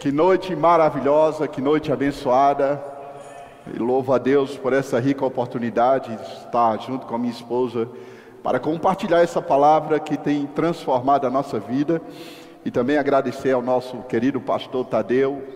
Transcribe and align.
Que 0.00 0.10
noite 0.10 0.56
maravilhosa, 0.56 1.46
que 1.46 1.60
noite 1.60 1.92
abençoada. 1.92 2.82
E 3.70 3.78
louvo 3.78 4.14
a 4.14 4.16
Deus 4.16 4.56
por 4.56 4.72
essa 4.72 4.98
rica 4.98 5.26
oportunidade 5.26 6.16
de 6.16 6.22
estar 6.22 6.80
junto 6.80 7.04
com 7.04 7.16
a 7.16 7.18
minha 7.18 7.30
esposa 7.30 7.86
para 8.42 8.58
compartilhar 8.58 9.20
essa 9.20 9.42
palavra 9.42 10.00
que 10.00 10.16
tem 10.16 10.46
transformado 10.46 11.26
a 11.26 11.30
nossa 11.30 11.60
vida. 11.60 12.00
E 12.64 12.70
também 12.70 12.96
agradecer 12.96 13.52
ao 13.52 13.60
nosso 13.60 13.98
querido 14.04 14.40
pastor 14.40 14.86
Tadeu 14.86 15.46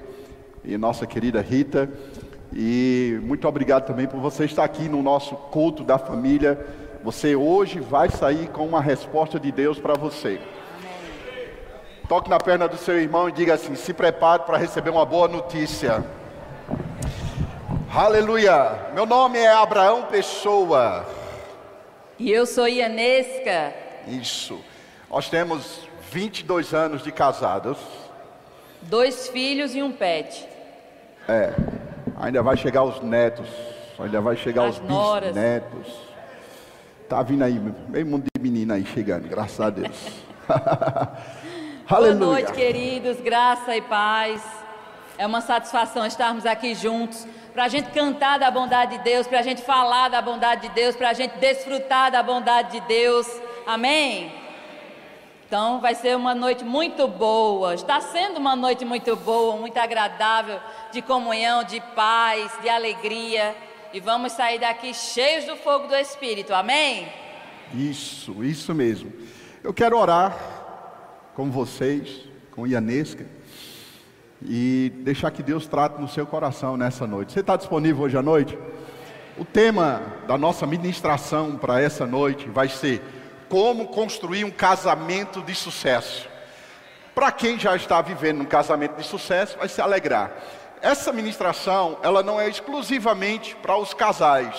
e 0.62 0.76
nossa 0.76 1.06
querida 1.06 1.40
Rita. 1.40 1.88
E 2.52 3.18
muito 3.22 3.48
obrigado 3.48 3.86
também 3.86 4.06
por 4.06 4.20
você 4.20 4.44
estar 4.44 4.64
aqui 4.64 4.90
no 4.90 5.02
nosso 5.02 5.34
culto 5.36 5.82
da 5.82 5.96
família. 5.96 6.66
Você 7.02 7.34
hoje 7.34 7.80
vai 7.80 8.10
sair 8.10 8.48
com 8.48 8.66
uma 8.66 8.82
resposta 8.82 9.40
de 9.40 9.50
Deus 9.50 9.78
para 9.78 9.94
você. 9.94 10.38
Toque 12.08 12.28
na 12.28 12.38
perna 12.38 12.68
do 12.68 12.76
seu 12.76 13.00
irmão 13.00 13.28
e 13.28 13.32
diga 13.32 13.54
assim: 13.54 13.74
se 13.74 13.92
prepare 13.94 14.42
para 14.42 14.58
receber 14.58 14.90
uma 14.90 15.06
boa 15.06 15.26
notícia. 15.26 16.04
Aleluia! 17.94 18.90
Meu 18.92 19.06
nome 19.06 19.38
é 19.38 19.52
Abraão 19.52 20.02
Pessoa. 20.04 21.06
E 22.18 22.30
eu 22.30 22.44
sou 22.44 22.68
Ianesca. 22.68 23.72
Isso. 24.06 24.60
Nós 25.10 25.28
temos 25.30 25.88
22 26.10 26.74
anos 26.74 27.02
de 27.02 27.10
casados. 27.10 27.78
Dois 28.82 29.28
filhos 29.28 29.74
e 29.74 29.82
um 29.82 29.90
pet. 29.92 30.46
É. 31.26 31.54
Ainda 32.20 32.42
vai 32.42 32.56
chegar 32.56 32.84
os 32.84 33.00
netos. 33.00 33.48
Ainda 33.98 34.20
vai 34.20 34.36
chegar 34.36 34.66
As 34.66 34.78
os 34.78 34.82
noras. 34.88 35.32
bisnetos. 35.32 35.86
Tá 37.08 37.22
vindo 37.22 37.44
aí, 37.44 37.60
meio 37.88 38.06
mundo 38.06 38.24
de 38.34 38.42
menina 38.42 38.74
aí 38.74 38.84
chegando, 38.84 39.28
graças 39.28 39.60
a 39.60 39.70
Deus. 39.70 39.96
Boa 41.86 42.00
Aleluia. 42.00 42.26
noite, 42.26 42.52
queridos. 42.52 43.20
Graça 43.20 43.76
e 43.76 43.82
paz. 43.82 44.42
É 45.18 45.26
uma 45.26 45.42
satisfação 45.42 46.06
estarmos 46.06 46.46
aqui 46.46 46.74
juntos 46.74 47.26
para 47.52 47.64
a 47.64 47.68
gente 47.68 47.90
cantar 47.90 48.38
da 48.38 48.50
bondade 48.50 48.96
de 48.96 49.04
Deus, 49.04 49.26
para 49.26 49.40
a 49.40 49.42
gente 49.42 49.60
falar 49.60 50.08
da 50.08 50.22
bondade 50.22 50.62
de 50.62 50.74
Deus, 50.74 50.96
para 50.96 51.10
a 51.10 51.12
gente 51.12 51.36
desfrutar 51.36 52.10
da 52.10 52.22
bondade 52.22 52.80
de 52.80 52.86
Deus. 52.88 53.28
Amém? 53.66 54.32
Então 55.46 55.78
vai 55.78 55.94
ser 55.94 56.16
uma 56.16 56.34
noite 56.34 56.64
muito 56.64 57.06
boa. 57.06 57.74
Está 57.74 58.00
sendo 58.00 58.38
uma 58.38 58.56
noite 58.56 58.82
muito 58.86 59.14
boa, 59.14 59.56
muito 59.58 59.76
agradável, 59.76 60.58
de 60.90 61.02
comunhão, 61.02 61.64
de 61.64 61.82
paz, 61.94 62.50
de 62.62 62.68
alegria. 62.70 63.54
E 63.92 64.00
vamos 64.00 64.32
sair 64.32 64.58
daqui 64.58 64.94
cheios 64.94 65.44
do 65.44 65.54
fogo 65.54 65.86
do 65.86 65.94
Espírito. 65.94 66.54
Amém? 66.54 67.06
Isso, 67.74 68.42
isso 68.42 68.74
mesmo. 68.74 69.12
Eu 69.62 69.74
quero 69.74 69.98
orar 69.98 70.53
com 71.34 71.50
vocês, 71.50 72.28
com 72.52 72.66
Ianesca, 72.66 73.26
e 74.42 74.92
deixar 74.98 75.30
que 75.30 75.42
Deus 75.42 75.66
trate 75.66 76.00
no 76.00 76.08
seu 76.08 76.26
coração 76.26 76.76
nessa 76.76 77.06
noite. 77.06 77.32
Você 77.32 77.40
está 77.40 77.56
disponível 77.56 78.04
hoje 78.04 78.16
à 78.16 78.22
noite? 78.22 78.58
O 79.36 79.44
tema 79.44 80.00
da 80.28 80.38
nossa 80.38 80.66
ministração 80.66 81.56
para 81.56 81.80
essa 81.80 82.06
noite 82.06 82.48
vai 82.48 82.68
ser 82.68 83.02
como 83.48 83.88
construir 83.88 84.44
um 84.44 84.50
casamento 84.50 85.42
de 85.42 85.54
sucesso. 85.54 86.28
Para 87.14 87.32
quem 87.32 87.58
já 87.58 87.74
está 87.74 88.00
vivendo 88.00 88.42
um 88.42 88.46
casamento 88.46 88.96
de 88.96 89.04
sucesso, 89.04 89.58
vai 89.58 89.68
se 89.68 89.80
alegrar. 89.80 90.32
Essa 90.80 91.12
ministração, 91.12 91.98
ela 92.02 92.22
não 92.22 92.40
é 92.40 92.48
exclusivamente 92.48 93.56
para 93.56 93.76
os 93.76 93.94
casais. 93.94 94.54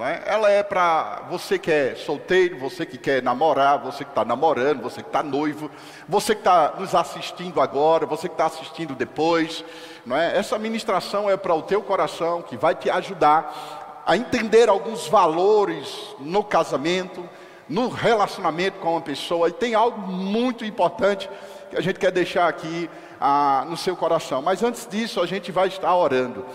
É? 0.00 0.22
Ela 0.26 0.50
é 0.50 0.62
para 0.62 1.22
você 1.28 1.58
que 1.58 1.70
é 1.70 1.94
solteiro, 1.96 2.56
você 2.58 2.86
que 2.86 2.96
quer 2.96 3.20
namorar, 3.20 3.78
você 3.78 4.04
que 4.04 4.10
está 4.10 4.24
namorando, 4.24 4.80
você 4.80 5.02
que 5.02 5.08
está 5.08 5.24
noivo, 5.24 5.68
você 6.08 6.34
que 6.34 6.40
está 6.40 6.74
nos 6.78 6.94
assistindo 6.94 7.60
agora, 7.60 8.06
você 8.06 8.28
que 8.28 8.34
está 8.34 8.46
assistindo 8.46 8.94
depois. 8.94 9.64
Não 10.06 10.16
é? 10.16 10.38
Essa 10.38 10.56
ministração 10.56 11.28
é 11.28 11.36
para 11.36 11.52
o 11.52 11.62
teu 11.62 11.82
coração, 11.82 12.42
que 12.42 12.56
vai 12.56 12.76
te 12.76 12.88
ajudar 12.88 14.02
a 14.06 14.16
entender 14.16 14.68
alguns 14.68 15.08
valores 15.08 16.14
no 16.20 16.44
casamento, 16.44 17.28
no 17.68 17.88
relacionamento 17.88 18.78
com 18.78 18.92
uma 18.92 19.00
pessoa. 19.00 19.48
E 19.48 19.52
tem 19.52 19.74
algo 19.74 20.00
muito 20.00 20.64
importante 20.64 21.28
que 21.70 21.76
a 21.76 21.80
gente 21.80 21.98
quer 21.98 22.12
deixar 22.12 22.48
aqui 22.48 22.88
ah, 23.20 23.66
no 23.68 23.76
seu 23.76 23.96
coração. 23.96 24.40
Mas 24.40 24.62
antes 24.62 24.86
disso, 24.86 25.20
a 25.20 25.26
gente 25.26 25.50
vai 25.50 25.68
estar 25.68 25.94
orando. 25.94 26.46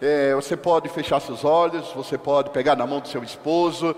É, 0.00 0.34
você 0.34 0.56
pode 0.56 0.88
fechar 0.88 1.20
seus 1.20 1.44
olhos, 1.44 1.92
você 1.94 2.16
pode 2.16 2.48
pegar 2.50 2.74
na 2.74 2.86
mão 2.86 3.00
do 3.00 3.08
seu 3.08 3.22
esposo 3.22 3.94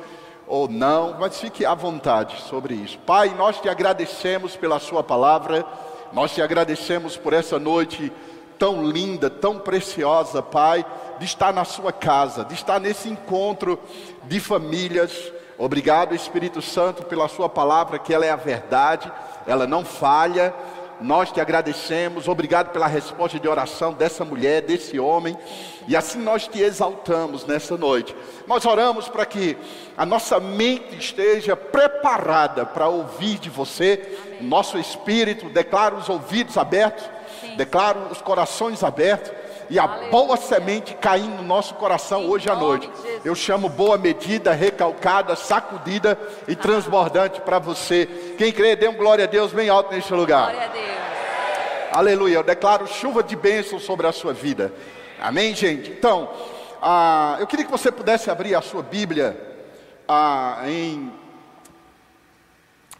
ou 0.49 0.67
não, 0.67 1.17
mas 1.21 1.41
fique 1.41 1.65
à 1.65 1.75
vontade 1.75 2.41
sobre 2.43 2.75
isso. 2.75 2.99
Pai, 3.07 3.33
nós 3.39 3.61
te 3.61 3.69
agradecemos 3.69 4.57
pela 4.57 4.81
Sua 4.81 5.05
palavra, 5.05 5.65
nós 6.13 6.35
te 6.35 6.43
agradecemos 6.43 7.17
por 7.17 7.33
essa 7.33 7.57
noite 7.57 8.13
tão 8.59 8.85
linda, 8.85 9.31
tão 9.31 9.61
preciosa, 9.61 10.43
Pai, 10.43 10.85
de 11.21 11.25
estar 11.25 11.53
na 11.53 11.65
Sua 11.65 11.93
casa, 11.93 12.45
de 12.45 12.55
estar 12.55 12.81
nesse 12.81 13.09
encontro 13.09 13.79
de 14.25 14.41
famílias. 14.41 15.33
Obrigado, 15.57 16.17
Espírito 16.17 16.61
Santo, 16.61 17.05
pela 17.05 17.29
Sua 17.29 17.49
palavra, 17.49 18.01
que 18.01 18.13
ela 18.13 18.27
é 18.27 18.31
a 18.31 18.37
verdade, 18.37 19.11
ela 19.47 19.69
não 19.69 19.85
falha. 19.85 20.53
Nós 21.03 21.33
te 21.33 21.41
agradecemos, 21.41 22.29
obrigado 22.29 22.71
pela 22.71 22.87
resposta 22.87 23.39
de 23.39 23.49
oração 23.49 23.93
dessa 23.93 24.25
mulher, 24.25 24.63
desse 24.63 25.01
homem, 25.01 25.37
e 25.89 25.97
assim 25.97 26.21
nós 26.21 26.47
te 26.47 26.61
exaltamos 26.61 27.45
nessa 27.45 27.77
noite. 27.77 28.15
Nós 28.47 28.65
oramos 28.65 29.09
para 29.09 29.27
que 29.27 29.57
a 29.97 30.07
nossa 30.07 30.39
mente 30.39 30.97
esteja 30.97 31.57
preparada 31.57 32.65
para 32.65 32.87
ouvir 32.87 33.39
de 33.39 33.51
você, 33.51 34.17
nosso 34.41 34.79
espírito, 34.79 35.49
declara 35.49 35.97
os 35.97 36.09
ouvidos 36.09 36.57
abertos, 36.57 37.05
declara 37.57 37.99
os 38.11 38.23
corações 38.23 38.85
abertos, 38.85 39.33
e 39.73 39.79
a 39.79 39.87
boa 39.87 40.37
semente 40.37 40.95
caindo 40.95 41.37
no 41.37 41.43
nosso 41.43 41.75
coração 41.77 42.25
Em 42.25 42.29
hoje 42.29 42.51
à 42.51 42.55
noite. 42.55 42.91
Eu 43.25 43.35
chamo 43.35 43.71
boa 43.71 43.97
medida, 43.97 44.53
recalcada, 44.53 45.35
sacudida 45.35 46.19
e 46.47 46.55
transbordante 46.55 47.41
para 47.41 47.59
você. 47.59 48.07
Quem 48.37 48.53
crê, 48.53 48.77
dê 48.77 48.87
um 48.87 48.97
glória 48.97 49.25
a 49.25 49.29
Deus 49.29 49.51
bem 49.51 49.71
alto 49.71 49.95
neste 49.95 50.13
lugar. 50.13 50.51
Glória 50.51 50.69
a 50.69 50.73
Deus. 50.73 50.92
Aleluia. 51.95 52.37
Eu 52.37 52.43
declaro 52.43 52.87
chuva 52.87 53.23
de 53.23 53.37
bênção 53.37 53.79
sobre 53.79 54.07
a 54.07 54.13
sua 54.13 54.33
vida. 54.33 54.73
Amém, 55.21 55.55
gente? 55.55 55.91
Então, 55.91 56.33
ah, 56.81 57.37
eu 57.39 57.47
queria 57.47 57.67
que 57.67 57.71
você 57.71 57.93
pudesse 57.93 58.31
abrir 58.31 58.55
a 58.55 58.63
sua 58.63 58.83
Bíblia 58.83 59.37
ah, 60.09 60.63
em 60.67 61.13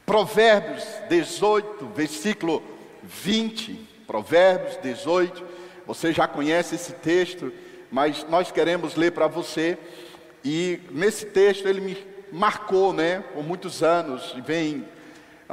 Provérbios 0.05 0.85
18, 1.09 1.87
versículo 1.87 2.63
20. 3.03 3.89
Provérbios 4.07 4.77
18. 4.83 5.43
Você 5.87 6.13
já 6.13 6.29
conhece 6.29 6.75
esse 6.75 6.93
texto, 6.93 7.51
mas 7.91 8.27
nós 8.29 8.53
queremos 8.53 8.95
ler 8.95 9.13
para 9.13 9.27
você. 9.27 9.79
E 10.45 10.81
nesse 10.91 11.25
texto 11.25 11.67
ele 11.67 11.81
me 11.81 11.97
marcou, 12.31 12.93
né, 12.93 13.25
por 13.33 13.43
muitos 13.43 13.83
anos, 13.83 14.35
e 14.37 14.43
vem 14.43 14.87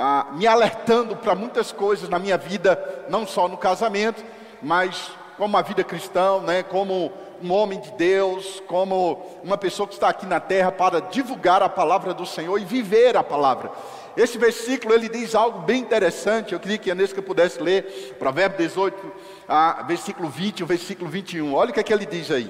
ah, 0.02 0.28
me 0.32 0.48
alertando 0.48 1.14
para 1.18 1.36
muitas 1.36 1.74
coisas 1.74 2.08
na 2.08 2.18
minha 2.18 2.38
vida, 2.38 3.04
não 3.10 3.28
só 3.28 3.50
no 3.50 3.58
casamento, 3.58 4.24
mas 4.62 5.12
como 5.38 5.58
a 5.58 5.62
vida 5.62 5.84
cristã, 5.84 6.40
né, 6.40 6.64
como 6.64 7.12
um 7.44 7.52
homem 7.52 7.82
de 7.82 7.92
Deus, 7.92 8.64
como 8.66 9.22
uma 9.44 9.58
pessoa 9.58 9.86
que 9.86 9.96
está 9.96 10.08
aqui 10.08 10.26
na 10.26 10.40
terra 10.40 10.72
para 10.72 11.02
divulgar 11.02 11.62
a 11.62 11.68
palavra 11.68 12.14
do 12.14 12.26
Senhor 12.26 12.58
e 12.58 12.64
viver 12.64 13.18
a 13.18 13.24
palavra. 13.24 13.72
Esse 14.16 14.38
versículo 14.38 14.94
ele 14.94 15.10
diz 15.10 15.36
algo 15.36 15.60
bem 15.60 15.82
interessante. 15.82 16.54
Eu 16.54 16.60
queria 16.62 16.78
que 16.78 16.90
a 16.90 16.96
Nesca 16.96 17.22
pudesse 17.22 17.62
ler, 17.62 18.16
Provérbio 18.18 18.58
18, 18.58 19.12
ah, 19.50 19.84
versículo 19.86 20.30
20 20.30 20.60
e 20.60 20.64
o 20.64 20.68
versículo 20.68 21.10
21. 21.10 21.54
Olha 21.54 21.72
o 21.72 21.74
que, 21.74 21.80
é 21.80 21.84
que 21.84 21.94
ele 21.94 22.06
diz 22.06 22.31
aí. 22.31 22.50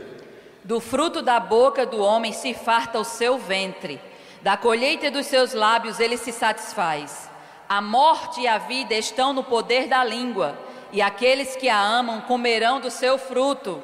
Do 0.64 0.80
fruto 0.80 1.22
da 1.22 1.40
boca 1.40 1.84
do 1.84 2.00
homem 2.00 2.32
se 2.32 2.54
farta 2.54 3.00
o 3.00 3.04
seu 3.04 3.40
ventre, 3.40 4.00
da 4.42 4.56
colheita 4.56 5.10
dos 5.10 5.26
seus 5.26 5.54
lábios 5.54 6.00
ele 6.00 6.16
se 6.16 6.32
satisfaz. 6.32 7.29
A 7.70 7.82
morte 7.82 8.42
e 8.42 8.48
a 8.48 8.58
vida 8.58 8.96
estão 8.96 9.32
no 9.32 9.44
poder 9.44 9.88
da 9.88 10.04
língua, 10.04 10.58
e 10.92 11.04
aqueles 11.04 11.56
que 11.56 11.70
a 11.70 11.80
amam 11.80 12.20
comerão 12.22 12.80
do 12.80 12.90
seu 12.90 13.20
fruto. 13.20 13.80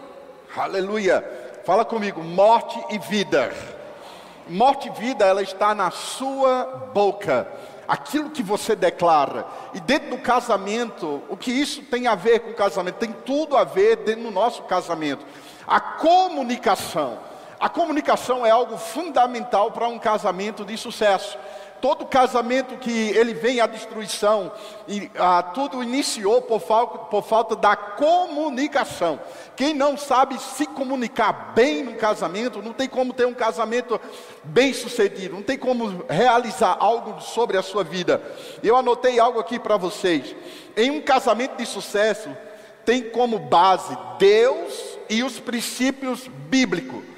Aleluia. 0.58 1.24
Fala 1.64 1.86
comigo, 1.86 2.24
morte 2.24 2.84
e 2.90 2.98
vida. 2.98 3.54
Morte 4.50 4.88
e 4.88 4.92
vida, 4.92 5.24
ela 5.24 5.44
está 5.44 5.76
na 5.76 5.92
sua 5.92 6.90
boca. 6.96 7.48
Aquilo 7.88 8.32
que 8.32 8.42
você 8.42 8.76
declara. 8.76 9.46
E 9.72 9.80
dentro 9.80 10.10
do 10.10 10.18
casamento, 10.18 11.22
o 11.30 11.38
que 11.38 11.52
isso 11.52 11.84
tem 11.84 12.08
a 12.08 12.16
ver 12.16 12.40
com 12.40 12.50
o 12.50 12.56
casamento? 12.56 12.96
Tem 12.96 13.12
tudo 13.12 13.56
a 13.56 13.64
ver 13.64 13.98
dentro 13.98 14.24
do 14.24 14.32
nosso 14.32 14.64
casamento. 14.64 15.24
A 15.68 15.80
comunicação. 15.80 17.20
A 17.60 17.70
comunicação 17.70 18.44
é 18.44 18.50
algo 18.50 18.78
fundamental 18.78 19.72
para 19.72 19.88
um 19.88 20.00
casamento 20.00 20.66
de 20.66 20.76
sucesso. 20.76 21.38
Todo 21.82 22.06
casamento 22.06 22.78
que 22.78 23.10
ele 23.10 23.34
vem 23.34 23.60
à 23.60 23.68
destruição, 23.68 24.52
e 24.88 25.12
ah, 25.18 25.44
tudo 25.44 25.84
iniciou 25.84 26.42
por, 26.42 26.62
por 26.62 27.24
falta 27.24 27.56
da 27.56 27.76
comunicação. 27.76 29.20
Quem 29.56 29.74
não 29.74 29.98
sabe 29.98 30.40
se 30.40 30.66
comunicar 30.66 31.54
bem 31.54 31.84
no 31.84 31.96
casamento, 31.96 32.62
não 32.62 32.74
tem 32.74 32.88
como 32.88 33.14
ter 33.14 33.26
um 33.26 33.34
casamento 33.34 34.00
bem 34.44 34.74
sucedido, 34.74 35.36
não 35.36 35.44
tem 35.44 35.58
como 35.58 36.04
realizar 36.10 36.78
algo 36.80 37.22
sobre 37.22 37.58
a 37.58 37.64
sua 37.64 37.84
vida. 37.84 38.22
Eu 38.64 38.76
anotei 38.76 39.20
algo 39.20 39.40
aqui 39.40 39.60
para 39.60 39.78
vocês. 39.78 40.36
Em 40.76 40.92
um 40.92 41.02
casamento 41.02 41.58
de 41.58 41.66
sucesso, 41.66 42.30
tem 42.86 43.10
como 43.10 43.40
base 43.40 43.98
Deus 44.20 44.98
e 45.10 45.24
os 45.24 45.40
princípios 45.40 46.28
bíblicos. 46.28 47.15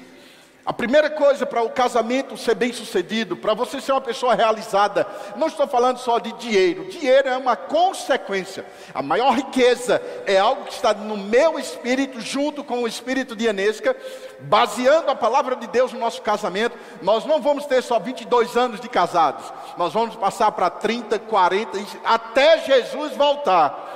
A 0.68 0.72
primeira 0.74 1.08
coisa 1.08 1.46
para 1.46 1.62
o 1.62 1.70
casamento 1.70 2.36
ser 2.36 2.54
bem 2.54 2.74
sucedido, 2.74 3.38
para 3.38 3.54
você 3.54 3.80
ser 3.80 3.92
uma 3.92 4.02
pessoa 4.02 4.34
realizada, 4.34 5.06
não 5.34 5.46
estou 5.46 5.66
falando 5.66 5.96
só 5.96 6.18
de 6.18 6.30
dinheiro, 6.32 6.90
dinheiro 6.90 7.26
é 7.26 7.38
uma 7.38 7.56
consequência. 7.56 8.66
A 8.92 9.00
maior 9.00 9.32
riqueza 9.34 9.98
é 10.26 10.38
algo 10.38 10.66
que 10.66 10.74
está 10.74 10.92
no 10.92 11.16
meu 11.16 11.58
espírito, 11.58 12.20
junto 12.20 12.62
com 12.62 12.82
o 12.82 12.86
espírito 12.86 13.34
de 13.34 13.46
Enesca, 13.46 13.96
baseando 14.40 15.10
a 15.10 15.14
palavra 15.14 15.56
de 15.56 15.66
Deus 15.68 15.94
no 15.94 16.00
nosso 16.00 16.20
casamento. 16.20 16.76
Nós 17.00 17.24
não 17.24 17.40
vamos 17.40 17.64
ter 17.64 17.82
só 17.82 17.98
22 17.98 18.54
anos 18.54 18.78
de 18.78 18.90
casados, 18.90 19.50
nós 19.78 19.94
vamos 19.94 20.16
passar 20.16 20.52
para 20.52 20.68
30, 20.68 21.18
40, 21.18 21.78
até 22.04 22.58
Jesus 22.58 23.16
voltar. 23.16 23.86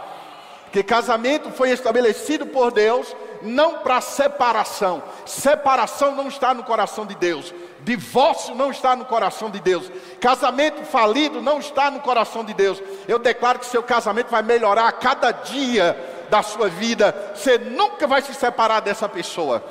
Porque 0.65 0.83
casamento 0.83 1.51
foi 1.51 1.69
estabelecido 1.69 2.47
por 2.47 2.73
Deus 2.73 3.15
não 3.43 3.79
para 3.79 4.01
separação. 4.01 5.03
Separação 5.27 6.15
não 6.15 6.29
está 6.29 6.55
no 6.55 6.63
coração 6.63 7.05
de 7.05 7.15
Deus. 7.15 7.53
Divórcio 7.81 8.55
não 8.55 8.71
está 8.71 8.95
no 8.95 9.05
coração 9.05 9.51
de 9.51 9.61
Deus. 9.61 9.91
Casamento 10.21 10.85
falido 10.85 11.43
não 11.43 11.59
está 11.59 11.91
no 11.91 12.01
coração 12.01 12.45
de 12.45 12.55
Deus. 12.55 12.81
Eu 13.09 13.19
declaro 13.19 13.59
que 13.59 13.67
seu 13.67 13.83
casamento 13.83 14.29
vai 14.29 14.43
melhorar 14.43 14.89
a 14.89 14.93
cada 14.93 15.33
dia 15.33 15.97
da 16.31 16.43
sua 16.43 16.69
vida. 16.69 17.33
Você 17.35 17.59
nunca 17.59 18.07
vai 18.07 18.23
se 18.23 18.33
separar 18.35 18.81
dessa 18.81 19.09
pessoa. 19.09 19.65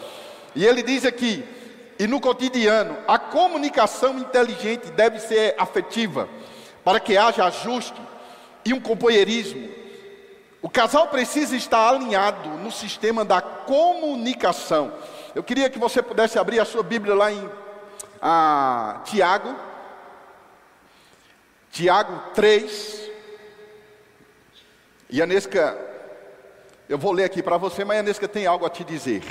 E 0.53 0.65
ele 0.65 0.83
diz 0.83 1.05
aqui: 1.05 1.43
e 1.97 2.07
no 2.07 2.19
cotidiano, 2.19 2.97
a 3.07 3.17
comunicação 3.17 4.17
inteligente 4.17 4.91
deve 4.91 5.19
ser 5.19 5.55
afetiva, 5.57 6.27
para 6.83 6.99
que 6.99 7.15
haja 7.15 7.45
ajuste 7.45 8.01
e 8.65 8.73
um 8.73 8.79
companheirismo 8.79 9.69
o 10.61 10.69
casal 10.69 11.07
precisa 11.07 11.55
estar 11.55 11.89
alinhado 11.89 12.49
no 12.49 12.71
sistema 12.71 13.25
da 13.25 13.41
comunicação. 13.41 14.93
Eu 15.33 15.43
queria 15.43 15.69
que 15.69 15.79
você 15.79 16.03
pudesse 16.03 16.37
abrir 16.37 16.59
a 16.59 16.65
sua 16.65 16.83
Bíblia 16.83 17.15
lá 17.15 17.31
em 17.31 17.49
ah, 18.21 19.01
Tiago, 19.05 19.55
Tiago 21.71 22.31
3. 22.35 23.09
E 25.09 25.21
Anesca, 25.21 25.77
eu 26.87 26.97
vou 26.97 27.11
ler 27.11 27.23
aqui 27.23 27.41
para 27.41 27.57
você, 27.57 27.83
mas 27.83 27.99
Anesca 27.99 28.27
tem 28.27 28.45
algo 28.45 28.65
a 28.65 28.69
te 28.69 28.83
dizer. 28.83 29.23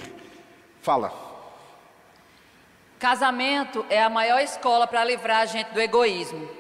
Fala. 0.83 1.13
Casamento 2.99 3.87
é 3.89 4.03
a 4.03 4.11
maior 4.11 4.41
escola 4.41 4.87
para 4.87 5.05
livrar 5.05 5.43
a 5.43 5.47
gente 5.47 5.73
do 5.73 5.81
egoísmo. 5.81 6.60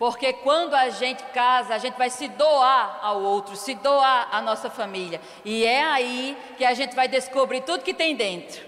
Porque 0.00 0.32
quando 0.32 0.72
a 0.72 0.88
gente 0.88 1.22
casa, 1.24 1.74
a 1.74 1.78
gente 1.78 1.98
vai 1.98 2.08
se 2.08 2.26
doar 2.26 3.00
ao 3.02 3.20
outro, 3.20 3.54
se 3.54 3.74
doar 3.74 4.30
à 4.32 4.40
nossa 4.40 4.70
família. 4.70 5.20
E 5.44 5.62
é 5.66 5.84
aí 5.84 6.38
que 6.56 6.64
a 6.64 6.72
gente 6.72 6.96
vai 6.96 7.06
descobrir 7.06 7.60
tudo 7.60 7.84
que 7.84 7.92
tem 7.92 8.16
dentro. 8.16 8.64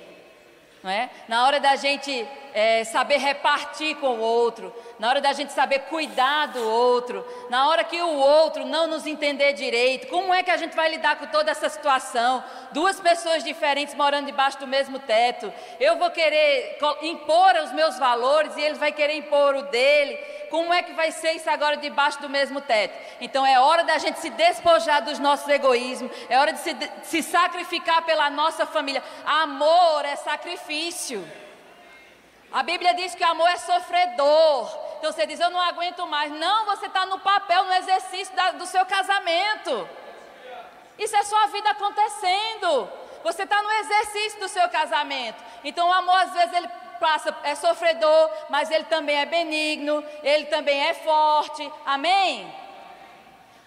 Não 0.82 0.90
é? 0.90 1.08
Na 1.26 1.46
hora 1.46 1.58
da 1.58 1.75
gente 1.75 2.29
é, 2.52 2.84
saber 2.84 3.17
repartir 3.17 3.96
com 3.96 4.19
o 4.19 4.20
outro, 4.20 4.75
na 5.03 5.09
hora 5.09 5.21
da 5.21 5.33
gente 5.33 5.53
saber 5.53 5.81
cuidar 5.81 6.47
do 6.47 6.63
outro, 6.63 7.27
na 7.51 7.69
hora 7.69 7.83
que 7.83 8.01
o 8.01 8.19
outro 8.19 8.65
não 8.65 8.87
nos 8.87 9.05
entender 9.05 9.53
direito, 9.53 10.07
como 10.07 10.33
é 10.33 10.45
que 10.45 10.51
a 10.53 10.57
gente 10.57 10.77
vai 10.77 10.89
lidar 10.89 11.17
com 11.17 11.27
toda 11.27 11.51
essa 11.51 11.69
situação? 11.69 12.45
Duas 12.71 13.01
pessoas 13.01 13.43
diferentes 13.43 13.97
morando 13.97 14.27
debaixo 14.27 14.61
do 14.61 14.67
mesmo 14.69 15.01
teto, 15.01 15.53
eu 15.81 15.97
vou 15.97 16.09
querer 16.13 16.79
impor 17.03 17.53
os 17.65 17.73
meus 17.73 17.99
valores 17.99 18.57
e 18.57 18.61
ele 18.61 18.77
vai 18.77 18.93
querer 18.93 19.17
impor 19.17 19.57
o 19.57 19.63
dele. 19.63 20.15
Como 20.49 20.73
é 20.73 20.85
que 20.85 20.93
vai 20.93 21.11
ser 21.11 21.33
isso 21.33 21.51
agora 21.51 21.79
debaixo 21.79 22.21
do 22.21 22.31
mesmo 22.31 22.61
teto? 22.61 22.97
Então 23.21 23.45
é 23.45 23.59
hora 23.59 23.83
da 23.83 23.99
gente 23.99 24.21
se 24.21 24.31
despojar 24.31 25.03
dos 25.03 25.19
nossos 25.19 25.49
egoísmos, 25.49 26.13
é 26.29 26.39
hora 26.39 26.53
de 26.53 26.61
se, 26.61 26.75
de 26.75 26.89
se 27.03 27.25
sacrificar 27.25 28.03
pela 28.03 28.31
nossa 28.31 28.65
família. 28.65 29.03
Amor 29.27 30.05
é 30.05 30.15
sacrifício. 30.15 31.29
A 32.53 32.63
Bíblia 32.63 32.95
diz 32.95 33.15
que 33.15 33.25
o 33.25 33.29
amor 33.29 33.49
é 33.49 33.57
sofredor. 33.57 34.92
Então 35.03 35.11
você 35.11 35.27
diz, 35.27 35.41
eu 35.41 35.51
não 35.51 35.61
aguento 35.61 36.07
mais. 36.07 36.31
Não, 36.31 36.65
você 36.65 36.87
está 36.87 37.05
no 37.05 37.19
papel, 37.19 37.65
no 37.65 37.73
exercício 37.73 38.33
da, 38.37 38.53
do 38.53 38.65
seu 38.65 38.87
casamento. 38.87 39.89
Isso 40.97 41.17
é 41.17 41.25
sua 41.25 41.49
vida 41.49 41.71
acontecendo. 41.71 42.89
Você 43.25 43.43
está 43.43 43.61
no 43.61 43.71
exercício 43.73 44.39
do 44.39 44.49
seu 44.49 44.69
casamento. 44.69 45.43
Então 45.65 45.89
o 45.89 45.93
amor, 45.93 46.15
às 46.15 46.33
vezes, 46.33 46.53
ele 46.53 46.69
passa, 47.01 47.37
é 47.43 47.57
sofredor, 47.57 48.31
mas 48.49 48.71
ele 48.71 48.85
também 48.85 49.19
é 49.19 49.27
benigno, 49.27 50.05
ele 50.23 50.45
também 50.45 50.81
é 50.81 50.95
forte. 50.95 51.69
Amém? 51.85 52.55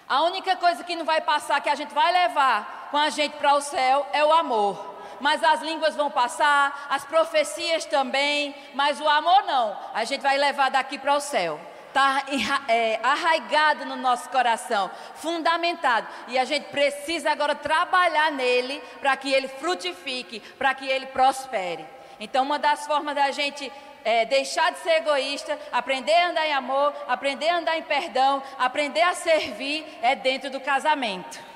A 0.08 0.22
única 0.22 0.56
coisa 0.56 0.86
que 0.86 0.96
não 0.96 1.04
vai 1.04 1.20
passar, 1.20 1.60
que 1.60 1.70
a 1.70 1.76
gente 1.76 1.94
vai 1.94 2.14
levar 2.14 2.88
com 2.92 2.98
a 2.98 3.10
gente 3.10 3.36
para 3.36 3.56
o 3.56 3.60
céu, 3.60 4.08
é 4.14 4.24
o 4.24 4.32
amor 4.32 4.95
mas 5.20 5.44
as 5.44 5.62
línguas 5.62 5.96
vão 5.96 6.10
passar, 6.12 6.88
as 6.90 7.06
profecias 7.06 7.86
também, 7.86 8.56
mas 8.74 9.00
o 9.00 9.08
amor 9.08 9.44
não. 9.44 9.78
A 9.94 10.04
gente 10.04 10.22
vai 10.22 10.38
levar 10.38 10.70
daqui 10.70 10.98
para 10.98 11.16
o 11.16 11.20
céu. 11.20 11.60
Está 11.88 12.24
é, 12.68 13.00
arraigado 13.02 13.86
no 13.86 13.96
nosso 13.96 14.30
coração, 14.30 14.92
fundamentado. 15.16 16.08
E 16.28 16.38
a 16.38 16.44
gente 16.44 16.66
precisa 16.66 17.32
agora 17.32 17.56
trabalhar 17.56 18.32
nele 18.32 18.84
para 19.00 19.16
que 19.16 19.32
ele 19.32 19.48
frutifique, 19.48 20.42
para 20.58 20.74
que 20.74 20.86
ele 20.86 21.06
prospere. 21.06 21.86
Então, 22.20 22.44
uma 22.44 22.60
das 22.60 22.86
formas 22.86 23.16
da 23.16 23.32
gente 23.32 23.72
é, 24.06 24.24
deixar 24.24 24.72
de 24.72 24.80
ser 24.80 24.98
egoísta, 24.98 25.58
aprender 25.72 26.14
a 26.14 26.30
andar 26.30 26.48
em 26.48 26.54
amor, 26.54 26.94
aprender 27.08 27.50
a 27.50 27.58
andar 27.58 27.78
em 27.78 27.82
perdão, 27.82 28.42
aprender 28.60 29.02
a 29.02 29.16
servir, 29.16 29.84
é 30.02 30.16
dentro 30.16 30.50
do 30.50 30.60
casamento. 30.60 31.55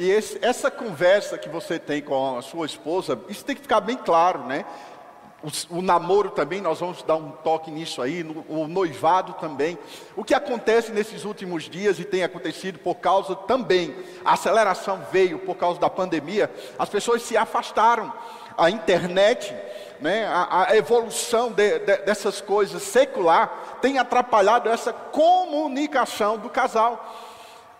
E 0.00 0.08
esse, 0.08 0.38
essa 0.40 0.70
conversa 0.70 1.36
que 1.36 1.48
você 1.48 1.76
tem 1.76 2.00
com 2.00 2.38
a 2.38 2.40
sua 2.40 2.66
esposa, 2.66 3.18
isso 3.28 3.44
tem 3.44 3.56
que 3.56 3.62
ficar 3.62 3.80
bem 3.80 3.96
claro, 3.96 4.44
né? 4.44 4.64
O, 5.42 5.78
o, 5.78 5.82
namoro 5.82 6.30
também, 6.30 6.60
nós 6.60 6.78
vamos 6.78 7.02
dar 7.02 7.16
um 7.16 7.32
toque 7.32 7.68
nisso 7.68 8.00
aí, 8.00 8.22
no, 8.22 8.44
o 8.48 8.68
noivado 8.68 9.32
também. 9.40 9.76
O 10.14 10.22
que 10.22 10.34
acontece 10.34 10.92
nesses 10.92 11.24
últimos 11.24 11.64
dias 11.68 11.98
e 11.98 12.04
tem 12.04 12.22
acontecido 12.22 12.78
por 12.78 12.94
causa 12.98 13.34
também, 13.34 13.92
a 14.24 14.34
aceleração 14.34 15.04
veio 15.10 15.40
por 15.40 15.56
causa 15.56 15.80
da 15.80 15.90
pandemia, 15.90 16.48
as 16.78 16.88
pessoas 16.88 17.22
se 17.22 17.36
afastaram. 17.36 18.12
A 18.56 18.70
internet, 18.70 19.52
né, 20.00 20.26
a, 20.26 20.70
a 20.70 20.76
evolução 20.76 21.50
de, 21.50 21.80
de, 21.80 21.96
dessas 21.98 22.40
coisas 22.40 22.84
secular 22.84 23.78
tem 23.82 23.98
atrapalhado 23.98 24.68
essa 24.68 24.92
comunicação 24.92 26.38
do 26.38 26.48
casal. 26.48 27.27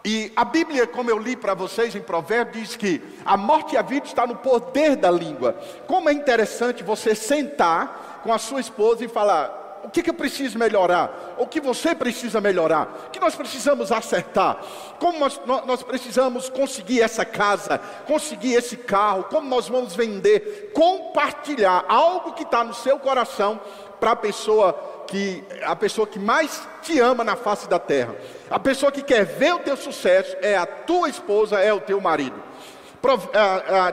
E 0.05 0.33
a 0.37 0.45
Bíblia, 0.45 0.87
como 0.87 1.11
eu 1.11 1.19
li 1.19 1.37
para 1.37 1.55
vocês 1.55 1.95
em 1.95 2.01
Provérbios, 2.01 2.69
diz 2.69 2.77
que 2.77 3.03
a 3.25 3.37
morte 3.37 3.75
e 3.75 3.77
a 3.77 3.83
vida 3.83 4.07
está 4.07 4.27
no 4.27 4.37
poder 4.37 4.97
da 4.97 5.11
língua. 5.11 5.57
Como 5.87 6.09
é 6.09 6.13
interessante 6.13 6.83
você 6.83 7.15
sentar 7.15 8.21
com 8.23 8.33
a 8.33 8.39
sua 8.39 8.61
esposa 8.61 9.05
e 9.05 9.09
falar: 9.09 9.81
o 9.85 9.91
que, 9.91 10.03
que 10.03 10.11
eu 10.11 10.15
preciso 10.15 10.59
melhorar? 10.59 11.35
O 11.39 11.47
que 11.47 11.61
você 11.61 11.95
precisa 11.95 12.41
melhorar? 12.41 13.07
O 13.07 13.11
que 13.11 13.21
nós 13.21 13.35
precisamos 13.35 13.91
acertar? 13.91 14.59
Como 14.99 15.19
nós, 15.19 15.41
nós 15.47 15.83
precisamos 15.83 16.49
conseguir 16.49 17.03
essa 17.03 17.25
casa, 17.25 17.79
conseguir 18.07 18.55
esse 18.55 18.77
carro? 18.77 19.25
Como 19.25 19.49
nós 19.49 19.69
vamos 19.69 19.95
vender? 19.95 20.73
Compartilhar 20.75 21.85
algo 21.89 22.33
que 22.33 22.43
está 22.43 22.63
no 22.63 22.75
seu 22.75 22.99
coração 22.99 23.61
para 23.99 24.13
a 24.13 24.17
pessoa 24.17 24.73
que 25.09 25.43
a 25.63 25.75
pessoa 25.75 26.07
que 26.07 26.19
mais 26.19 26.63
te 26.83 27.01
ama 27.01 27.25
na 27.25 27.35
face 27.35 27.69
da 27.69 27.79
terra. 27.79 28.15
A 28.51 28.59
pessoa 28.59 28.93
que 28.93 29.03
quer 29.03 29.25
ver 29.25 29.55
o 29.55 29.59
teu 29.59 29.77
sucesso 29.77 30.37
é 30.41 30.57
a 30.57 30.67
tua 30.67 31.09
esposa, 31.09 31.59
é 31.59 31.73
o 31.73 31.81
teu 31.81 32.01
marido. 32.01 32.41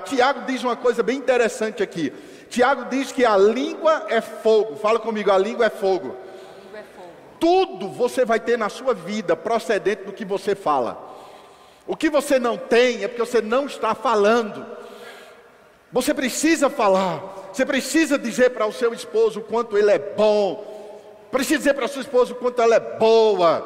Tiago 0.06 0.42
diz 0.46 0.64
uma 0.64 0.76
coisa 0.76 1.02
bem 1.02 1.18
interessante 1.18 1.82
aqui. 1.82 2.12
Tiago 2.50 2.86
diz 2.86 3.12
que 3.12 3.26
a 3.26 3.38
língua 3.38 4.06
é 4.10 4.20
fogo. 4.20 4.76
Fala 4.76 5.00
comigo, 5.00 5.32
a 5.32 5.38
língua 5.38 5.66
é 5.66 5.70
fogo. 5.70 6.16
é 6.74 6.84
fogo. 6.96 7.10
Tudo 7.40 7.90
você 7.90 8.26
vai 8.26 8.40
ter 8.40 8.58
na 8.58 8.70
sua 8.70 8.94
vida 8.94 9.36
procedente 9.36 10.04
do 10.04 10.12
que 10.12 10.26
você 10.26 10.54
fala. 10.54 11.14
O 11.88 11.96
que 11.96 12.10
você 12.10 12.40
não 12.40 12.58
tem 12.58 13.04
é 13.04 13.08
porque 13.08 13.26
você 13.26 13.42
não 13.42 13.68
está 13.68 13.96
falando. 13.96 14.66
Você 15.94 16.14
precisa 16.14 16.70
falar. 16.70 17.22
Você 17.54 17.66
precisa 17.66 18.18
dizer 18.18 18.50
para 18.50 18.66
o 18.66 18.74
seu 18.74 18.94
esposo 18.94 19.40
o 19.40 19.44
quanto 19.44 19.78
ele 19.78 19.92
é 19.92 20.00
bom, 20.00 20.75
Precisa 21.32 21.58
dizer 21.60 21.74
para 21.74 21.88
sua 21.88 22.02
esposa 22.02 22.34
o 22.34 22.36
quanto 22.36 22.62
ela 22.62 22.76
é 22.76 22.80
boa, 22.80 23.62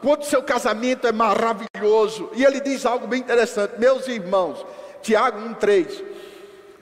quanto 0.00 0.26
seu 0.26 0.42
casamento 0.42 1.06
é 1.06 1.12
maravilhoso. 1.12 2.30
E 2.34 2.44
ele 2.44 2.60
diz 2.60 2.84
algo 2.84 3.06
bem 3.06 3.20
interessante, 3.20 3.78
meus 3.78 4.06
irmãos, 4.08 4.64
Tiago 5.02 5.38
1,3. 5.40 6.04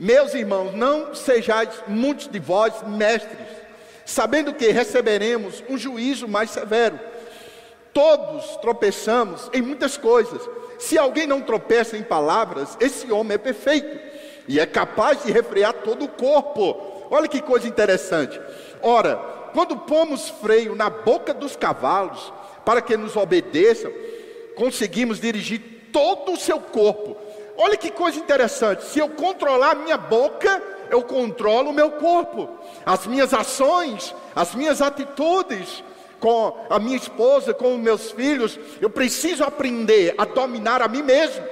Meus 0.00 0.32
irmãos, 0.34 0.74
não 0.74 1.14
sejais 1.14 1.70
muitos 1.88 2.28
de 2.28 2.38
vós 2.38 2.74
mestres, 2.86 3.46
sabendo 4.04 4.54
que 4.54 4.68
receberemos 4.68 5.62
um 5.68 5.76
juízo 5.76 6.28
mais 6.28 6.50
severo. 6.50 6.98
Todos 7.92 8.56
tropeçamos 8.58 9.50
em 9.52 9.60
muitas 9.60 9.96
coisas. 9.96 10.40
Se 10.78 10.96
alguém 10.96 11.26
não 11.26 11.40
tropeça 11.40 11.96
em 11.96 12.02
palavras, 12.02 12.76
esse 12.78 13.10
homem 13.10 13.34
é 13.34 13.38
perfeito 13.38 13.98
e 14.46 14.60
é 14.60 14.66
capaz 14.66 15.24
de 15.24 15.32
refrear 15.32 15.72
todo 15.72 16.04
o 16.04 16.08
corpo. 16.08 17.06
Olha 17.10 17.26
que 17.26 17.42
coisa 17.42 17.66
interessante. 17.66 18.40
Ora, 18.80 19.20
quando 19.58 19.76
pomos 19.76 20.28
freio 20.28 20.76
na 20.76 20.88
boca 20.88 21.34
dos 21.34 21.56
cavalos 21.56 22.32
para 22.64 22.80
que 22.80 22.96
nos 22.96 23.16
obedeçam, 23.16 23.90
conseguimos 24.54 25.18
dirigir 25.18 25.90
todo 25.92 26.32
o 26.32 26.36
seu 26.36 26.60
corpo 26.60 27.16
olha 27.58 27.76
que 27.76 27.90
coisa 27.90 28.18
interessante: 28.18 28.84
se 28.84 29.00
eu 29.00 29.08
controlar 29.10 29.72
a 29.72 29.74
minha 29.74 29.98
boca, 29.98 30.62
eu 30.90 31.02
controlo 31.02 31.70
o 31.70 31.74
meu 31.74 31.90
corpo, 31.92 32.48
as 32.86 33.06
minhas 33.06 33.34
ações, 33.34 34.14
as 34.34 34.54
minhas 34.54 34.80
atitudes 34.80 35.82
com 36.20 36.56
a 36.70 36.78
minha 36.78 36.96
esposa, 36.96 37.52
com 37.52 37.74
os 37.74 37.80
meus 37.80 38.10
filhos, 38.12 38.58
eu 38.80 38.88
preciso 38.88 39.44
aprender 39.44 40.14
a 40.16 40.24
dominar 40.24 40.82
a 40.82 40.88
mim 40.88 41.02
mesmo. 41.02 41.44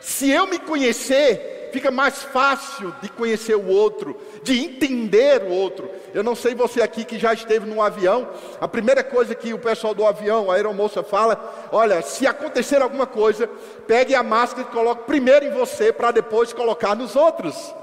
Se 0.00 0.30
eu 0.30 0.46
me 0.46 0.58
conhecer, 0.58 1.70
fica 1.72 1.90
mais 1.90 2.22
fácil 2.22 2.94
de 3.00 3.08
conhecer 3.08 3.54
o 3.54 3.68
outro, 3.68 4.20
de 4.42 4.58
entender 4.58 5.42
o 5.42 5.50
outro. 5.50 5.88
Eu 6.14 6.22
não 6.22 6.36
sei 6.36 6.54
você 6.54 6.80
aqui 6.80 7.04
que 7.04 7.18
já 7.18 7.34
esteve 7.34 7.66
num 7.66 7.82
avião, 7.82 8.28
a 8.60 8.68
primeira 8.68 9.02
coisa 9.02 9.34
que 9.34 9.52
o 9.52 9.58
pessoal 9.58 9.92
do 9.92 10.06
avião, 10.06 10.48
a 10.48 10.54
aeromoça 10.54 11.02
fala: 11.02 11.68
olha, 11.72 12.00
se 12.02 12.24
acontecer 12.24 12.80
alguma 12.80 13.04
coisa, 13.04 13.50
pegue 13.84 14.14
a 14.14 14.22
máscara 14.22 14.62
e 14.62 14.72
coloque 14.72 15.06
primeiro 15.06 15.44
em 15.44 15.50
você 15.50 15.92
para 15.92 16.12
depois 16.12 16.52
colocar 16.52 16.94
nos 16.94 17.16
outros. 17.16 17.74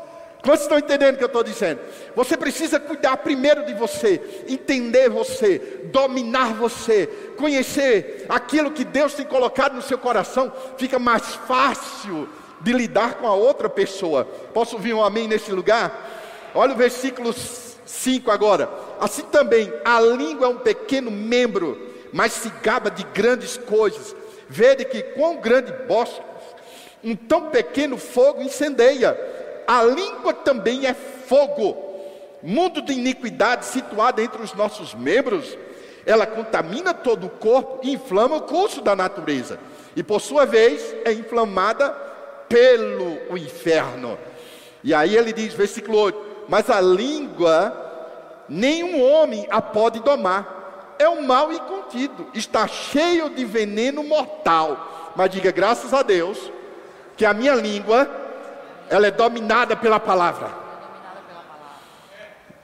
Quantos 0.42 0.62
estão 0.62 0.80
entendendo 0.80 1.16
o 1.16 1.18
que 1.18 1.24
eu 1.26 1.28
estou 1.28 1.44
dizendo? 1.44 1.82
Você 2.16 2.38
precisa 2.38 2.80
cuidar 2.80 3.18
primeiro 3.18 3.66
de 3.66 3.74
você, 3.74 4.44
entender 4.48 5.10
você, 5.10 5.82
dominar 5.92 6.54
você, 6.54 7.08
conhecer 7.38 8.26
aquilo 8.30 8.72
que 8.72 8.86
Deus 8.86 9.14
tem 9.14 9.26
colocado 9.26 9.76
no 9.76 9.82
seu 9.82 9.98
coração, 9.98 10.52
fica 10.78 10.98
mais 10.98 11.36
fácil 11.36 12.28
de 12.62 12.72
lidar 12.72 13.16
com 13.16 13.28
a 13.28 13.36
outra 13.36 13.70
pessoa. 13.70 14.26
Posso 14.54 14.78
ouvir 14.78 14.94
um 14.94 15.04
amém 15.04 15.28
nesse 15.28 15.52
lugar? 15.52 16.10
Olha 16.56 16.74
o 16.74 16.78
versículo 16.78 17.34
5 17.92 18.32
agora. 18.32 18.70
Assim 19.00 19.24
também, 19.24 19.72
a 19.84 20.00
língua 20.00 20.48
é 20.48 20.50
um 20.50 20.58
pequeno 20.58 21.12
membro, 21.12 21.78
mas 22.14 22.32
se 22.34 22.50
gaba 22.64 22.90
de 22.90 23.04
grandes 23.04 23.58
coisas. 23.58 24.16
Vede 24.48 24.86
que 24.86 25.02
quão 25.02 25.38
grande 25.38 25.72
bosque, 25.88 26.22
um 27.04 27.16
tão 27.16 27.50
pequeno 27.50 27.98
fogo 27.98 28.42
incendeia 28.42 29.18
a 29.68 29.84
língua 29.84 30.34
também 30.34 30.86
é 30.86 30.94
fogo, 30.94 31.78
mundo 32.44 32.82
de 32.82 32.92
iniquidade 32.92 33.66
situado 33.66 34.22
entre 34.22 34.42
os 34.42 34.54
nossos 34.54 34.94
membros. 34.94 35.58
Ela 36.06 36.26
contamina 36.26 36.94
todo 36.94 37.28
o 37.28 37.30
corpo 37.30 37.80
e 37.84 37.94
inflama 37.94 38.36
o 38.36 38.42
curso 38.42 38.82
da 38.82 38.96
natureza, 38.96 39.60
e 39.96 40.04
por 40.04 40.20
sua 40.20 40.46
vez 40.46 40.96
é 41.06 41.14
inflamada 41.14 41.90
pelo 42.50 43.38
inferno. 43.38 44.18
E 44.84 44.94
aí 44.94 45.16
ele 45.16 45.32
diz, 45.32 45.54
versículo 45.54 45.98
8: 46.00 46.31
Mas 46.52 46.70
a 46.70 46.82
língua, 46.82 47.74
nenhum 48.50 49.02
homem 49.02 49.48
a 49.50 49.62
pode 49.62 50.02
domar, 50.02 50.96
é 51.00 51.08
um 51.08 51.26
mal 51.26 51.50
incontido, 51.54 52.28
está 52.34 52.68
cheio 52.68 53.30
de 53.30 53.46
veneno 53.46 54.04
mortal. 54.04 55.14
Mas 55.16 55.30
diga 55.32 55.50
graças 55.50 55.94
a 55.94 56.02
Deus 56.02 56.52
que 57.16 57.24
a 57.24 57.34
minha 57.34 57.56
língua 57.56 58.06
ela 58.90 59.08
é 59.08 59.12
dominada 59.12 59.78
pela 59.78 59.98
palavra. 59.98 60.52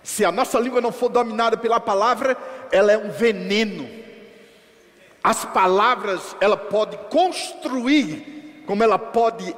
Se 0.03 0.25
a 0.25 0.33
nossa 0.33 0.59
língua 0.59 0.81
não 0.81 0.91
for 0.91 1.07
dominada 1.07 1.55
pela 1.55 1.79
palavra, 1.79 2.35
ela 2.69 2.91
é 2.91 2.97
um 2.97 3.09
veneno. 3.09 3.87
As 5.23 5.45
palavras, 5.45 6.35
ela 6.41 6.57
pode 6.57 6.97
construir, 7.09 8.65
como 8.67 8.83
ela 8.83 8.99
pode 8.99 9.55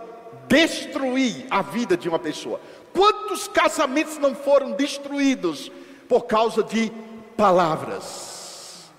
destruir 0.48 1.48
a 1.50 1.64
vida 1.64 1.98
de 1.98 2.08
uma 2.08 2.20
pessoa. 2.20 2.62
Quantos 3.00 3.48
casamentos 3.48 4.18
não 4.18 4.36
foram 4.36 4.72
destruídos 4.72 5.72
por 6.10 6.24
causa 6.24 6.62
de 6.62 6.92
palavras? 7.38 8.92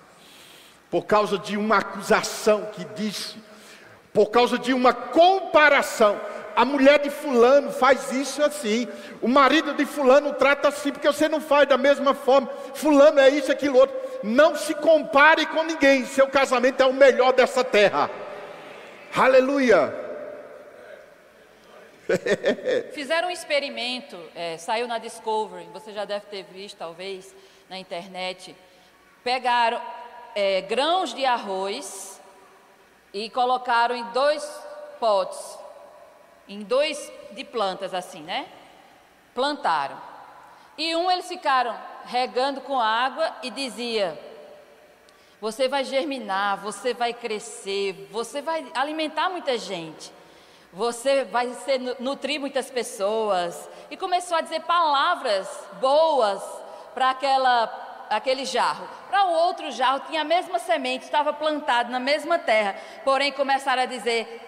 Por 0.89 1.05
causa 1.05 1.37
de 1.37 1.55
uma 1.55 1.77
acusação 1.77 2.67
que 2.73 2.83
disse, 2.95 3.35
por 4.11 4.31
causa 4.31 4.57
de 4.57 4.73
uma 4.73 4.91
comparação 4.91 6.19
a 6.55 6.65
mulher 6.65 6.97
de 6.97 7.11
fulano 7.11 7.71
faz 7.71 8.11
isso 8.11 8.43
assim, 8.43 8.87
o 9.21 9.27
marido 9.27 9.75
de 9.75 9.85
fulano 9.85 10.33
trata 10.33 10.69
assim, 10.69 10.91
porque 10.91 11.07
você 11.07 11.29
não 11.29 11.39
faz 11.39 11.69
da 11.69 11.77
mesma 11.77 12.15
forma, 12.15 12.49
fulano 12.73 13.19
é 13.19 13.29
isso, 13.29 13.51
aquilo 13.51 13.77
outro. 13.77 13.95
Não 14.23 14.55
se 14.55 14.73
compare 14.73 15.45
com 15.45 15.61
ninguém, 15.61 16.07
seu 16.07 16.27
casamento 16.27 16.81
é 16.81 16.85
o 16.87 16.93
melhor 16.93 17.33
dessa 17.33 17.63
terra. 17.63 18.09
Aleluia. 19.15 20.00
Fizeram 22.93 23.27
um 23.27 23.31
experimento, 23.31 24.17
é, 24.35 24.57
saiu 24.57 24.87
na 24.87 24.97
Discovery, 24.97 25.67
você 25.73 25.91
já 25.91 26.05
deve 26.05 26.25
ter 26.27 26.43
visto, 26.43 26.77
talvez, 26.77 27.35
na 27.69 27.77
internet. 27.77 28.55
Pegaram 29.23 29.81
é, 30.35 30.61
grãos 30.61 31.13
de 31.13 31.25
arroz 31.25 32.21
e 33.13 33.29
colocaram 33.29 33.95
em 33.95 34.03
dois 34.11 34.43
potes 34.99 35.61
em 36.51 36.63
dois 36.63 37.11
de 37.31 37.45
plantas 37.45 37.93
assim, 37.93 38.21
né? 38.21 38.47
Plantaram. 39.33 39.97
E 40.77 40.95
um 40.95 41.09
eles 41.09 41.27
ficaram 41.27 41.77
regando 42.05 42.59
com 42.61 42.77
água 42.77 43.33
e 43.41 43.49
dizia: 43.49 44.19
Você 45.39 45.69
vai 45.69 45.85
germinar, 45.85 46.57
você 46.57 46.93
vai 46.93 47.13
crescer, 47.13 48.09
você 48.11 48.41
vai 48.41 48.69
alimentar 48.73 49.29
muita 49.29 49.57
gente. 49.57 50.11
Você 50.73 51.25
vai 51.25 51.53
ser, 51.53 51.79
nutrir 51.99 52.39
muitas 52.39 52.69
pessoas. 52.71 53.69
E 53.89 53.97
começou 53.97 54.37
a 54.37 54.41
dizer 54.41 54.61
palavras 54.61 55.47
boas 55.79 56.41
para 56.93 57.09
aquela 57.09 57.87
aquele 58.09 58.43
jarro. 58.43 58.87
Para 59.09 59.25
o 59.25 59.31
outro 59.31 59.71
jarro 59.71 60.01
tinha 60.07 60.21
a 60.21 60.25
mesma 60.25 60.59
semente, 60.59 61.05
estava 61.05 61.31
plantado 61.31 61.89
na 61.89 61.99
mesma 61.99 62.37
terra, 62.37 62.75
porém 63.05 63.31
começaram 63.31 63.83
a 63.83 63.85
dizer 63.85 64.41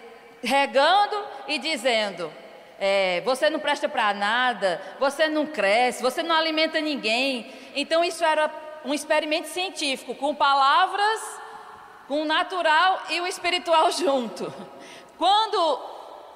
regando 0.44 1.16
e 1.48 1.58
dizendo: 1.58 2.32
é, 2.80 3.22
você 3.22 3.50
não 3.50 3.60
presta 3.60 3.88
para 3.88 4.14
nada, 4.14 4.82
você 5.00 5.28
não 5.28 5.46
cresce, 5.46 6.02
você 6.02 6.22
não 6.22 6.36
alimenta 6.36 6.82
ninguém. 6.82 7.52
Então, 7.76 8.04
isso 8.04 8.24
era 8.24 8.52
um 8.84 8.94
experimento 8.94 9.48
científico, 9.48 10.14
com 10.16 10.36
palavras, 10.36 11.40
com 12.08 12.22
o 12.22 12.26
natural 12.26 13.04
e 13.10 13.22
o 13.22 13.28
espiritual 13.28 13.90
junto. 13.94 14.54
Quando 15.18 15.80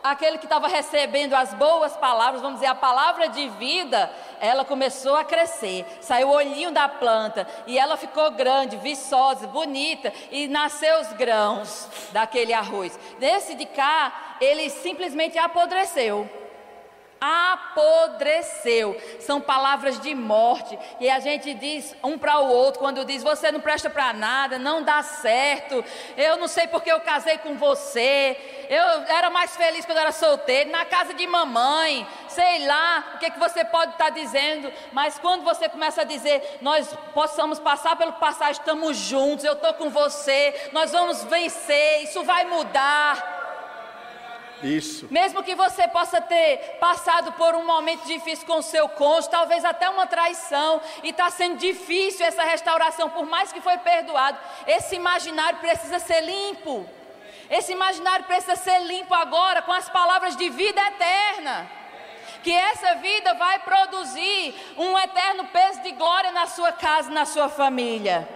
aquele 0.03 0.37
que 0.37 0.45
estava 0.45 0.67
recebendo 0.67 1.33
as 1.33 1.53
boas 1.53 1.95
palavras, 1.97 2.41
vamos 2.41 2.59
dizer, 2.59 2.67
a 2.67 2.75
palavra 2.75 3.29
de 3.29 3.49
vida, 3.49 4.11
ela 4.39 4.63
começou 4.63 5.15
a 5.15 5.23
crescer. 5.23 5.85
Saiu 6.01 6.29
o 6.29 6.33
olhinho 6.33 6.71
da 6.71 6.87
planta 6.87 7.47
e 7.65 7.77
ela 7.77 7.97
ficou 7.97 8.31
grande, 8.31 8.77
viçosa, 8.77 9.47
bonita 9.47 10.13
e 10.31 10.47
nasceu 10.47 11.01
os 11.01 11.13
grãos 11.13 11.87
daquele 12.11 12.53
arroz. 12.53 12.97
Nesse 13.19 13.55
de 13.55 13.65
cá, 13.65 14.37
ele 14.39 14.69
simplesmente 14.69 15.37
apodreceu 15.37 16.46
apodreceu. 17.19 18.99
São 19.19 19.41
palavras 19.41 19.99
de 19.99 20.13
morte. 20.13 20.77
E 20.99 21.09
a 21.09 21.19
gente 21.19 21.53
diz 21.53 21.95
um 22.03 22.17
para 22.17 22.39
o 22.39 22.49
outro 22.49 22.79
quando 22.79 23.05
diz: 23.05 23.23
"Você 23.23 23.51
não 23.51 23.59
presta 23.59 23.89
para 23.89 24.13
nada, 24.13 24.57
não 24.57 24.83
dá 24.83 25.01
certo. 25.03 25.83
Eu 26.15 26.37
não 26.37 26.47
sei 26.47 26.67
porque 26.67 26.91
eu 26.91 26.99
casei 26.99 27.37
com 27.39 27.55
você. 27.55 28.37
Eu 28.69 28.83
era 29.07 29.29
mais 29.29 29.55
feliz 29.55 29.85
quando 29.85 29.99
era 29.99 30.11
solteiro, 30.11 30.71
na 30.71 30.85
casa 30.85 31.13
de 31.13 31.25
mamãe. 31.25 32.07
Sei 32.27 32.65
lá 32.65 33.13
o 33.15 33.17
que 33.17 33.31
que 33.31 33.39
você 33.39 33.63
pode 33.65 33.93
estar 33.93 34.05
tá 34.05 34.09
dizendo, 34.09 34.71
mas 34.91 35.17
quando 35.17 35.43
você 35.43 35.67
começa 35.69 36.01
a 36.01 36.05
dizer: 36.05 36.57
"Nós 36.61 36.93
possamos 37.13 37.59
passar 37.59 37.95
pelo 37.95 38.13
passar, 38.13 38.51
estamos 38.51 38.97
juntos, 38.97 39.45
eu 39.45 39.53
estou 39.53 39.73
com 39.73 39.89
você, 39.89 40.69
nós 40.71 40.91
vamos 40.91 41.23
vencer, 41.23 42.03
isso 42.03 42.23
vai 42.23 42.45
mudar". 42.45 43.36
Isso. 44.63 45.07
Mesmo 45.11 45.43
que 45.43 45.55
você 45.55 45.87
possa 45.87 46.19
ter 46.19 46.77
passado 46.79 47.31
por 47.33 47.53
um 47.55 47.65
momento 47.65 48.05
difícil 48.05 48.45
com 48.45 48.57
o 48.57 48.63
seu 48.63 48.89
cônjuge, 48.89 49.29
talvez 49.29 49.63
até 49.63 49.89
uma 49.89 50.07
traição, 50.07 50.81
e 51.03 51.09
está 51.09 51.29
sendo 51.29 51.57
difícil 51.57 52.25
essa 52.25 52.43
restauração, 52.43 53.09
por 53.09 53.25
mais 53.25 53.51
que 53.51 53.61
foi 53.61 53.77
perdoado, 53.77 54.37
esse 54.65 54.95
imaginário 54.95 55.59
precisa 55.59 55.99
ser 55.99 56.21
limpo. 56.21 56.89
Esse 57.49 57.71
imaginário 57.71 58.25
precisa 58.25 58.55
ser 58.55 58.79
limpo 58.79 59.13
agora 59.13 59.61
com 59.61 59.71
as 59.71 59.89
palavras 59.89 60.35
de 60.35 60.49
vida 60.49 60.81
eterna. 60.81 61.69
Que 62.43 62.51
essa 62.51 62.95
vida 62.95 63.33
vai 63.35 63.59
produzir 63.59 64.55
um 64.77 64.97
eterno 64.97 65.45
peso 65.45 65.81
de 65.81 65.91
glória 65.91 66.31
na 66.31 66.45
sua 66.47 66.71
casa, 66.71 67.09
na 67.09 67.25
sua 67.25 67.49
família. 67.49 68.27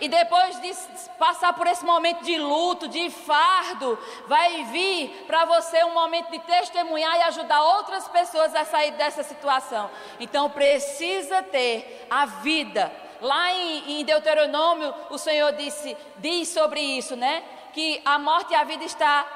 E 0.00 0.08
depois 0.08 0.60
de 0.60 0.74
passar 1.18 1.52
por 1.52 1.66
esse 1.66 1.84
momento 1.84 2.24
de 2.24 2.38
luto, 2.38 2.88
de 2.88 3.10
fardo, 3.10 3.98
vai 4.26 4.64
vir 4.64 5.24
para 5.26 5.44
você 5.44 5.84
um 5.84 5.92
momento 5.92 6.30
de 6.30 6.38
testemunhar 6.40 7.16
e 7.18 7.22
ajudar 7.24 7.62
outras 7.62 8.08
pessoas 8.08 8.54
a 8.54 8.64
sair 8.64 8.92
dessa 8.92 9.22
situação. 9.22 9.90
Então 10.18 10.48
precisa 10.48 11.42
ter 11.42 12.06
a 12.10 12.26
vida. 12.26 12.90
Lá 13.20 13.52
em, 13.52 14.00
em 14.00 14.04
Deuteronômio, 14.04 14.94
o 15.10 15.18
Senhor 15.18 15.52
disse, 15.52 15.94
diz 16.16 16.48
sobre 16.48 16.80
isso, 16.80 17.14
né? 17.14 17.44
Que 17.74 18.00
a 18.04 18.18
morte 18.18 18.52
e 18.52 18.56
a 18.56 18.64
vida 18.64 18.84
está, 18.84 19.26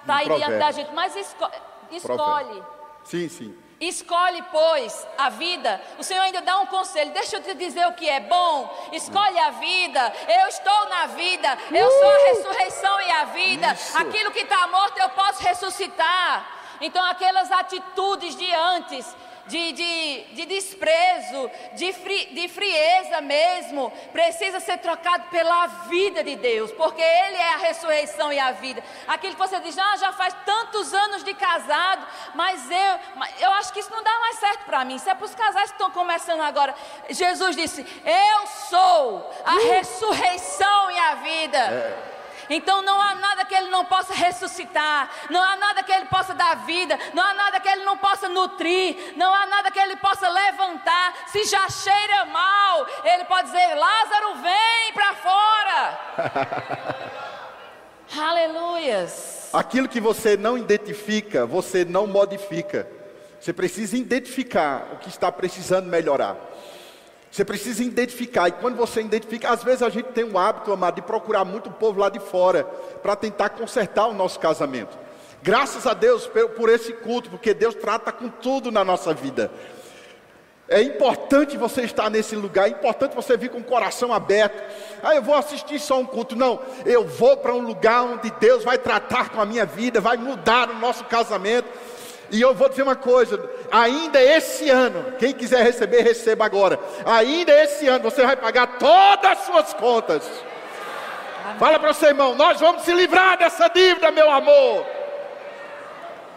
está 0.00 0.16
aí 0.18 0.28
diante 0.28 0.58
da 0.58 0.70
gente. 0.70 0.92
Mas 0.92 1.16
esco, 1.16 1.50
escolhe. 1.90 2.62
Sim, 3.02 3.28
sim. 3.28 3.61
Escolhe, 3.82 4.40
pois, 4.52 5.06
a 5.18 5.28
vida. 5.28 5.82
O 5.98 6.04
Senhor 6.04 6.22
ainda 6.22 6.40
dá 6.40 6.60
um 6.60 6.66
conselho. 6.66 7.12
Deixa 7.12 7.36
eu 7.36 7.42
te 7.42 7.52
dizer 7.54 7.84
o 7.88 7.94
que 7.94 8.08
é 8.08 8.20
bom. 8.20 8.88
Escolhe 8.92 9.36
a 9.40 9.50
vida. 9.50 10.12
Eu 10.28 10.46
estou 10.46 10.88
na 10.88 11.06
vida. 11.06 11.58
Eu 11.72 11.90
sou 11.90 12.10
a 12.10 12.28
ressurreição 12.28 13.00
e 13.00 13.10
a 13.10 13.24
vida. 13.24 13.72
Isso. 13.72 13.98
Aquilo 13.98 14.30
que 14.30 14.38
está 14.38 14.68
morto 14.68 14.96
eu 14.98 15.08
posso 15.10 15.42
ressuscitar. 15.42 16.46
Então, 16.80 17.04
aquelas 17.04 17.50
atitudes 17.50 18.36
de 18.36 18.54
antes 18.54 19.16
de, 19.46 19.72
de, 19.72 20.24
de 20.34 20.46
desprezo, 20.46 21.50
de, 21.74 21.92
fri, 21.92 22.26
de 22.26 22.48
frieza 22.48 23.20
mesmo, 23.20 23.92
precisa 24.12 24.60
ser 24.60 24.78
trocado 24.78 25.24
pela 25.30 25.66
vida 25.88 26.22
de 26.22 26.36
Deus, 26.36 26.70
porque 26.72 27.02
Ele 27.02 27.36
é 27.36 27.54
a 27.54 27.56
ressurreição 27.58 28.32
e 28.32 28.38
a 28.38 28.52
vida. 28.52 28.82
Aquilo 29.06 29.34
que 29.34 29.38
você 29.38 29.58
diz, 29.60 29.76
ah, 29.78 29.96
já 29.96 30.12
faz 30.12 30.34
tantos 30.44 30.94
anos 30.94 31.24
de 31.24 31.34
casado, 31.34 32.06
mas 32.34 32.70
eu, 32.70 33.00
eu 33.40 33.52
acho 33.52 33.72
que 33.72 33.80
isso 33.80 33.90
não 33.90 34.02
dá 34.02 34.18
mais 34.20 34.38
certo 34.38 34.64
para 34.64 34.84
mim. 34.84 34.96
Isso 34.96 35.10
é 35.10 35.14
para 35.14 35.24
os 35.24 35.34
casais 35.34 35.70
que 35.70 35.76
estão 35.76 35.90
começando 35.90 36.40
agora. 36.40 36.74
Jesus 37.10 37.56
disse: 37.56 37.86
Eu 38.04 38.46
sou 38.68 39.30
a 39.44 39.56
uh! 39.56 39.70
ressurreição 39.72 40.90
e 40.90 40.98
a 40.98 41.14
vida. 41.16 41.58
É. 41.58 42.11
Então 42.54 42.82
não 42.82 43.00
há 43.00 43.14
nada 43.14 43.46
que 43.46 43.54
ele 43.54 43.70
não 43.70 43.84
possa 43.86 44.12
ressuscitar, 44.12 45.10
não 45.30 45.42
há 45.42 45.56
nada 45.56 45.82
que 45.82 45.90
ele 45.90 46.04
possa 46.04 46.34
dar 46.34 46.66
vida, 46.66 46.98
não 47.14 47.22
há 47.22 47.32
nada 47.32 47.58
que 47.58 47.68
ele 47.68 47.82
não 47.82 47.96
possa 47.96 48.28
nutrir, 48.28 49.14
não 49.16 49.34
há 49.34 49.46
nada 49.46 49.70
que 49.70 49.78
ele 49.78 49.96
possa 49.96 50.28
levantar. 50.28 51.28
Se 51.28 51.44
já 51.44 51.66
cheira 51.70 52.26
mal, 52.26 52.86
ele 53.04 53.24
pode 53.24 53.46
dizer: 53.50 53.74
Lázaro, 53.74 54.34
vem 54.42 54.92
para 54.92 55.14
fora. 55.14 55.98
Aleluias. 58.20 59.48
Aquilo 59.54 59.88
que 59.88 60.00
você 60.00 60.36
não 60.36 60.58
identifica, 60.58 61.46
você 61.46 61.86
não 61.86 62.06
modifica. 62.06 62.86
Você 63.40 63.52
precisa 63.52 63.96
identificar 63.96 64.90
o 64.92 64.98
que 64.98 65.08
está 65.08 65.32
precisando 65.32 65.88
melhorar. 65.88 66.36
Você 67.32 67.46
precisa 67.46 67.82
identificar, 67.82 68.48
e 68.48 68.52
quando 68.52 68.76
você 68.76 69.00
identifica, 69.00 69.48
às 69.48 69.64
vezes 69.64 69.82
a 69.82 69.88
gente 69.88 70.12
tem 70.12 70.22
um 70.22 70.36
hábito, 70.36 70.70
amado, 70.70 70.96
de 70.96 71.00
procurar 71.00 71.46
muito 71.46 71.70
povo 71.70 71.98
lá 71.98 72.10
de 72.10 72.20
fora 72.20 72.64
para 73.02 73.16
tentar 73.16 73.48
consertar 73.48 74.06
o 74.06 74.12
nosso 74.12 74.38
casamento. 74.38 74.98
Graças 75.42 75.86
a 75.86 75.94
Deus 75.94 76.30
por 76.54 76.68
esse 76.68 76.92
culto, 76.92 77.30
porque 77.30 77.54
Deus 77.54 77.74
trata 77.74 78.12
com 78.12 78.28
tudo 78.28 78.70
na 78.70 78.84
nossa 78.84 79.14
vida. 79.14 79.50
É 80.68 80.82
importante 80.82 81.56
você 81.56 81.82
estar 81.82 82.10
nesse 82.10 82.36
lugar, 82.36 82.68
é 82.68 82.72
importante 82.72 83.16
você 83.16 83.34
vir 83.34 83.48
com 83.48 83.58
o 83.60 83.64
coração 83.64 84.12
aberto. 84.12 84.62
Ah, 85.02 85.14
eu 85.14 85.22
vou 85.22 85.34
assistir 85.34 85.78
só 85.78 85.98
um 85.98 86.04
culto. 86.04 86.36
Não, 86.36 86.60
eu 86.84 87.06
vou 87.08 87.38
para 87.38 87.54
um 87.54 87.62
lugar 87.62 88.02
onde 88.02 88.30
Deus 88.32 88.62
vai 88.62 88.76
tratar 88.76 89.30
com 89.30 89.40
a 89.40 89.46
minha 89.46 89.64
vida, 89.64 90.02
vai 90.02 90.18
mudar 90.18 90.68
o 90.68 90.78
nosso 90.78 91.04
casamento. 91.04 91.66
E 92.32 92.40
eu 92.40 92.54
vou 92.54 92.68
dizer 92.70 92.82
uma 92.82 92.96
coisa: 92.96 93.38
ainda 93.70 94.20
esse 94.20 94.70
ano, 94.70 95.12
quem 95.18 95.34
quiser 95.34 95.62
receber, 95.62 96.00
receba 96.00 96.46
agora. 96.46 96.80
Ainda 97.04 97.52
esse 97.62 97.86
ano 97.86 98.02
você 98.02 98.24
vai 98.24 98.34
pagar 98.36 98.78
todas 98.78 99.32
as 99.32 99.38
suas 99.44 99.74
contas. 99.74 100.28
Amém. 101.44 101.58
Fala 101.58 101.78
para 101.78 101.90
o 101.90 101.94
seu 101.94 102.08
irmão: 102.08 102.34
nós 102.34 102.58
vamos 102.58 102.82
se 102.82 102.92
livrar 102.94 103.36
dessa 103.36 103.68
dívida, 103.68 104.10
meu 104.10 104.30
amor. 104.30 104.86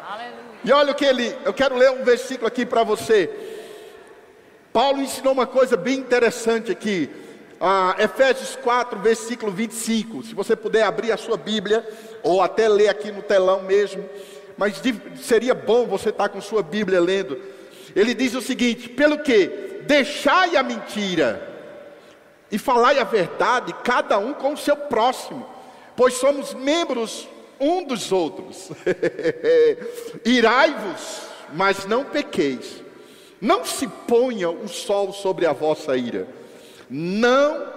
Aleluia. 0.07 0.35
E 0.65 0.71
olha 0.73 0.91
o 0.91 0.95
que 0.95 1.05
ele, 1.05 1.33
eu 1.45 1.53
quero 1.53 1.77
ler 1.77 1.91
um 1.91 2.03
versículo 2.03 2.47
aqui 2.47 2.65
para 2.65 2.83
você. 2.83 3.29
Paulo 4.73 5.01
ensinou 5.01 5.31
uma 5.31 5.47
coisa 5.47 5.77
bem 5.77 5.95
interessante 5.99 6.73
aqui. 6.73 7.09
Ah, 7.61 7.95
Efésios 7.97 8.57
4, 8.57 8.99
versículo 8.99 9.49
25. 9.49 10.23
Se 10.23 10.35
você 10.35 10.57
puder 10.57 10.83
abrir 10.83 11.13
a 11.13 11.17
sua 11.17 11.37
Bíblia, 11.37 11.87
ou 12.21 12.41
até 12.41 12.67
ler 12.67 12.89
aqui 12.89 13.13
no 13.13 13.21
telão 13.21 13.61
mesmo 13.61 14.03
mas 14.57 14.81
seria 15.21 15.53
bom 15.53 15.85
você 15.85 16.09
estar 16.09 16.29
com 16.29 16.41
sua 16.41 16.63
Bíblia 16.63 16.99
lendo. 16.99 17.39
Ele 17.95 18.13
diz 18.13 18.33
o 18.35 18.41
seguinte: 18.41 18.89
pelo 18.89 19.19
que 19.19 19.47
deixai 19.85 20.55
a 20.55 20.63
mentira 20.63 21.55
e 22.51 22.57
falai 22.57 22.99
a 22.99 23.03
verdade, 23.03 23.73
cada 23.83 24.17
um 24.17 24.33
com 24.33 24.53
o 24.53 24.57
seu 24.57 24.75
próximo, 24.75 25.47
pois 25.95 26.15
somos 26.15 26.53
membros 26.53 27.27
um 27.59 27.83
dos 27.83 28.11
outros. 28.11 28.69
Irai-vos, 30.25 31.21
mas 31.53 31.85
não 31.85 32.03
pequeis. 32.03 32.83
Não 33.39 33.65
se 33.65 33.87
ponha 33.87 34.49
o 34.49 34.67
sol 34.67 35.13
sobre 35.13 35.45
a 35.45 35.53
vossa 35.53 35.95
ira. 35.95 36.27
Não 36.89 37.67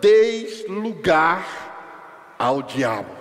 deis 0.00 0.66
lugar 0.68 2.34
ao 2.38 2.62
diabo. 2.62 3.19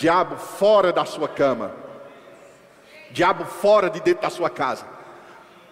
Diabo 0.00 0.36
fora 0.38 0.94
da 0.94 1.04
sua 1.04 1.28
cama. 1.28 1.74
Diabo 3.10 3.44
fora 3.44 3.90
de 3.90 4.00
dentro 4.00 4.22
da 4.22 4.30
sua 4.30 4.48
casa. 4.48 4.86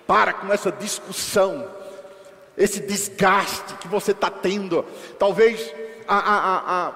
Para 0.06 0.34
com 0.34 0.52
essa 0.52 0.70
discussão, 0.70 1.66
esse 2.54 2.78
desgaste 2.78 3.72
que 3.80 3.88
você 3.88 4.10
está 4.10 4.28
tendo. 4.28 4.84
Talvez 5.18 5.74
a, 6.06 6.18
a, 6.18 6.88
a, 6.88 6.92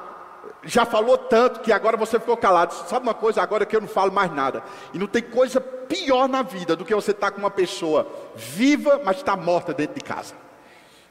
já 0.64 0.84
falou 0.84 1.16
tanto 1.16 1.60
que 1.60 1.72
agora 1.72 1.96
você 1.96 2.20
ficou 2.20 2.36
calado. 2.36 2.74
Sabe 2.86 3.06
uma 3.06 3.14
coisa? 3.14 3.40
Agora 3.40 3.64
que 3.64 3.74
eu 3.74 3.80
não 3.80 3.88
falo 3.88 4.12
mais 4.12 4.30
nada. 4.30 4.62
E 4.92 4.98
não 4.98 5.06
tem 5.06 5.22
coisa 5.22 5.58
pior 5.58 6.28
na 6.28 6.42
vida 6.42 6.76
do 6.76 6.84
que 6.84 6.94
você 6.94 7.12
estar 7.12 7.28
tá 7.28 7.32
com 7.32 7.38
uma 7.38 7.50
pessoa 7.50 8.06
viva, 8.36 9.00
mas 9.02 9.16
está 9.16 9.34
morta 9.38 9.72
dentro 9.72 9.94
de 9.94 10.04
casa. 10.04 10.34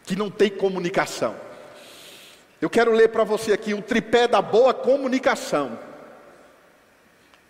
Que 0.04 0.16
não 0.16 0.30
tem 0.30 0.52
comunicação. 0.52 1.36
Eu 2.62 2.70
quero 2.70 2.92
ler 2.92 3.08
para 3.10 3.24
você 3.24 3.54
aqui 3.54 3.74
o 3.74 3.82
tripé 3.82 4.28
da 4.28 4.40
boa 4.40 4.72
comunicação 4.72 5.90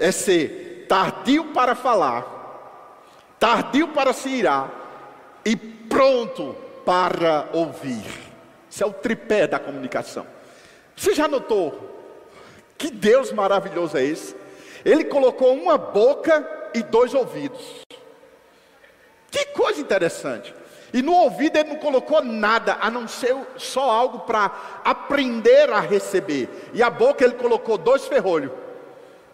é 0.01 0.11
ser 0.11 0.87
tardio 0.89 1.45
para 1.53 1.75
falar, 1.75 2.25
tardio 3.39 3.89
para 3.89 4.11
se 4.11 4.29
irar 4.29 4.69
e 5.45 5.55
pronto 5.55 6.55
para 6.83 7.49
ouvir. 7.53 8.03
Isso 8.69 8.83
é 8.83 8.87
o 8.87 8.91
tripé 8.91 9.45
da 9.45 9.59
comunicação. 9.59 10.25
Você 10.95 11.13
já 11.13 11.27
notou 11.27 11.89
que 12.77 12.89
Deus 12.89 13.31
maravilhoso 13.31 13.95
é 13.95 14.03
esse? 14.03 14.35
Ele 14.83 15.03
colocou 15.03 15.53
uma 15.53 15.77
boca 15.77 16.69
e 16.73 16.81
dois 16.81 17.13
ouvidos. 17.13 17.83
Que 19.29 19.45
coisa 19.47 19.79
interessante. 19.79 20.53
E 20.91 21.01
no 21.01 21.13
ouvido 21.13 21.57
ele 21.57 21.69
não 21.69 21.77
colocou 21.77 22.23
nada, 22.23 22.77
a 22.81 22.89
não 22.89 23.07
ser 23.07 23.35
só 23.55 23.89
algo 23.89 24.19
para 24.21 24.51
aprender 24.83 25.71
a 25.71 25.79
receber. 25.79 26.49
E 26.73 26.81
a 26.81 26.89
boca 26.89 27.23
ele 27.23 27.35
colocou 27.35 27.77
dois 27.77 28.07
ferrolhos 28.07 28.51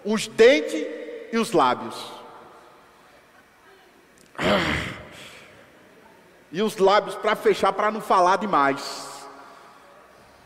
os 0.08 0.26
dentes 0.26 0.88
e 1.34 1.38
os 1.38 1.52
lábios. 1.52 1.96
E 6.50 6.62
os 6.62 6.78
lábios 6.78 7.15
para 7.15 7.36
fechar, 7.36 7.74
para 7.74 7.91
não 7.91 8.00
falar 8.00 8.38
demais. 8.38 9.28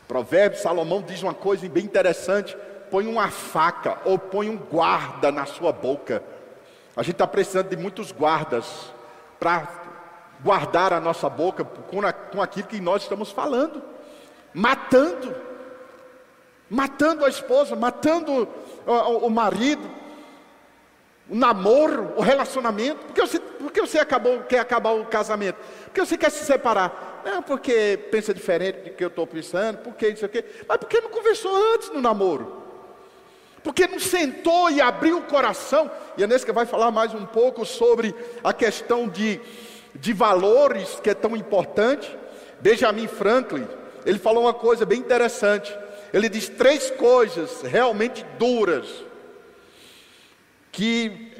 Provérbio, 0.08 0.58
Salomão 0.58 1.00
diz 1.00 1.22
uma 1.22 1.32
coisa 1.32 1.68
bem 1.68 1.84
interessante: 1.84 2.56
põe 2.90 3.06
uma 3.06 3.30
faca 3.30 3.98
ou 4.04 4.18
põe 4.18 4.50
um 4.50 4.56
guarda 4.56 5.30
na 5.30 5.46
sua 5.46 5.70
boca. 5.70 6.24
A 6.96 7.02
gente 7.04 7.12
está 7.12 7.26
precisando 7.26 7.68
de 7.68 7.76
muitos 7.76 8.10
guardas 8.10 8.92
para 9.38 9.68
guardar 10.40 10.92
a 10.92 11.00
nossa 11.00 11.30
boca 11.30 11.64
com, 11.64 12.04
a, 12.04 12.12
com 12.12 12.42
aquilo 12.42 12.66
que 12.66 12.80
nós 12.80 13.02
estamos 13.02 13.30
falando, 13.30 13.80
matando, 14.52 15.36
matando 16.68 17.24
a 17.24 17.28
esposa, 17.28 17.76
matando 17.76 18.48
o, 18.86 19.26
o 19.26 19.30
marido, 19.30 19.88
o 21.28 21.34
namoro, 21.34 22.12
o 22.16 22.20
relacionamento. 22.20 23.06
Por 23.06 23.14
que 23.14 23.20
você, 23.20 23.38
por 23.38 23.72
que 23.72 23.80
você 23.80 23.98
acabou, 23.98 24.40
quer 24.40 24.58
acabar 24.58 24.92
o 24.92 25.04
casamento? 25.04 25.56
Por 25.84 25.92
que 25.94 26.00
você 26.00 26.16
quer 26.16 26.30
se 26.30 26.44
separar? 26.44 27.22
Não, 27.24 27.42
porque 27.42 27.98
pensa 28.10 28.34
diferente 28.34 28.90
do 28.90 28.96
que 28.96 29.04
eu 29.04 29.08
estou 29.08 29.26
pensando, 29.26 29.78
porque 29.78 30.08
isso 30.08 30.24
aqui. 30.24 30.44
Mas 30.68 30.76
por 30.78 30.88
que 30.88 31.00
não 31.00 31.10
conversou 31.10 31.54
antes 31.74 31.90
no 31.90 32.00
namoro? 32.00 32.62
Porque 33.62 33.86
não 33.86 34.00
sentou 34.00 34.70
e 34.70 34.80
abriu 34.80 35.18
o 35.18 35.22
coração. 35.22 35.90
E 36.16 36.24
a 36.24 36.26
Nesca 36.26 36.52
vai 36.52 36.66
falar 36.66 36.90
mais 36.90 37.14
um 37.14 37.24
pouco 37.24 37.64
sobre 37.64 38.14
a 38.42 38.52
questão 38.52 39.08
de, 39.08 39.40
de 39.94 40.12
valores 40.12 40.98
que 41.00 41.10
é 41.10 41.14
tão 41.14 41.36
importante. 41.36 42.14
Benjamin 42.60 43.06
Franklin, 43.06 43.66
ele 44.04 44.18
falou 44.18 44.44
uma 44.44 44.54
coisa 44.54 44.84
bem 44.84 44.98
interessante 44.98 45.72
ele 46.12 46.28
diz 46.28 46.48
três 46.48 46.90
coisas 46.90 47.62
realmente 47.62 48.24
duras, 48.38 48.86
que 50.70 51.32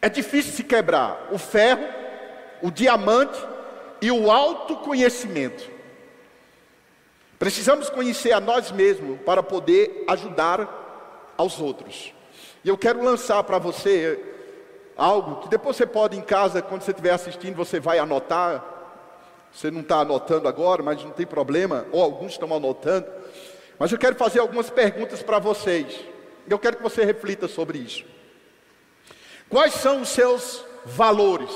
é 0.00 0.08
difícil 0.08 0.52
se 0.52 0.64
quebrar: 0.64 1.28
o 1.30 1.38
ferro, 1.38 1.86
o 2.62 2.70
diamante 2.70 3.38
e 4.00 4.10
o 4.10 4.30
autoconhecimento. 4.30 5.70
Precisamos 7.38 7.90
conhecer 7.90 8.32
a 8.32 8.40
nós 8.40 8.70
mesmos 8.70 9.18
para 9.22 9.42
poder 9.42 10.04
ajudar 10.08 11.32
aos 11.36 11.60
outros. 11.60 12.12
E 12.64 12.68
eu 12.68 12.78
quero 12.78 13.02
lançar 13.02 13.42
para 13.42 13.58
você 13.58 14.20
algo 14.96 15.40
que 15.42 15.48
depois 15.48 15.76
você 15.76 15.86
pode 15.86 16.16
em 16.16 16.20
casa, 16.20 16.62
quando 16.62 16.82
você 16.82 16.92
estiver 16.92 17.10
assistindo, 17.10 17.56
você 17.56 17.80
vai 17.80 17.98
anotar. 17.98 18.64
Você 19.52 19.70
não 19.70 19.80
está 19.80 19.98
anotando 19.98 20.48
agora, 20.48 20.82
mas 20.82 21.02
não 21.04 21.10
tem 21.10 21.26
problema, 21.26 21.84
ou 21.92 22.02
alguns 22.02 22.32
estão 22.32 22.54
anotando. 22.54 23.06
Mas 23.82 23.90
eu 23.90 23.98
quero 23.98 24.14
fazer 24.14 24.38
algumas 24.38 24.70
perguntas 24.70 25.24
para 25.24 25.40
vocês. 25.40 26.04
Eu 26.48 26.56
quero 26.56 26.76
que 26.76 26.82
você 26.84 27.04
reflita 27.04 27.48
sobre 27.48 27.78
isso. 27.78 28.04
Quais 29.48 29.74
são 29.74 30.02
os 30.02 30.08
seus 30.10 30.64
valores. 30.84 31.50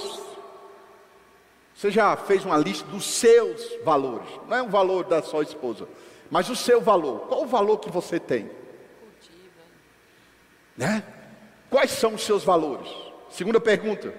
Você 1.72 1.88
já 1.88 2.16
fez 2.16 2.44
uma 2.44 2.56
lista 2.56 2.84
dos 2.88 3.04
seus 3.06 3.78
valores? 3.84 4.28
Não 4.48 4.56
é 4.56 4.60
o 4.60 4.68
valor 4.68 5.04
da 5.04 5.22
sua 5.22 5.44
esposa, 5.44 5.86
mas 6.28 6.50
o 6.50 6.56
seu 6.56 6.80
valor. 6.80 7.28
Qual 7.28 7.44
o 7.44 7.46
valor 7.46 7.78
que 7.78 7.92
você 7.92 8.18
tem? 8.18 8.50
Né? 10.76 11.04
Quais 11.70 11.92
são 11.92 12.14
os 12.14 12.22
seus 12.22 12.42
valores? 12.42 12.92
Segunda 13.30 13.60
pergunta: 13.60 14.12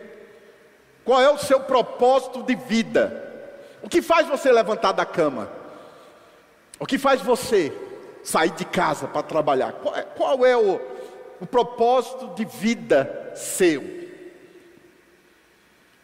qual 1.03 1.21
é 1.21 1.29
o 1.29 1.37
seu 1.37 1.59
propósito 1.59 2.41
de 2.41 2.55
vida? 2.55 3.51
O 3.83 3.89
que 3.89 4.01
faz 4.01 4.29
você 4.29 4.49
levantar 4.49 4.93
da 4.93 5.05
cama? 5.05 5.51
O 6.79 6.85
que 6.85 6.97
faz 6.97 7.19
você 7.19 7.85
sair 8.27 8.51
de 8.51 8.65
casa 8.65 9.07
para 9.07 9.23
trabalhar? 9.23 9.71
Qual 9.71 9.95
é, 9.95 10.03
qual 10.03 10.45
é 10.45 10.57
o, 10.57 10.81
o 11.39 11.45
propósito 11.45 12.35
de 12.35 12.43
vida 12.43 13.31
seu? 13.33 13.81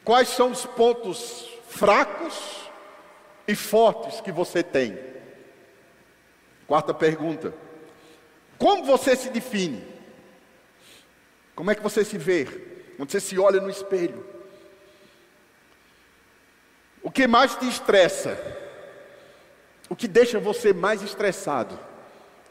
Quais 0.06 0.30
são 0.30 0.52
os 0.52 0.66
pontos 0.66 1.50
fracos 1.68 2.70
e 3.46 3.54
fortes 3.54 4.22
que 4.22 4.32
você 4.32 4.64
tem? 4.64 4.98
Quarta 6.66 6.94
pergunta: 6.94 7.54
Como 8.58 8.86
você 8.86 9.18
se 9.18 9.30
define? 9.30 9.86
Como 11.54 11.72
é 11.72 11.76
que 11.76 11.84
você 11.84 12.06
se 12.06 12.18
vê? 12.18 12.46
Quando 12.96 13.12
você 13.12 13.20
se 13.20 13.38
olha 13.38 13.60
no 13.60 13.70
espelho? 13.70 14.26
O 17.02 17.12
que 17.12 17.28
mais 17.28 17.54
te 17.54 17.68
estressa? 17.68 18.40
O 19.90 19.96
que 19.96 20.08
deixa 20.08 20.40
você 20.40 20.72
mais 20.72 21.02
estressado? 21.02 21.78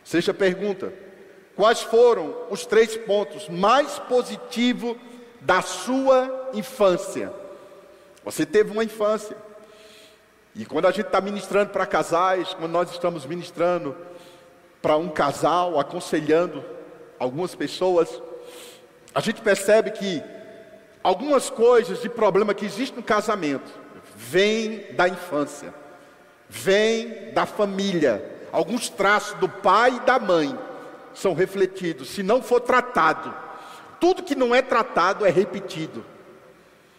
Sexta 0.05 0.35
pergunta: 0.35 0.93
Quais 1.55 1.83
foram 1.83 2.35
os 2.51 2.65
três 2.65 2.97
pontos 2.97 3.49
mais 3.49 3.99
positivos 3.99 4.97
da 5.41 5.61
sua 5.61 6.51
infância? 6.55 7.33
Você 8.25 8.47
teve 8.47 8.71
uma 8.71 8.85
infância. 8.85 9.37
E 10.55 10.65
quando 10.65 10.87
a 10.87 10.91
gente 10.91 11.07
está 11.07 11.21
ministrando 11.21 11.71
para 11.71 11.87
casais, 11.87 12.55
quando 12.55 12.73
nós 12.73 12.91
estamos 12.91 13.25
ministrando 13.25 13.97
para 14.81 14.97
um 14.97 15.09
casal, 15.09 15.79
aconselhando 15.79 16.65
algumas 17.19 17.55
pessoas, 17.55 18.21
a 19.15 19.21
gente 19.21 19.41
percebe 19.41 19.91
que 19.93 20.23
algumas 21.03 21.49
coisas 21.49 22.03
de 22.03 22.09
problema 22.09 22.55
que 22.55 22.65
existe 22.65 22.97
no 22.97 23.03
casamento 23.03 23.71
vêm 24.15 24.93
da 24.93 25.09
infância, 25.09 25.73
vêm 26.49 27.33
da 27.33 27.47
família. 27.47 28.31
Alguns 28.53 28.91
traços 28.91 29.35
do 29.39 29.49
pai 29.49 29.97
e 29.97 30.01
da 30.01 30.19
mãe 30.19 30.57
são 31.15 31.33
refletidos. 31.33 32.11
Se 32.11 32.23
não 32.23 32.43
for 32.43 32.61
tratado, 32.61 33.35
tudo 33.99 34.23
que 34.23 34.35
não 34.35 34.55
é 34.55 34.61
tratado 34.61 35.25
é 35.25 35.31
repetido. 35.31 36.05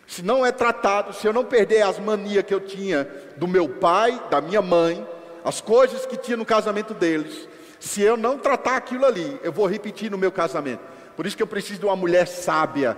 Se 0.08 0.22
não 0.22 0.46
é 0.46 0.52
tratado, 0.52 1.14
se 1.14 1.26
eu 1.26 1.32
não 1.32 1.46
perder 1.46 1.84
as 1.84 2.00
manias 2.00 2.44
que 2.44 2.54
eu 2.54 2.60
tinha 2.60 3.08
do 3.38 3.48
meu 3.48 3.70
pai, 3.70 4.22
da 4.30 4.42
minha 4.42 4.62
mãe, 4.62 5.08
as 5.46 5.62
coisas 5.62 6.06
que 6.06 6.18
tinha 6.18 6.36
no 6.36 6.46
casamento 6.46 6.94
deles, 6.94 7.48
se 7.80 8.02
eu 8.02 8.18
não 8.18 8.38
tratar 8.38 8.76
aquilo 8.76 9.06
ali, 9.06 9.40
eu 9.44 9.52
vou 9.52 9.66
repetir 9.68 10.10
no 10.10 10.18
meu 10.18 10.32
casamento. 10.32 10.82
Por 11.16 11.26
isso 11.26 11.38
que 11.38 11.44
eu 11.44 11.48
preciso 11.48 11.80
de 11.80 11.86
uma 11.86 11.96
mulher 11.96 12.28
sábia 12.28 12.98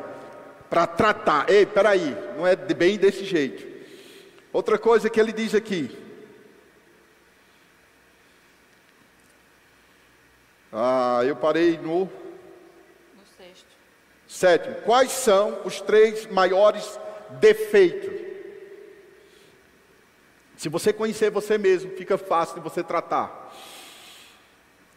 para 0.70 0.88
tratar. 0.88 1.50
Ei, 1.50 1.66
peraí, 1.66 2.16
não 2.38 2.46
é 2.48 2.56
bem 2.56 2.98
desse 2.98 3.26
jeito. 3.26 3.66
Outra 4.54 4.78
coisa 4.78 5.10
que 5.10 5.20
ele 5.20 5.34
diz 5.34 5.54
aqui. 5.54 6.05
Ah, 10.78 11.22
eu 11.24 11.38
parei 11.38 11.78
no. 11.78 12.02
No 12.02 12.10
sexto. 13.38 13.66
Sétimo. 14.28 14.76
Quais 14.82 15.10
são 15.10 15.62
os 15.64 15.80
três 15.80 16.28
maiores 16.28 17.00
defeitos? 17.40 18.14
Se 20.58 20.68
você 20.68 20.92
conhecer 20.92 21.32
você 21.32 21.58
mesmo, 21.58 21.92
fica 21.92 22.18
fácil 22.18 22.56
de 22.56 22.62
você 22.62 22.84
tratar. 22.84 23.56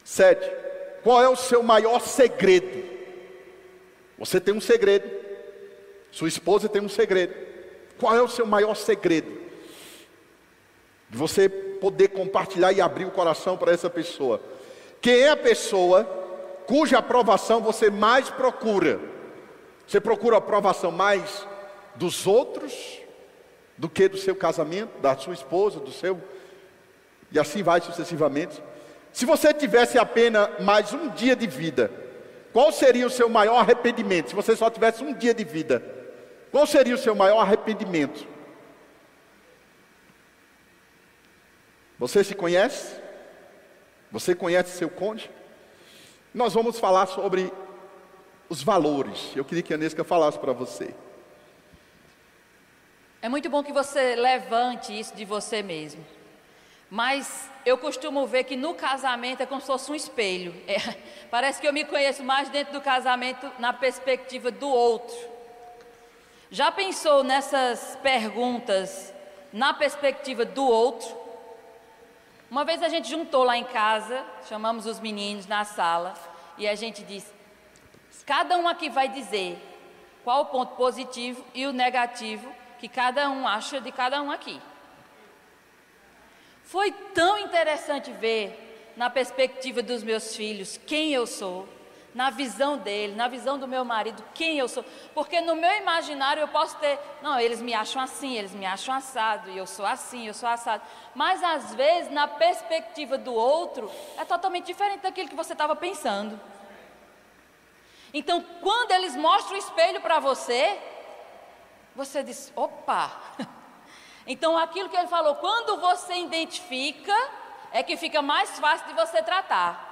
Sete. 0.03 0.51
Qual 1.05 1.23
é 1.23 1.29
o 1.29 1.37
seu 1.37 1.63
maior 1.63 2.01
segredo? 2.01 2.85
Você 4.19 4.41
tem 4.41 4.53
um 4.53 4.61
segredo. 4.61 5.09
Sua 6.11 6.27
esposa 6.27 6.69
tem 6.69 6.83
um 6.83 6.89
segredo. 6.89 7.35
Qual 8.01 8.17
é 8.17 8.21
o 8.21 8.27
seu 8.29 8.45
maior 8.45 8.75
segredo? 8.75 9.31
De 11.09 11.17
você 11.17 11.49
poder 11.49 12.09
compartilhar 12.09 12.73
e 12.73 12.81
abrir 12.81 13.05
o 13.05 13.13
coração 13.13 13.57
para 13.57 13.71
essa 13.71 13.89
pessoa. 13.89 14.43
Quem 15.01 15.21
é 15.21 15.31
a 15.31 15.37
pessoa 15.37 16.05
cuja 16.67 16.99
aprovação 16.99 17.61
você 17.61 17.91
mais 17.91 18.29
procura? 18.31 19.01
Você 19.87 20.01
procura 20.01 20.37
a 20.37 20.39
aprovação 20.39 20.91
mais 20.91 21.47
dos 21.95 22.27
outros 22.27 23.01
do 23.77 23.89
que 23.89 24.09
do 24.09 24.19
seu 24.19 24.35
casamento, 24.35 24.99
da 25.01 25.17
sua 25.17 25.35
esposa, 25.35 25.81
do 25.81 25.93
seu. 25.93 26.21
E 27.31 27.39
assim 27.39 27.63
vai 27.63 27.81
sucessivamente. 27.81 28.63
Se 29.13 29.25
você 29.25 29.55
tivesse 29.55 29.99
apenas 29.99 30.61
mais 30.61 30.93
um 30.93 31.09
dia 31.09 31.35
de 31.35 31.47
vida, 31.47 31.91
qual 32.53 32.73
seria 32.73 33.07
o 33.07 33.11
seu 33.11 33.29
maior 33.29 33.59
arrependimento? 33.59 34.31
Se 34.31 34.35
você 34.35 34.57
só 34.57 34.69
tivesse 34.69 35.03
um 35.03 35.15
dia 35.15 35.33
de 35.33 35.45
vida, 35.45 35.83
qual 36.51 36.67
seria 36.67 36.95
o 36.95 36.99
seu 36.99 37.15
maior 37.15 37.41
arrependimento? 37.41 38.27
Você 41.99 42.23
se 42.23 42.35
conhece? 42.35 43.08
Você 44.11 44.35
conhece 44.35 44.77
seu 44.77 44.89
cônjuge? 44.89 45.31
Nós 46.35 46.55
vamos 46.55 46.79
falar 46.79 47.07
sobre 47.07 47.53
os 48.49 48.63
valores. 48.63 49.33
Eu 49.37 49.45
queria 49.45 49.63
que 49.63 49.75
a 49.75 49.77
Nesca 49.77 50.05
falasse 50.05 50.39
para 50.39 50.53
você. 50.53 50.95
É 53.21 53.29
muito 53.29 53.51
bom 53.51 53.63
que 53.63 53.73
você 53.73 54.15
levante 54.15 54.99
isso 54.99 55.15
de 55.15 55.25
você 55.25 55.63
mesmo. 55.63 56.05
Mas 56.91 57.51
eu 57.67 57.77
costumo 57.77 58.27
ver 58.27 58.45
que 58.45 58.57
no 58.57 58.75
casamento 58.75 59.43
é 59.43 59.47
como 59.47 59.61
se 59.61 59.67
fosse 59.67 59.91
um 59.91 59.95
espelho. 59.95 60.55
É, 60.67 60.77
parece 61.31 61.61
que 61.61 61.69
eu 61.69 61.73
me 61.73 61.85
conheço 61.85 62.23
mais 62.23 62.49
dentro 62.49 62.73
do 62.73 62.81
casamento 62.81 63.51
na 63.59 63.73
perspectiva 63.73 64.51
do 64.51 64.69
outro. 64.69 65.17
Já 66.51 66.73
pensou 66.73 67.23
nessas 67.23 67.99
perguntas 68.03 69.13
na 69.53 69.75
perspectiva 69.75 70.45
do 70.45 70.65
outro? 70.65 71.28
Uma 72.51 72.65
vez 72.65 72.83
a 72.83 72.89
gente 72.89 73.09
juntou 73.09 73.45
lá 73.45 73.57
em 73.57 73.65
casa, 73.65 74.25
chamamos 74.49 74.87
os 74.87 74.99
meninos 74.99 75.47
na 75.47 75.65
sala 75.65 76.15
e 76.57 76.67
a 76.67 76.75
gente 76.75 77.03
disse: 77.03 77.31
cada 78.25 78.57
um 78.59 78.69
aqui 78.69 78.89
vai 78.91 79.09
dizer 79.09 79.59
qual 80.25 80.43
o 80.43 80.47
ponto 80.47 80.75
positivo 80.75 81.45
e 81.55 81.67
o 81.67 81.73
negativo 81.73 82.51
que 82.79 82.89
cada 82.89 83.29
um 83.31 83.47
acha 83.47 83.81
de 83.81 83.91
cada 83.91 84.23
um 84.23 84.31
aqui. 84.31 84.61
Foi 86.63 86.93
tão 86.93 87.39
interessante 87.39 88.13
ver, 88.13 88.93
na 88.97 89.09
perspectiva 89.09 89.83
dos 89.83 90.03
meus 90.03 90.37
filhos, 90.37 90.79
quem 90.87 91.13
eu 91.13 91.27
sou, 91.27 91.69
na 92.19 92.31
visão 92.31 92.77
dele, 92.77 93.15
na 93.15 93.29
visão 93.29 93.57
do 93.57 93.69
meu 93.69 93.85
marido, 93.85 94.25
quem 94.35 94.59
eu 94.59 94.67
sou. 94.67 94.85
Porque 95.15 95.41
no 95.41 95.55
meu 95.55 95.71
imaginário 95.77 96.41
eu 96.41 96.49
posso 96.49 96.77
ter, 96.79 96.99
não, 97.23 97.39
eles 97.39 97.63
me 97.63 97.73
acham 97.73 98.03
assim, 98.03 98.37
eles 98.37 98.53
me 98.53 98.67
acham 98.67 98.93
assado, 98.93 99.49
e 99.49 99.57
eu 99.57 99.69
sou 99.69 99.87
assim, 99.87 100.27
eu 100.27 100.35
sou 100.35 100.49
assado. 100.49 100.83
Mas 101.15 101.41
às 101.45 101.77
vezes, 101.77 102.11
na 102.11 102.27
perspectiva 102.27 103.17
do 103.17 103.33
outro, 103.33 103.89
é 104.17 104.25
totalmente 104.25 104.67
diferente 104.67 105.03
daquilo 105.03 105.29
que 105.29 105.37
você 105.37 105.53
estava 105.53 105.77
pensando. 105.77 106.41
Então, 108.13 108.45
quando 108.63 108.91
eles 108.91 109.15
mostram 109.15 109.55
o 109.55 109.59
espelho 109.61 110.01
para 110.01 110.19
você, 110.19 110.77
você 111.95 112.25
diz: 112.25 112.53
opa! 112.57 113.13
Então, 114.31 114.59
aquilo 114.59 114.91
que 114.91 114.97
ele 114.97 115.09
falou, 115.09 115.37
quando 115.37 115.81
você 115.81 116.17
identifica, 116.17 117.17
é 117.73 117.83
que 117.83 117.97
fica 117.97 118.21
mais 118.21 118.59
fácil 118.59 118.87
de 118.89 118.93
você 118.93 119.23
tratar. 119.23 119.88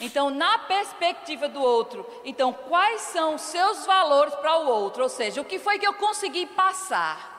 Então, 0.00 0.30
na 0.30 0.58
perspectiva 0.58 1.48
do 1.48 1.62
outro, 1.62 2.04
então 2.24 2.52
quais 2.52 3.02
são 3.02 3.36
os 3.36 3.42
seus 3.42 3.86
valores 3.86 4.34
para 4.36 4.58
o 4.58 4.68
outro? 4.68 5.04
Ou 5.04 5.08
seja, 5.08 5.40
o 5.40 5.44
que 5.44 5.58
foi 5.58 5.78
que 5.78 5.86
eu 5.86 5.94
consegui 5.94 6.46
passar? 6.46 7.30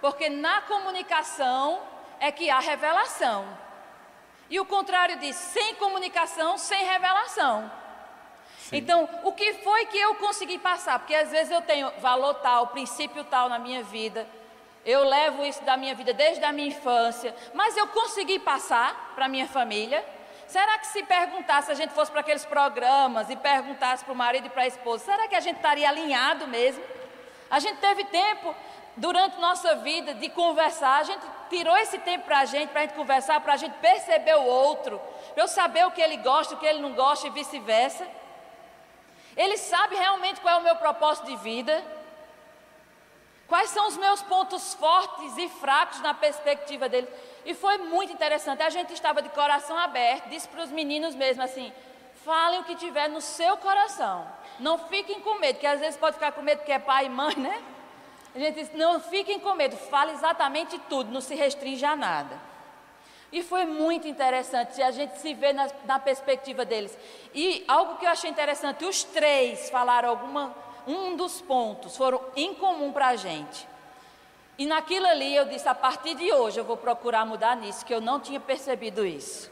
Porque 0.00 0.28
na 0.28 0.60
comunicação 0.62 1.80
é 2.20 2.30
que 2.30 2.50
há 2.50 2.60
revelação. 2.60 3.46
E 4.48 4.60
o 4.60 4.64
contrário 4.64 5.18
diz, 5.18 5.34
sem 5.34 5.74
comunicação, 5.76 6.56
sem 6.58 6.84
revelação. 6.84 7.70
Sim. 8.58 8.76
Então, 8.76 9.08
o 9.24 9.32
que 9.32 9.54
foi 9.54 9.86
que 9.86 9.98
eu 9.98 10.14
consegui 10.14 10.58
passar? 10.58 10.98
Porque 10.98 11.14
às 11.14 11.30
vezes 11.30 11.50
eu 11.50 11.62
tenho 11.62 11.90
valor 12.00 12.34
tal, 12.34 12.68
princípio 12.68 13.24
tal 13.24 13.48
na 13.48 13.58
minha 13.58 13.82
vida, 13.82 14.26
eu 14.84 15.02
levo 15.02 15.44
isso 15.44 15.62
da 15.64 15.76
minha 15.76 15.94
vida 15.94 16.12
desde 16.12 16.44
a 16.44 16.52
minha 16.52 16.68
infância, 16.68 17.34
mas 17.54 17.76
eu 17.76 17.86
consegui 17.88 18.38
passar 18.38 19.12
para 19.14 19.24
a 19.24 19.28
minha 19.28 19.48
família. 19.48 20.04
Será 20.54 20.78
que 20.78 20.86
se 20.86 21.02
perguntasse, 21.02 21.66
se 21.66 21.72
a 21.72 21.74
gente 21.74 21.92
fosse 21.92 22.12
para 22.12 22.20
aqueles 22.20 22.44
programas 22.44 23.28
e 23.28 23.34
perguntasse 23.34 24.04
para 24.04 24.12
o 24.12 24.16
marido 24.16 24.46
e 24.46 24.50
para 24.50 24.62
a 24.62 24.66
esposa, 24.68 25.04
será 25.04 25.26
que 25.26 25.34
a 25.34 25.40
gente 25.40 25.56
estaria 25.56 25.88
alinhado 25.88 26.46
mesmo? 26.46 26.80
A 27.50 27.58
gente 27.58 27.78
teve 27.78 28.04
tempo 28.04 28.54
durante 28.96 29.40
nossa 29.40 29.74
vida 29.74 30.14
de 30.14 30.28
conversar, 30.28 31.00
a 31.00 31.02
gente 31.02 31.26
tirou 31.50 31.76
esse 31.78 31.98
tempo 31.98 32.26
para 32.26 32.38
a 32.38 32.44
gente, 32.44 32.70
para 32.70 32.82
a 32.82 32.84
gente 32.84 32.94
conversar, 32.94 33.40
para 33.40 33.54
a 33.54 33.56
gente 33.56 33.74
perceber 33.78 34.36
o 34.36 34.44
outro, 34.44 35.00
para 35.34 35.42
eu 35.42 35.48
saber 35.48 35.88
o 35.88 35.90
que 35.90 36.00
ele 36.00 36.18
gosta, 36.18 36.54
o 36.54 36.56
que 36.56 36.66
ele 36.66 36.78
não 36.78 36.92
gosta 36.92 37.26
e 37.26 37.30
vice-versa. 37.30 38.06
Ele 39.36 39.56
sabe 39.56 39.96
realmente 39.96 40.40
qual 40.40 40.54
é 40.54 40.60
o 40.60 40.62
meu 40.62 40.76
propósito 40.76 41.26
de 41.26 41.34
vida. 41.34 41.84
Quais 43.48 43.70
são 43.70 43.88
os 43.88 43.96
meus 43.96 44.22
pontos 44.22 44.72
fortes 44.74 45.36
e 45.36 45.48
fracos 45.48 46.00
na 46.00 46.14
perspectiva 46.14 46.88
deles? 46.88 47.10
E 47.44 47.54
foi 47.54 47.78
muito 47.78 48.12
interessante. 48.12 48.62
A 48.62 48.70
gente 48.70 48.92
estava 48.92 49.20
de 49.20 49.28
coração 49.28 49.78
aberto, 49.78 50.28
disse 50.28 50.48
para 50.48 50.62
os 50.62 50.70
meninos 50.70 51.14
mesmo 51.14 51.42
assim: 51.42 51.72
falem 52.24 52.60
o 52.60 52.64
que 52.64 52.74
tiver 52.74 53.08
no 53.08 53.20
seu 53.20 53.56
coração. 53.56 54.26
Não 54.58 54.78
fiquem 54.78 55.20
com 55.20 55.38
medo, 55.38 55.58
que 55.58 55.66
às 55.66 55.80
vezes 55.80 55.96
pode 55.96 56.14
ficar 56.14 56.32
com 56.32 56.42
medo 56.42 56.64
que 56.64 56.72
é 56.72 56.78
pai 56.78 57.06
e 57.06 57.08
mãe, 57.10 57.36
né? 57.36 57.62
A 58.34 58.38
gente 58.38 58.54
disse: 58.56 58.76
não 58.76 59.00
fiquem 59.00 59.38
com 59.38 59.54
medo, 59.54 59.76
fale 59.76 60.12
exatamente 60.12 60.78
tudo, 60.88 61.10
não 61.10 61.20
se 61.20 61.34
restrinja 61.34 61.90
a 61.90 61.96
nada. 61.96 62.40
E 63.30 63.42
foi 63.42 63.64
muito 63.64 64.06
interessante 64.06 64.80
a 64.80 64.92
gente 64.92 65.18
se 65.18 65.34
ver 65.34 65.52
na, 65.52 65.68
na, 65.84 65.98
perspectiva 65.98 66.64
deles. 66.64 66.96
E 67.34 67.64
algo 67.66 67.96
que 67.96 68.06
eu 68.06 68.10
achei 68.10 68.30
interessante, 68.30 68.84
os 68.84 69.02
três 69.02 69.68
falaram 69.70 70.08
alguma, 70.08 70.54
um 70.86 71.16
dos 71.16 71.40
pontos, 71.40 71.96
foram 71.96 72.20
em 72.36 72.54
comum 72.54 72.92
para 72.92 73.08
a 73.08 73.16
gente. 73.16 73.66
E 74.56 74.66
naquilo 74.66 75.06
ali 75.06 75.34
eu 75.34 75.46
disse, 75.46 75.68
a 75.68 75.74
partir 75.74 76.14
de 76.14 76.32
hoje 76.32 76.60
eu 76.60 76.64
vou 76.64 76.76
procurar 76.76 77.24
mudar 77.24 77.56
nisso, 77.56 77.84
que 77.84 77.92
eu 77.92 78.00
não 78.00 78.20
tinha 78.20 78.38
percebido 78.38 79.04
isso. 79.04 79.50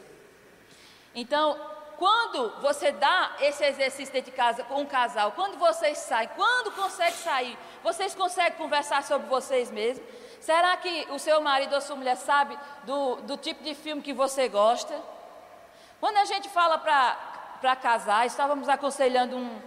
Então, 1.13 1.59
quando 1.97 2.61
você 2.61 2.91
dá 2.91 3.35
esse 3.39 3.63
exercício 3.63 4.21
de 4.21 4.31
casa 4.31 4.63
com 4.63 4.81
um 4.81 4.85
casal, 4.85 5.33
quando 5.33 5.57
vocês 5.57 5.97
saem, 5.99 6.29
quando 6.35 6.71
consegue 6.71 7.17
sair, 7.17 7.57
vocês 7.83 8.15
conseguem 8.15 8.57
conversar 8.57 9.03
sobre 9.03 9.27
vocês 9.27 9.69
mesmos? 9.69 10.05
Será 10.39 10.75
que 10.77 11.07
o 11.11 11.19
seu 11.19 11.39
marido 11.41 11.73
ou 11.73 11.81
sua 11.81 11.95
mulher 11.95 12.17
sabe 12.17 12.57
do, 12.83 13.17
do 13.21 13.37
tipo 13.37 13.63
de 13.63 13.75
filme 13.75 14.01
que 14.01 14.13
você 14.13 14.49
gosta? 14.49 14.93
Quando 15.99 16.17
a 16.17 16.25
gente 16.25 16.49
fala 16.49 16.77
para 16.77 17.75
casar, 17.77 18.25
estávamos 18.25 18.67
aconselhando 18.67 19.37
um, 19.37 19.61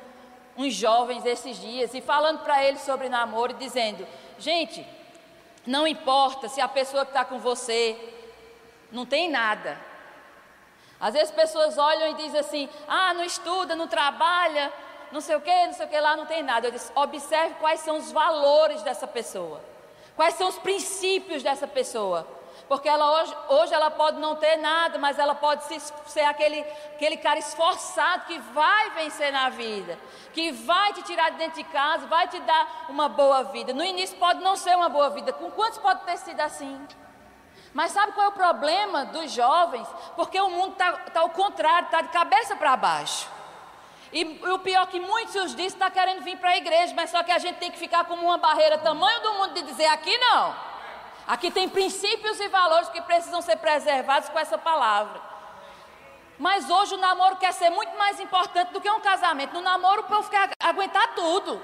uns 0.58 0.74
jovens 0.74 1.24
esses 1.24 1.58
dias 1.58 1.94
e 1.94 2.02
falando 2.02 2.40
para 2.40 2.62
eles 2.62 2.82
sobre 2.82 3.08
namoro 3.08 3.52
e 3.52 3.54
dizendo: 3.54 4.06
gente, 4.38 4.86
não 5.66 5.86
importa 5.86 6.48
se 6.48 6.60
a 6.60 6.68
pessoa 6.68 7.04
que 7.04 7.10
está 7.10 7.24
com 7.24 7.38
você 7.38 7.98
não 8.92 9.04
tem 9.04 9.30
nada. 9.30 9.78
Às 11.00 11.14
vezes 11.14 11.30
pessoas 11.30 11.76
olham 11.76 12.12
e 12.12 12.14
dizem 12.14 12.40
assim: 12.40 12.68
ah, 12.86 13.12
não 13.14 13.24
estuda, 13.24 13.74
não 13.74 13.88
trabalha, 13.88 14.72
não 15.12 15.20
sei 15.20 15.36
o 15.36 15.40
que, 15.40 15.66
não 15.66 15.72
sei 15.74 15.86
o 15.86 15.88
que 15.88 16.00
lá, 16.00 16.16
não 16.16 16.26
tem 16.26 16.42
nada. 16.42 16.68
Eu 16.68 16.72
disse: 16.72 16.90
observe 16.94 17.56
quais 17.60 17.80
são 17.80 17.98
os 17.98 18.12
valores 18.12 18.82
dessa 18.82 19.06
pessoa. 19.06 19.60
Quais 20.14 20.34
são 20.34 20.48
os 20.48 20.58
princípios 20.58 21.42
dessa 21.42 21.66
pessoa? 21.66 22.26
Porque 22.68 22.88
ela 22.88 23.22
hoje, 23.22 23.36
hoje 23.48 23.74
ela 23.74 23.90
pode 23.90 24.18
não 24.18 24.34
ter 24.34 24.56
nada, 24.56 24.98
mas 24.98 25.18
ela 25.18 25.34
pode 25.34 25.64
ser, 25.64 25.80
ser 26.06 26.22
aquele, 26.22 26.60
aquele 26.94 27.16
cara 27.16 27.38
esforçado 27.38 28.24
que 28.26 28.38
vai 28.38 28.90
vencer 28.90 29.32
na 29.32 29.48
vida, 29.50 29.96
que 30.32 30.50
vai 30.50 30.92
te 30.92 31.02
tirar 31.02 31.30
de 31.30 31.38
dentro 31.38 31.62
de 31.62 31.64
casa, 31.64 32.06
vai 32.08 32.26
te 32.26 32.40
dar 32.40 32.86
uma 32.88 33.08
boa 33.08 33.44
vida. 33.44 33.72
No 33.72 33.84
início 33.84 34.18
pode 34.18 34.40
não 34.42 34.56
ser 34.56 34.76
uma 34.76 34.88
boa 34.88 35.10
vida. 35.10 35.32
Com 35.32 35.50
quantos 35.50 35.78
pode 35.78 36.00
ter 36.00 36.16
sido 36.16 36.40
assim? 36.40 36.86
Mas 37.72 37.92
sabe 37.92 38.12
qual 38.12 38.26
é 38.26 38.28
o 38.30 38.32
problema 38.32 39.04
dos 39.04 39.30
jovens? 39.30 39.86
Porque 40.16 40.40
o 40.40 40.50
mundo 40.50 40.72
está 40.72 40.92
tá 40.92 41.20
ao 41.20 41.30
contrário, 41.30 41.86
está 41.86 42.00
de 42.00 42.08
cabeça 42.08 42.56
para 42.56 42.76
baixo. 42.76 43.28
E, 44.12 44.40
o 44.50 44.58
pior 44.58 44.86
que 44.86 44.98
muitos 44.98 45.50
dizem 45.50 45.66
está 45.66 45.90
querendo 45.90 46.22
vir 46.22 46.38
para 46.38 46.50
a 46.50 46.56
igreja, 46.56 46.94
mas 46.96 47.10
só 47.10 47.22
que 47.22 47.30
a 47.30 47.38
gente 47.38 47.56
tem 47.56 47.70
que 47.70 47.78
ficar 47.78 48.04
como 48.04 48.22
uma 48.22 48.38
barreira 48.38 48.78
tamanho 48.78 49.20
do 49.20 49.34
mundo 49.34 49.54
de 49.54 49.62
dizer 49.62 49.86
aqui 49.86 50.16
não. 50.18 50.75
Aqui 51.26 51.50
tem 51.50 51.68
princípios 51.68 52.38
e 52.38 52.48
valores 52.48 52.88
que 52.90 53.02
precisam 53.02 53.42
ser 53.42 53.56
preservados 53.56 54.28
com 54.28 54.38
essa 54.38 54.56
palavra. 54.56 55.20
Mas 56.38 56.68
hoje 56.70 56.94
o 56.94 56.98
namoro 56.98 57.36
quer 57.36 57.52
ser 57.52 57.70
muito 57.70 57.96
mais 57.98 58.20
importante 58.20 58.72
do 58.72 58.80
que 58.80 58.90
um 58.90 59.00
casamento. 59.00 59.54
No 59.54 59.60
namoro 59.60 60.02
o 60.02 60.04
povo 60.04 60.30
quer 60.30 60.50
aguentar 60.60 61.14
tudo. 61.14 61.60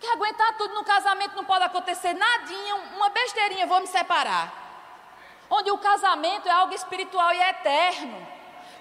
Quer 0.00 0.12
aguentar 0.12 0.56
tudo 0.58 0.74
no 0.74 0.84
casamento, 0.84 1.36
não 1.36 1.44
pode 1.44 1.64
acontecer 1.64 2.12
nadinha, 2.12 2.74
uma 2.96 3.08
besteirinha, 3.10 3.66
vou 3.66 3.80
me 3.80 3.86
separar. 3.86 4.52
Onde 5.48 5.70
o 5.70 5.78
casamento 5.78 6.48
é 6.48 6.50
algo 6.50 6.74
espiritual 6.74 7.32
e 7.32 7.40
eterno. 7.40 8.26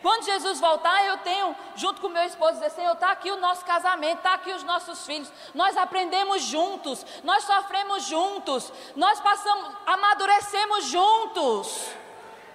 Quando 0.02 0.26
Jesus 0.26 0.60
voltar, 0.60 1.04
eu 1.06 1.18
tenho, 1.18 1.56
junto 1.76 2.02
com 2.02 2.10
meu 2.10 2.24
esposo, 2.24 2.54
dizer: 2.54 2.72
Senhor, 2.72 2.94
está 2.94 3.12
aqui 3.12 3.30
o 3.30 3.38
nosso 3.38 3.64
casamento, 3.64 4.18
está 4.18 4.34
aqui 4.34 4.52
os 4.52 4.64
nossos 4.64 5.06
filhos. 5.06 5.32
Nós 5.54 5.78
aprendemos 5.78 6.42
juntos, 6.42 7.06
nós 7.24 7.44
sofremos 7.44 8.04
juntos, 8.06 8.74
nós 8.96 9.20
passamos, 9.20 9.76
amadurecemos 9.86 10.86
juntos. 10.86 11.90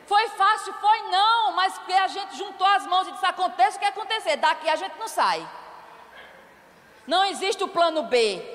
Foi 0.07 0.29
fácil? 0.31 0.73
Foi 0.75 1.03
não, 1.03 1.53
mas 1.53 1.75
porque 1.79 1.93
a 1.93 2.09
gente 2.09 2.37
juntou 2.37 2.67
as 2.67 2.85
mãos 2.87 3.07
e 3.07 3.13
disse: 3.13 3.27
aconteça 3.27 3.77
o 3.77 3.81
que 3.81 3.87
acontecer, 3.87 4.37
daqui 4.37 4.69
a 4.69 4.77
gente 4.77 4.99
não 4.99 5.07
sai. 5.07 5.49
Não 7.07 7.25
existe 7.25 7.63
o 7.63 7.69
plano 7.69 8.03
B. 8.05 8.55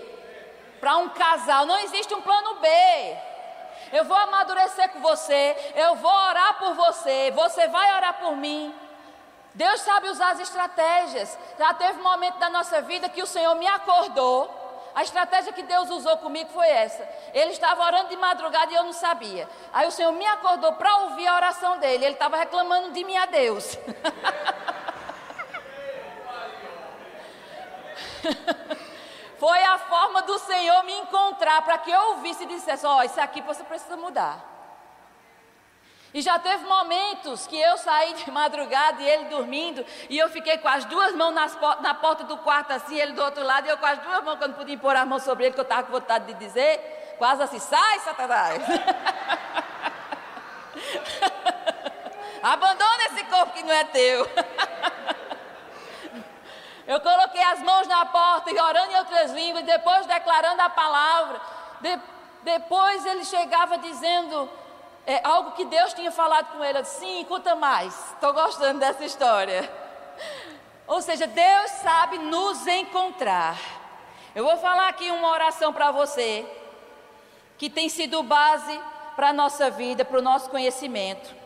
Para 0.82 0.97
um 0.97 1.10
casal, 1.10 1.65
não 1.65 1.80
existe 1.80 2.13
um 2.13 2.21
plano 2.21 2.56
B. 2.56 2.67
Eu 3.91 4.06
vou 4.06 4.17
amadurecer 4.17 4.89
com 4.89 5.01
você, 5.01 5.73
eu 5.75 5.95
vou 5.95 6.12
orar 6.12 6.60
por 6.60 6.75
você, 6.75 7.32
você 7.32 7.67
vai 7.67 7.95
orar 7.95 8.19
por 8.19 8.36
mim. 8.36 8.73
Deus 9.54 9.82
sabe 9.82 10.10
usar 10.10 10.32
as 10.32 10.39
estratégias. 10.39 11.38
Já 11.60 11.73
teve 11.73 11.99
um 11.99 12.04
momento 12.04 12.39
da 12.39 12.49
nossa 12.49 12.82
vida 12.82 13.10
que 13.10 13.21
o 13.21 13.27
Senhor 13.27 13.54
me 13.56 13.67
acordou. 13.67 14.60
A 14.93 15.04
estratégia 15.04 15.54
que 15.54 15.63
Deus 15.63 15.89
usou 15.89 16.17
comigo 16.17 16.49
foi 16.51 16.67
essa. 16.67 17.08
Ele 17.34 17.51
estava 17.51 17.84
orando 17.84 18.10
de 18.10 18.17
madrugada 18.17 18.71
e 18.71 18.75
eu 18.75 18.84
não 18.84 18.93
sabia. 18.93 19.47
Aí 19.73 19.88
o 19.88 19.91
Senhor 19.91 20.12
me 20.12 20.25
acordou 20.25 20.73
para 20.73 20.95
ouvir 21.04 21.27
a 21.27 21.36
oração 21.36 21.80
dele. 21.80 22.06
Ele 22.06 22.13
estava 22.13 22.38
reclamando 22.38 22.91
de 22.91 23.04
mim 23.04 23.17
a 23.17 23.25
Deus. 23.25 23.77
Foi 29.41 29.63
a 29.63 29.80
forma 29.80 30.21
do 30.21 30.38
Senhor 30.38 30.84
me 30.84 30.93
encontrar 30.99 31.63
para 31.63 31.80
que 31.80 31.89
eu 31.89 31.99
ouvisse 32.10 32.43
e 32.43 32.45
dissesse: 32.45 32.86
Ó, 32.86 32.99
oh, 32.99 33.01
isso 33.01 33.19
aqui 33.19 33.41
você 33.41 33.63
precisa 33.63 33.97
mudar. 33.97 34.39
E 36.13 36.21
já 36.21 36.38
teve 36.38 36.63
momentos 36.65 37.47
que 37.47 37.60
eu 37.60 37.75
saí 37.80 38.13
de 38.13 38.30
madrugada 38.30 39.01
e 39.01 39.10
ele 39.10 39.30
dormindo, 39.30 39.84
e 40.12 40.15
eu 40.15 40.30
fiquei 40.30 40.60
com 40.60 40.67
as 40.67 40.86
duas 40.86 41.15
mãos 41.15 41.34
nas, 41.34 41.58
na 41.82 41.95
porta 41.95 42.23
do 42.23 42.38
quarto 42.38 42.69
assim, 42.69 42.95
ele 42.99 43.13
do 43.13 43.23
outro 43.23 43.43
lado, 43.43 43.65
e 43.65 43.71
eu 43.71 43.80
com 43.80 43.86
as 43.88 43.97
duas 43.97 44.23
mãos, 44.23 44.38
quando 44.38 44.54
podia 44.54 44.77
pôr 44.77 44.95
a 44.95 45.08
mão 45.08 45.17
sobre 45.17 45.45
ele, 45.45 45.56
que 45.56 45.60
eu 45.60 45.63
estava 45.63 45.88
com 45.88 45.91
vontade 45.91 46.25
de 46.25 46.36
dizer, 46.36 47.15
quase 47.17 47.41
assim: 47.41 47.58
sai, 47.58 47.99
Satanás! 48.01 48.62
Abandona 52.43 53.06
esse 53.06 53.23
corpo 53.23 53.54
que 53.54 53.63
não 53.63 53.73
é 53.73 53.86
teu. 53.86 54.30
Eu 56.87 56.99
coloquei 56.99 57.41
as 57.43 57.61
mãos 57.61 57.87
na 57.87 58.05
porta 58.05 58.51
e 58.51 58.59
orando 58.59 58.91
em 58.91 58.97
outras 58.97 59.31
línguas, 59.31 59.63
depois 59.63 60.05
declarando 60.05 60.61
a 60.61 60.69
palavra. 60.69 61.41
De, 61.79 61.99
depois 62.43 63.05
ele 63.05 63.23
chegava 63.23 63.77
dizendo 63.77 64.49
é, 65.05 65.21
algo 65.23 65.51
que 65.51 65.65
Deus 65.65 65.93
tinha 65.93 66.11
falado 66.11 66.57
com 66.57 66.63
ele. 66.63 66.79
Eu 66.79 66.81
disse, 66.83 66.99
sim, 66.99 67.25
conta 67.25 67.55
mais. 67.55 67.93
Estou 68.13 68.33
gostando 68.33 68.79
dessa 68.79 69.03
história. 69.03 69.71
Ou 70.87 71.01
seja, 71.01 71.27
Deus 71.27 71.71
sabe 71.71 72.17
nos 72.17 72.65
encontrar. 72.67 73.57
Eu 74.33 74.43
vou 74.43 74.57
falar 74.57 74.89
aqui 74.89 75.09
uma 75.11 75.29
oração 75.29 75.73
para 75.73 75.91
você, 75.91 76.45
que 77.57 77.69
tem 77.69 77.89
sido 77.89 78.23
base 78.23 78.81
para 79.15 79.29
a 79.29 79.33
nossa 79.33 79.69
vida, 79.69 80.03
para 80.03 80.19
o 80.19 80.21
nosso 80.21 80.49
conhecimento. 80.49 81.40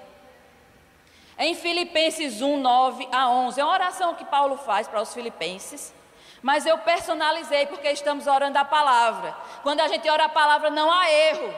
Em 1.38 1.54
Filipenses 1.54 2.42
1, 2.42 2.58
9 2.58 3.10
a 3.12 3.30
11, 3.30 3.60
é 3.60 3.64
uma 3.64 3.74
oração 3.74 4.16
que 4.16 4.24
Paulo 4.24 4.58
faz 4.58 4.88
para 4.88 5.02
os 5.02 5.14
filipenses, 5.14 5.94
mas 6.42 6.66
eu 6.66 6.78
personalizei 6.78 7.66
porque 7.66 7.90
estamos 7.90 8.26
orando 8.26 8.58
a 8.58 8.64
palavra. 8.64 9.36
Quando 9.62 9.82
a 9.82 9.88
gente 9.88 10.10
ora 10.10 10.26
a 10.26 10.30
palavra, 10.30 10.70
não 10.70 10.90
há 10.92 11.12
erro. 11.12 11.54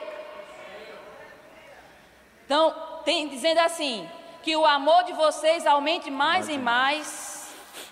Então, 2.45 2.73
tem 3.05 3.27
dizendo 3.27 3.59
assim: 3.59 4.09
que 4.41 4.55
o 4.55 4.65
amor 4.65 5.03
de 5.03 5.13
vocês 5.13 5.67
aumente 5.67 6.09
mais 6.09 6.47
e 6.47 6.57
mais 6.57 7.36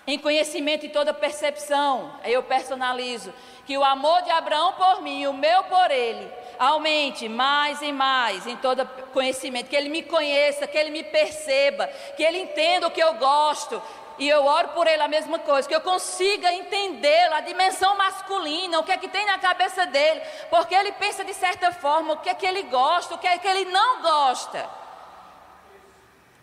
em 0.06 0.18
conhecimento 0.18 0.86
e 0.86 0.88
toda 0.88 1.12
percepção. 1.12 2.12
Eu 2.24 2.42
personalizo 2.42 3.32
que 3.66 3.76
o 3.76 3.84
amor 3.84 4.22
de 4.22 4.30
Abraão 4.30 4.72
por 4.74 5.02
mim 5.02 5.22
e 5.22 5.28
o 5.28 5.32
meu 5.32 5.64
por 5.64 5.90
ele 5.90 6.30
aumente 6.58 7.28
mais 7.28 7.82
e 7.82 7.92
mais 7.92 8.46
em 8.46 8.56
todo 8.56 8.86
conhecimento, 9.12 9.68
que 9.68 9.76
ele 9.76 9.88
me 9.88 10.02
conheça, 10.02 10.66
que 10.66 10.78
ele 10.78 10.90
me 10.90 11.02
perceba, 11.02 11.86
que 12.16 12.22
ele 12.22 12.38
entenda 12.38 12.86
o 12.86 12.90
que 12.90 13.02
eu 13.02 13.14
gosto. 13.14 13.82
E 14.18 14.26
eu 14.26 14.46
oro 14.46 14.68
por 14.68 14.86
ele 14.86 15.02
a 15.02 15.08
mesma 15.08 15.38
coisa, 15.38 15.68
que 15.68 15.74
eu 15.74 15.80
consiga 15.82 16.50
entendê-lo, 16.50 17.34
a 17.34 17.40
dimensão 17.40 17.94
masculina, 17.98 18.78
o 18.78 18.82
que 18.82 18.92
é 18.92 18.96
que 18.96 19.08
tem 19.08 19.26
na 19.26 19.38
cabeça 19.38 19.84
dele, 19.84 20.22
porque 20.48 20.74
ele 20.74 20.92
pensa 20.92 21.22
de 21.22 21.34
certa 21.34 21.70
forma, 21.70 22.14
o 22.14 22.16
que 22.16 22.30
é 22.30 22.34
que 22.34 22.46
ele 22.46 22.62
gosta, 22.62 23.14
o 23.14 23.18
que 23.18 23.26
é 23.26 23.36
que 23.36 23.46
ele 23.46 23.66
não 23.66 24.00
gosta. 24.00 24.85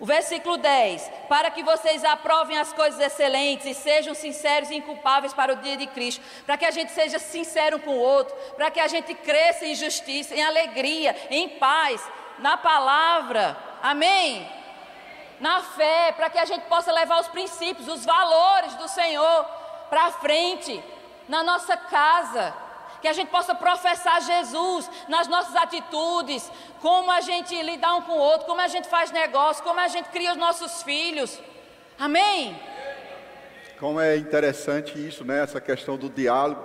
O 0.04 0.06
versículo 0.06 0.58
10: 0.58 1.10
Para 1.30 1.50
que 1.50 1.64
vocês 1.64 2.04
aprovem 2.04 2.58
as 2.58 2.74
coisas 2.74 3.00
excelentes 3.00 3.66
e 3.66 3.74
sejam 3.74 4.14
sinceros 4.14 4.70
e 4.70 4.76
inculpáveis 4.76 5.34
para 5.34 5.54
o 5.54 5.56
dia 5.56 5.78
de 5.78 5.88
Cristo, 5.88 6.22
para 6.46 6.58
que 6.58 6.66
a 6.66 6.72
gente 6.72 6.92
seja 6.92 7.18
sincero 7.20 7.78
um 7.78 7.80
com 7.80 7.92
o 7.92 8.02
outro, 8.02 8.36
para 8.58 8.70
que 8.70 8.82
a 8.82 8.88
gente 8.90 9.14
cresça 9.14 9.66
em 9.66 9.74
justiça, 9.74 10.36
em 10.36 10.44
alegria, 10.44 11.16
em 11.30 11.48
paz, 11.48 12.06
na 12.40 12.58
palavra, 12.58 13.56
amém? 13.82 14.46
Na 15.40 15.62
fé, 15.62 16.12
para 16.12 16.30
que 16.30 16.38
a 16.38 16.44
gente 16.44 16.66
possa 16.66 16.92
levar 16.92 17.22
os 17.22 17.30
princípios, 17.30 17.88
os 17.88 18.04
valores 18.04 18.76
do 18.76 18.90
Senhor 18.90 19.46
para 19.90 20.12
frente, 20.12 20.84
na 21.30 21.44
nossa 21.44 21.78
casa, 21.78 22.54
que 23.04 23.08
a 23.10 23.14
gente 23.14 23.28
possa 23.28 23.54
professar 23.54 24.22
Jesus 24.22 24.90
nas 25.10 25.28
nossas 25.28 25.54
atitudes, 25.58 26.50
como 26.80 27.12
a 27.12 27.20
gente 27.20 27.54
lidar 27.62 27.96
um 27.96 28.02
com 28.02 28.14
o 28.14 28.18
outro, 28.18 28.48
como 28.48 28.62
a 28.62 28.70
gente 28.70 28.88
faz 28.88 29.12
negócio, 29.12 29.62
como 29.62 29.78
a 29.78 29.90
gente 29.90 30.08
cria 30.08 30.32
os 30.32 30.38
nossos 30.38 30.82
filhos. 30.84 31.38
Amém? 32.00 32.58
Como 33.78 34.00
é 34.00 34.16
interessante 34.16 34.98
isso, 34.98 35.26
né? 35.26 35.44
Essa 35.44 35.60
questão 35.60 35.98
do 35.98 36.08
diálogo, 36.08 36.64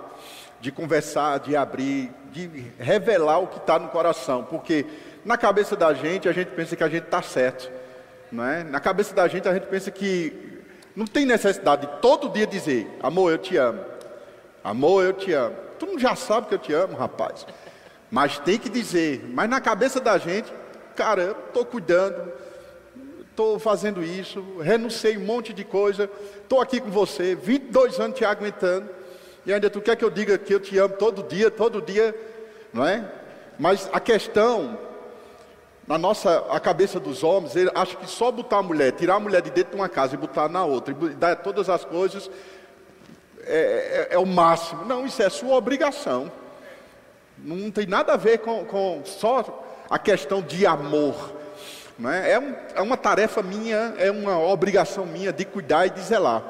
de 0.61 0.71
conversar, 0.71 1.39
de 1.39 1.57
abrir, 1.57 2.09
de 2.31 2.71
revelar 2.79 3.39
o 3.39 3.47
que 3.47 3.57
está 3.57 3.77
no 3.77 3.89
coração, 3.89 4.45
porque 4.45 4.85
na 5.25 5.37
cabeça 5.37 5.75
da 5.75 5.93
gente 5.93 6.29
a 6.29 6.31
gente 6.31 6.51
pensa 6.51 6.73
que 6.73 6.83
a 6.85 6.89
gente 6.89 7.03
está 7.03 7.21
certo, 7.21 7.69
não 8.31 8.45
é? 8.45 8.63
Na 8.63 8.79
cabeça 8.79 9.13
da 9.13 9.27
gente 9.27 9.45
a 9.45 9.53
gente 9.53 9.67
pensa 9.67 9.91
que 9.91 10.63
não 10.95 11.05
tem 11.05 11.25
necessidade 11.25 11.85
de 11.85 11.99
todo 11.99 12.29
dia 12.29 12.47
dizer, 12.47 12.87
amor, 13.03 13.29
eu 13.29 13.37
te 13.37 13.57
amo, 13.57 13.83
amor, 14.63 15.03
eu 15.03 15.11
te 15.11 15.33
amo. 15.33 15.67
Tu 15.79 15.85
não 15.85 15.97
já 15.97 16.15
sabe 16.15 16.47
que 16.47 16.53
eu 16.53 16.59
te 16.59 16.73
amo, 16.73 16.95
rapaz. 16.95 17.47
Mas 18.11 18.37
tem 18.39 18.59
que 18.59 18.69
dizer. 18.69 19.23
Mas 19.33 19.49
na 19.49 19.61
cabeça 19.61 19.99
da 19.99 20.17
gente, 20.17 20.51
cara, 20.95 21.21
eu 21.21 21.31
estou 21.47 21.65
cuidando, 21.65 22.31
estou 23.29 23.57
fazendo 23.57 24.03
isso, 24.03 24.43
renunciei 24.61 25.17
um 25.17 25.25
monte 25.25 25.53
de 25.53 25.63
coisa, 25.63 26.09
estou 26.41 26.59
aqui 26.59 26.81
com 26.81 26.91
você, 26.91 27.35
22 27.35 27.97
anos 27.97 28.17
te 28.17 28.25
aguentando, 28.25 28.89
e 29.45 29.53
ainda 29.53 29.69
tu 29.69 29.79
quer 29.79 29.95
que 29.95 30.03
eu 30.03 30.09
diga 30.09 30.37
que 30.37 30.53
eu 30.53 30.59
te 30.59 30.77
amo 30.77 30.95
todo 30.97 31.23
dia, 31.23 31.49
todo 31.49 31.81
dia, 31.81 32.13
não 32.73 32.85
é? 32.85 33.09
Mas 33.57 33.89
a 33.93 33.99
questão, 34.01 34.77
na 35.87 35.97
nossa, 35.97 36.45
a 36.49 36.59
cabeça 36.59 36.99
dos 36.99 37.23
homens, 37.23 37.55
ele 37.55 37.71
acha 37.73 37.95
que 37.95 38.09
só 38.09 38.29
botar 38.29 38.57
a 38.57 38.63
mulher, 38.63 38.91
tirar 38.91 39.15
a 39.15 39.19
mulher 39.19 39.41
de 39.41 39.49
dentro 39.51 39.71
de 39.71 39.77
uma 39.77 39.87
casa 39.87 40.15
e 40.15 40.17
botar 40.17 40.49
na 40.49 40.65
outra, 40.65 40.93
e 40.93 41.09
dar 41.15 41.37
todas 41.37 41.69
as 41.69 41.85
coisas, 41.85 42.29
é, 43.49 44.07
é, 44.11 44.15
é 44.15 44.17
o 44.19 44.25
máximo. 44.25 44.85
Não, 44.85 45.05
isso 45.05 45.21
é 45.21 45.29
sua 45.29 45.55
obrigação. 45.55 46.31
Não 47.37 47.71
tem 47.71 47.87
nada 47.87 48.13
a 48.13 48.17
ver 48.17 48.39
com, 48.39 48.63
com 48.65 49.01
só 49.03 49.65
a 49.89 49.97
questão 49.97 50.41
de 50.41 50.65
amor. 50.67 51.33
É? 52.07 52.33
É, 52.33 52.39
um, 52.39 52.55
é 52.75 52.81
uma 52.81 52.95
tarefa 52.95 53.41
minha, 53.41 53.95
é 53.97 54.11
uma 54.11 54.39
obrigação 54.39 55.05
minha 55.05 55.33
de 55.33 55.43
cuidar 55.43 55.87
e 55.87 55.89
de 55.89 56.01
zelar. 56.01 56.43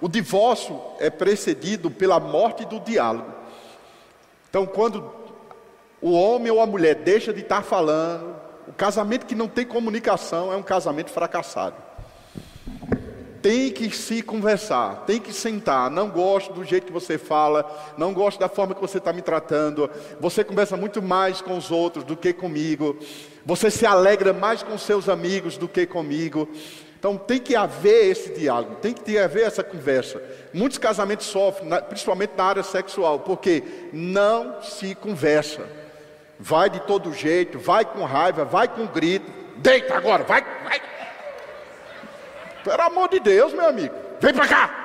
O 0.00 0.08
divórcio 0.08 0.80
é 1.00 1.10
precedido 1.10 1.90
pela 1.90 2.20
morte 2.20 2.64
do 2.64 2.78
diálogo. 2.78 3.32
Então, 4.48 4.66
quando 4.66 5.12
o 6.00 6.12
homem 6.12 6.52
ou 6.52 6.60
a 6.60 6.66
mulher 6.66 6.94
deixa 6.94 7.32
de 7.32 7.40
estar 7.40 7.62
falando, 7.62 8.36
o 8.68 8.72
casamento 8.72 9.26
que 9.26 9.34
não 9.34 9.48
tem 9.48 9.66
comunicação 9.66 10.52
é 10.52 10.56
um 10.56 10.62
casamento 10.62 11.10
fracassado. 11.10 11.87
Tem 13.40 13.70
que 13.70 13.90
se 13.90 14.22
conversar, 14.22 15.04
tem 15.06 15.20
que 15.20 15.32
sentar. 15.32 15.90
Não 15.90 16.10
gosto 16.10 16.52
do 16.52 16.64
jeito 16.64 16.86
que 16.86 16.92
você 16.92 17.16
fala, 17.16 17.94
não 17.96 18.12
gosto 18.12 18.38
da 18.38 18.48
forma 18.48 18.74
que 18.74 18.80
você 18.80 18.98
está 18.98 19.12
me 19.12 19.22
tratando. 19.22 19.88
Você 20.20 20.42
conversa 20.42 20.76
muito 20.76 21.00
mais 21.00 21.40
com 21.40 21.56
os 21.56 21.70
outros 21.70 22.04
do 22.04 22.16
que 22.16 22.32
comigo. 22.32 22.98
Você 23.46 23.70
se 23.70 23.86
alegra 23.86 24.32
mais 24.32 24.62
com 24.62 24.76
seus 24.76 25.08
amigos 25.08 25.56
do 25.56 25.68
que 25.68 25.86
comigo. 25.86 26.48
Então 26.98 27.16
tem 27.16 27.38
que 27.38 27.54
haver 27.54 28.10
esse 28.10 28.32
diálogo, 28.32 28.74
tem 28.76 28.92
que 28.92 29.16
haver 29.16 29.44
essa 29.44 29.62
conversa. 29.62 30.20
Muitos 30.52 30.78
casamentos 30.78 31.26
sofrem, 31.26 31.70
principalmente 31.88 32.32
na 32.36 32.44
área 32.44 32.62
sexual, 32.64 33.20
porque 33.20 33.62
não 33.92 34.60
se 34.62 34.96
conversa. 34.96 35.64
Vai 36.40 36.68
de 36.68 36.80
todo 36.80 37.12
jeito, 37.12 37.58
vai 37.58 37.84
com 37.84 38.04
raiva, 38.04 38.44
vai 38.44 38.66
com 38.66 38.84
grito. 38.86 39.30
Deita 39.58 39.94
agora, 39.94 40.24
vai, 40.24 40.44
vai. 40.64 40.87
Pelo 42.68 42.82
amor 42.82 43.08
de 43.08 43.20
Deus, 43.20 43.52
meu 43.52 43.68
amigo, 43.68 43.94
vem 44.20 44.34
para 44.34 44.46
cá. 44.46 44.84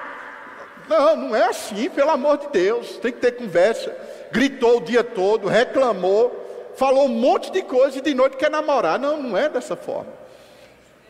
Não, 0.87 1.15
não 1.15 1.35
é 1.35 1.45
assim, 1.45 1.89
pelo 1.89 2.11
amor 2.11 2.37
de 2.37 2.47
Deus. 2.47 2.97
Tem 2.97 3.11
que 3.11 3.19
ter 3.19 3.31
conversa. 3.33 3.95
Gritou 4.31 4.77
o 4.77 4.81
dia 4.81 5.03
todo, 5.03 5.47
reclamou 5.47 6.43
falou 6.75 7.05
um 7.05 7.09
monte 7.09 7.51
de 7.51 7.61
coisa 7.61 7.97
e 7.97 8.01
de 8.01 8.13
noite 8.13 8.37
quer 8.37 8.49
namorar. 8.49 8.99
Não, 8.99 9.21
não 9.21 9.37
é 9.37 9.49
dessa 9.49 9.75
forma. 9.75 10.11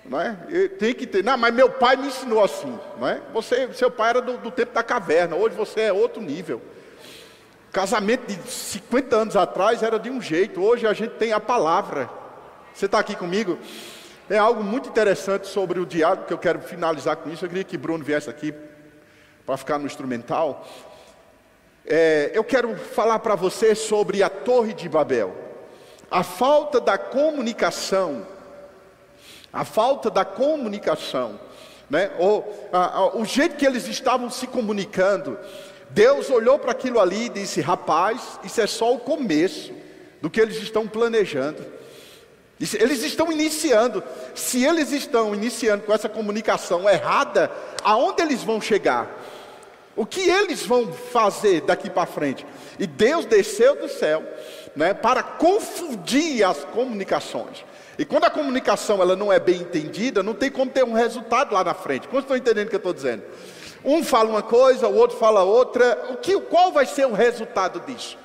Não 0.06 0.20
é? 0.20 0.36
Tem 0.78 0.94
que 0.94 1.08
ter. 1.08 1.24
Não, 1.24 1.38
mas 1.38 1.54
meu 1.54 1.70
pai 1.70 1.96
me 1.96 2.08
ensinou 2.08 2.44
assim. 2.44 2.78
Não 3.00 3.08
é? 3.08 3.22
Você, 3.34 3.72
seu 3.74 3.90
pai 3.90 4.10
era 4.12 4.22
do, 4.22 4.38
do 4.38 4.52
tempo 4.52 4.74
da 4.74 4.84
caverna, 4.84 5.36
hoje 5.36 5.56
você 5.56 5.82
é 5.82 5.94
outro 5.94 6.22
nível. 6.22 6.62
Casamento 7.72 8.28
de 8.28 8.36
50 8.52 9.16
anos 9.16 9.36
atrás 9.36 9.82
era 9.82 9.98
de 9.98 10.10
um 10.10 10.22
jeito, 10.22 10.62
hoje 10.62 10.86
a 10.86 10.94
gente 10.94 11.16
tem 11.16 11.32
a 11.34 11.40
palavra. 11.40 12.10
Você 12.74 12.86
está 12.86 13.00
aqui 13.00 13.16
comigo? 13.16 13.58
É 14.30 14.38
algo 14.38 14.64
muito 14.64 14.90
interessante 14.90 15.48
sobre 15.48 15.80
o 15.80 15.86
diálogo 15.86 16.26
que 16.26 16.34
eu 16.34 16.38
quero 16.38 16.62
finalizar 16.62 17.18
com 17.18 17.30
isso. 17.30 17.44
Eu 17.44 17.50
queria 17.50 17.64
que 17.64 17.78
Bruno 17.78 18.04
viesse 18.04 18.30
aqui 18.30 18.54
para 19.46 19.58
ficar 19.58 19.78
no 19.78 19.86
instrumental. 19.86 20.68
É, 21.86 22.32
eu 22.34 22.44
quero 22.44 22.76
falar 22.78 23.20
para 23.20 23.36
você 23.36 23.76
sobre 23.76 24.24
a 24.24 24.30
Torre 24.30 24.74
de 24.74 24.88
Babel 24.88 25.44
a 26.14 26.22
falta 26.22 26.80
da 26.80 26.96
comunicação, 26.96 28.28
a 29.52 29.66
falta 29.66 30.12
da 30.12 30.24
comunicação, 30.24 31.40
né? 31.90 32.12
ou 32.20 32.70
a, 32.72 32.98
a, 32.98 33.18
o 33.18 33.26
jeito 33.26 33.56
que 33.56 33.66
eles 33.66 33.88
estavam 33.88 34.30
se 34.30 34.46
comunicando, 34.46 35.40
Deus 35.90 36.30
olhou 36.30 36.60
para 36.60 36.70
aquilo 36.70 37.00
ali 37.00 37.26
e 37.26 37.30
disse: 37.30 37.62
rapaz, 37.62 38.40
isso 38.44 38.62
é 38.62 38.68
só 38.68 38.94
o 38.94 39.00
começo 39.00 39.74
do 40.22 40.30
que 40.30 40.40
eles 40.40 40.58
estão 40.58 40.88
planejando. 40.88 41.66
Eles 42.60 43.04
estão 43.04 43.32
iniciando. 43.32 44.04
Se 44.36 44.63
eles 44.63 44.92
estão 44.92 45.34
iniciando 45.34 45.84
com 45.84 45.94
essa 45.94 46.08
comunicação 46.08 46.89
errada, 46.89 47.52
aonde 47.84 48.22
eles 48.22 48.44
vão 48.44 48.62
chegar? 48.62 49.10
O 49.96 50.06
que 50.06 50.22
eles 50.22 50.66
vão 50.66 50.92
fazer 50.92 51.62
daqui 51.62 51.89
para 51.89 52.06
frente? 52.06 52.46
E 52.80 52.88
Deus 52.88 53.26
desceu 53.26 53.76
do 53.76 53.88
céu 53.88 54.24
né, 54.76 54.94
para 54.94 55.22
confundir 55.22 56.44
as 56.44 56.63
comunicações. 56.66 57.63
E 57.98 58.04
quando 58.04 58.24
a 58.24 58.30
comunicação 58.30 59.02
ela 59.02 59.16
não 59.16 59.32
é 59.32 59.39
bem 59.39 59.62
entendida, 59.62 60.24
não 60.24 60.34
tem 60.34 60.50
como 60.50 60.72
ter 60.72 60.84
um 60.84 60.94
resultado 60.94 61.54
lá 61.54 61.63
na 61.63 61.76
frente. 61.76 62.08
Quantos 62.08 62.24
estão 62.24 62.38
entendendo 62.38 62.68
o 62.68 62.70
que 62.70 62.76
eu 62.76 62.78
estou 62.78 62.94
dizendo? 62.94 63.24
Um 63.86 64.04
fala 64.04 64.30
uma 64.30 64.42
coisa, 64.42 64.88
o 64.88 64.96
outro 64.96 65.18
fala 65.18 65.44
outra. 65.44 66.08
O 66.10 66.18
que, 66.18 66.39
qual 66.42 66.72
vai 66.72 66.86
ser 66.86 67.06
o 67.06 67.13
resultado 67.13 67.82
disso? 67.82 68.18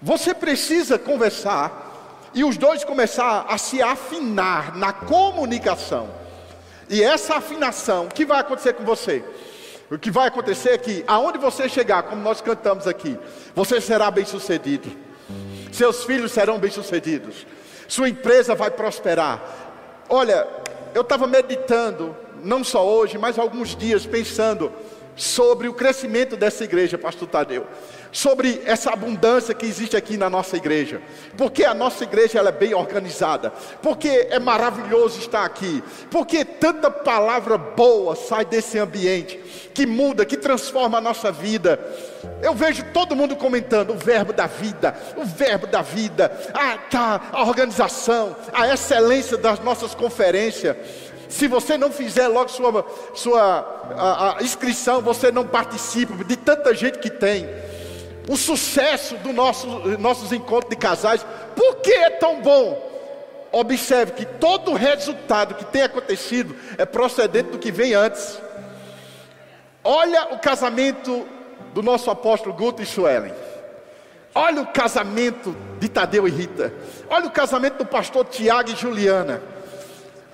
Você 0.00 0.32
precisa 0.32 0.98
conversar 0.98 1.89
e 2.34 2.44
os 2.44 2.56
dois 2.56 2.84
começar 2.84 3.46
a 3.48 3.58
se 3.58 3.82
afinar 3.82 4.76
na 4.76 4.92
comunicação. 4.92 6.08
E 6.88 7.02
essa 7.02 7.36
afinação, 7.36 8.06
o 8.06 8.08
que 8.08 8.24
vai 8.24 8.40
acontecer 8.40 8.72
com 8.74 8.84
você? 8.84 9.24
O 9.90 9.98
que 9.98 10.10
vai 10.10 10.28
acontecer 10.28 10.70
é 10.70 10.78
que, 10.78 11.04
aonde 11.06 11.38
você 11.38 11.68
chegar, 11.68 12.04
como 12.04 12.22
nós 12.22 12.40
cantamos 12.40 12.86
aqui, 12.86 13.18
você 13.54 13.80
será 13.80 14.10
bem 14.10 14.24
sucedido 14.24 14.90
seus 15.72 16.04
filhos 16.04 16.32
serão 16.32 16.58
bem-sucedidos, 16.58 17.46
sua 17.88 18.08
empresa 18.08 18.54
vai 18.54 18.70
prosperar. 18.70 19.42
Olha, 20.08 20.46
eu 20.94 21.02
estava 21.02 21.26
meditando, 21.26 22.16
não 22.42 22.64
só 22.64 22.86
hoje, 22.86 23.16
mas 23.16 23.38
alguns 23.38 23.76
dias, 23.76 24.04
pensando 24.04 24.72
sobre 25.16 25.68
o 25.68 25.74
crescimento 25.74 26.36
dessa 26.36 26.64
igreja, 26.64 26.98
Pastor 26.98 27.28
Tadeu 27.28 27.66
sobre 28.12 28.62
essa 28.64 28.92
abundância 28.92 29.54
que 29.54 29.66
existe 29.66 29.96
aqui 29.96 30.16
na 30.16 30.28
nossa 30.28 30.56
igreja, 30.56 31.00
porque 31.36 31.64
a 31.64 31.74
nossa 31.74 32.04
igreja 32.04 32.38
ela 32.38 32.48
é 32.48 32.52
bem 32.52 32.74
organizada, 32.74 33.52
porque 33.82 34.28
é 34.30 34.38
maravilhoso 34.38 35.20
estar 35.20 35.44
aqui, 35.44 35.82
porque 36.10 36.44
tanta 36.44 36.90
palavra 36.90 37.56
boa 37.56 38.16
sai 38.16 38.44
desse 38.44 38.78
ambiente, 38.78 39.38
que 39.72 39.86
muda, 39.86 40.24
que 40.24 40.36
transforma 40.36 40.98
a 40.98 41.00
nossa 41.00 41.30
vida. 41.30 41.78
Eu 42.42 42.54
vejo 42.54 42.84
todo 42.92 43.16
mundo 43.16 43.36
comentando 43.36 43.90
o 43.90 43.96
verbo 43.96 44.32
da 44.32 44.46
vida, 44.46 44.94
o 45.16 45.24
verbo 45.24 45.66
da 45.66 45.82
vida, 45.82 46.32
a, 46.52 46.76
tá, 46.78 47.28
a 47.32 47.42
organização, 47.42 48.36
a 48.52 48.72
excelência 48.72 49.36
das 49.36 49.60
nossas 49.60 49.94
conferências. 49.94 50.76
Se 51.28 51.46
você 51.46 51.78
não 51.78 51.92
fizer 51.92 52.26
logo 52.26 52.48
sua, 52.48 52.84
sua 53.14 53.86
a, 53.96 54.38
a 54.38 54.42
inscrição, 54.42 55.00
você 55.00 55.30
não 55.30 55.46
participa 55.46 56.24
de 56.24 56.36
tanta 56.36 56.74
gente 56.74 56.98
que 56.98 57.08
tem 57.08 57.48
o 58.28 58.36
sucesso 58.36 59.16
dos 59.16 59.34
nosso, 59.34 59.66
nossos 59.98 60.32
encontros 60.32 60.70
de 60.70 60.76
casais. 60.76 61.24
Por 61.54 61.76
que 61.76 61.92
é 61.92 62.10
tão 62.10 62.40
bom? 62.40 62.88
Observe 63.52 64.12
que 64.12 64.24
todo 64.24 64.74
resultado 64.74 65.54
que 65.54 65.64
tem 65.64 65.82
acontecido 65.82 66.54
é 66.78 66.84
procedente 66.84 67.50
do 67.50 67.58
que 67.58 67.72
vem 67.72 67.94
antes. 67.94 68.40
Olha 69.82 70.28
o 70.32 70.38
casamento 70.38 71.26
do 71.74 71.82
nosso 71.82 72.10
apóstolo 72.10 72.54
Guto 72.54 72.82
e 72.82 72.86
Suelen. 72.86 73.34
Olha 74.34 74.62
o 74.62 74.66
casamento 74.66 75.56
de 75.80 75.88
Tadeu 75.88 76.28
e 76.28 76.30
Rita. 76.30 76.72
Olha 77.08 77.26
o 77.26 77.30
casamento 77.30 77.78
do 77.78 77.86
pastor 77.86 78.24
Tiago 78.26 78.70
e 78.70 78.76
Juliana. 78.76 79.42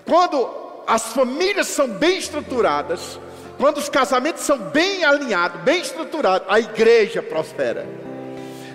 Quando 0.05 0.49
as 0.87 1.05
famílias 1.15 1.69
são 1.69 1.89
bem 1.89 2.19
estruturadas, 2.19 3.19
quando 3.59 3.79
os 3.79 3.89
casamentos 3.89 4.43
são 4.43 4.59
bem 4.59 5.05
alinhados, 5.05 5.61
bem 5.63 5.81
estruturados, 5.81 6.47
a 6.51 6.61
igreja 6.61 7.23
prospera. 7.23 7.87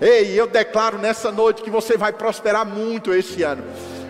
Ei, 0.02 0.40
eu 0.40 0.48
declaro 0.48 0.98
nessa 0.98 1.32
noite 1.32 1.62
que 1.62 1.70
você 1.70 1.96
vai 1.96 2.12
prosperar 2.12 2.66
muito 2.66 3.14
esse 3.14 3.44
ano. 3.44 3.64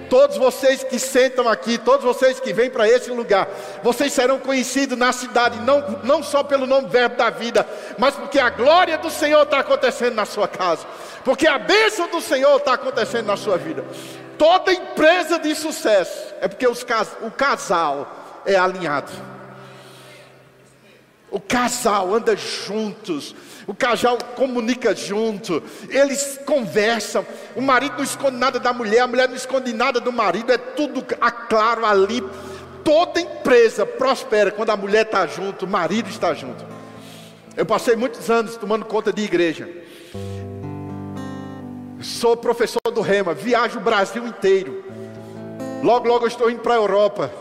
Todos 0.10 0.38
vocês 0.38 0.84
que 0.84 1.00
sentam 1.00 1.48
aqui, 1.48 1.78
todos 1.78 2.04
vocês 2.04 2.40
que 2.40 2.52
vêm 2.52 2.70
para 2.70 2.88
esse 2.88 3.10
lugar, 3.10 3.48
vocês 3.82 4.12
serão 4.12 4.40
conhecidos 4.40 4.98
na 4.98 5.14
cidade, 5.14 5.60
não, 5.60 6.02
não 6.04 6.22
só 6.22 6.44
pelo 6.44 6.66
nome 6.66 6.90
Verbo 6.90 7.16
da 7.16 7.30
Vida, 7.30 7.66
mas 7.98 8.16
porque 8.16 8.40
a 8.40 8.50
glória 8.50 8.98
do 8.98 9.10
Senhor 9.10 9.44
está 9.44 9.60
acontecendo 9.60 10.16
na 10.16 10.26
sua 10.26 10.50
casa, 10.50 10.86
porque 11.24 11.48
a 11.48 11.58
bênção 11.58 12.10
do 12.10 12.20
Senhor 12.20 12.58
está 12.58 12.74
acontecendo 12.74 13.28
na 13.28 13.38
sua 13.38 13.58
vida. 13.58 13.86
Toda 14.38 14.74
empresa 14.74 15.40
de 15.40 15.56
sucesso 15.56 16.34
é 16.42 16.48
porque 16.48 16.68
os, 16.68 16.86
o 17.22 17.32
casal 17.32 18.42
é 18.46 18.56
alinhado. 18.56 19.31
O 21.32 21.40
casal 21.40 22.14
anda 22.14 22.36
juntos, 22.36 23.34
o 23.66 23.74
casal 23.74 24.18
comunica 24.36 24.94
junto, 24.94 25.64
eles 25.90 26.38
conversam. 26.46 27.26
O 27.56 27.62
marido 27.62 27.96
não 27.96 28.04
esconde 28.04 28.36
nada 28.36 28.60
da 28.60 28.74
mulher, 28.74 29.00
a 29.00 29.08
mulher 29.08 29.30
não 29.30 29.36
esconde 29.36 29.72
nada 29.72 30.02
do 30.02 30.12
marido, 30.12 30.52
é 30.52 30.58
tudo 30.58 31.02
claro 31.48 31.86
ali. 31.86 32.22
Toda 32.84 33.22
empresa 33.22 33.86
prospera 33.86 34.52
quando 34.52 34.72
a 34.72 34.78
mulher 34.78 35.06
está 35.06 35.26
junto, 35.26 35.66
o 35.66 35.70
marido 35.70 36.10
está 36.10 36.34
junto. 36.34 36.66
Eu 37.56 37.66
passei 37.66 37.96
muitos 37.96 38.30
anos 38.30 38.58
tomando 38.58 38.84
conta 38.84 39.14
de 39.14 39.22
igreja. 39.22 39.70
Sou 42.02 42.36
professor 42.36 42.82
do 42.94 43.00
Rema, 43.00 43.34
viajo 43.34 43.80
o 43.80 43.82
Brasil 43.82 44.28
inteiro. 44.28 44.84
Logo, 45.82 46.10
logo 46.10 46.26
eu 46.26 46.28
estou 46.28 46.52
indo 46.52 46.60
para 46.60 46.74
a 46.74 46.78
Europa 46.78 47.32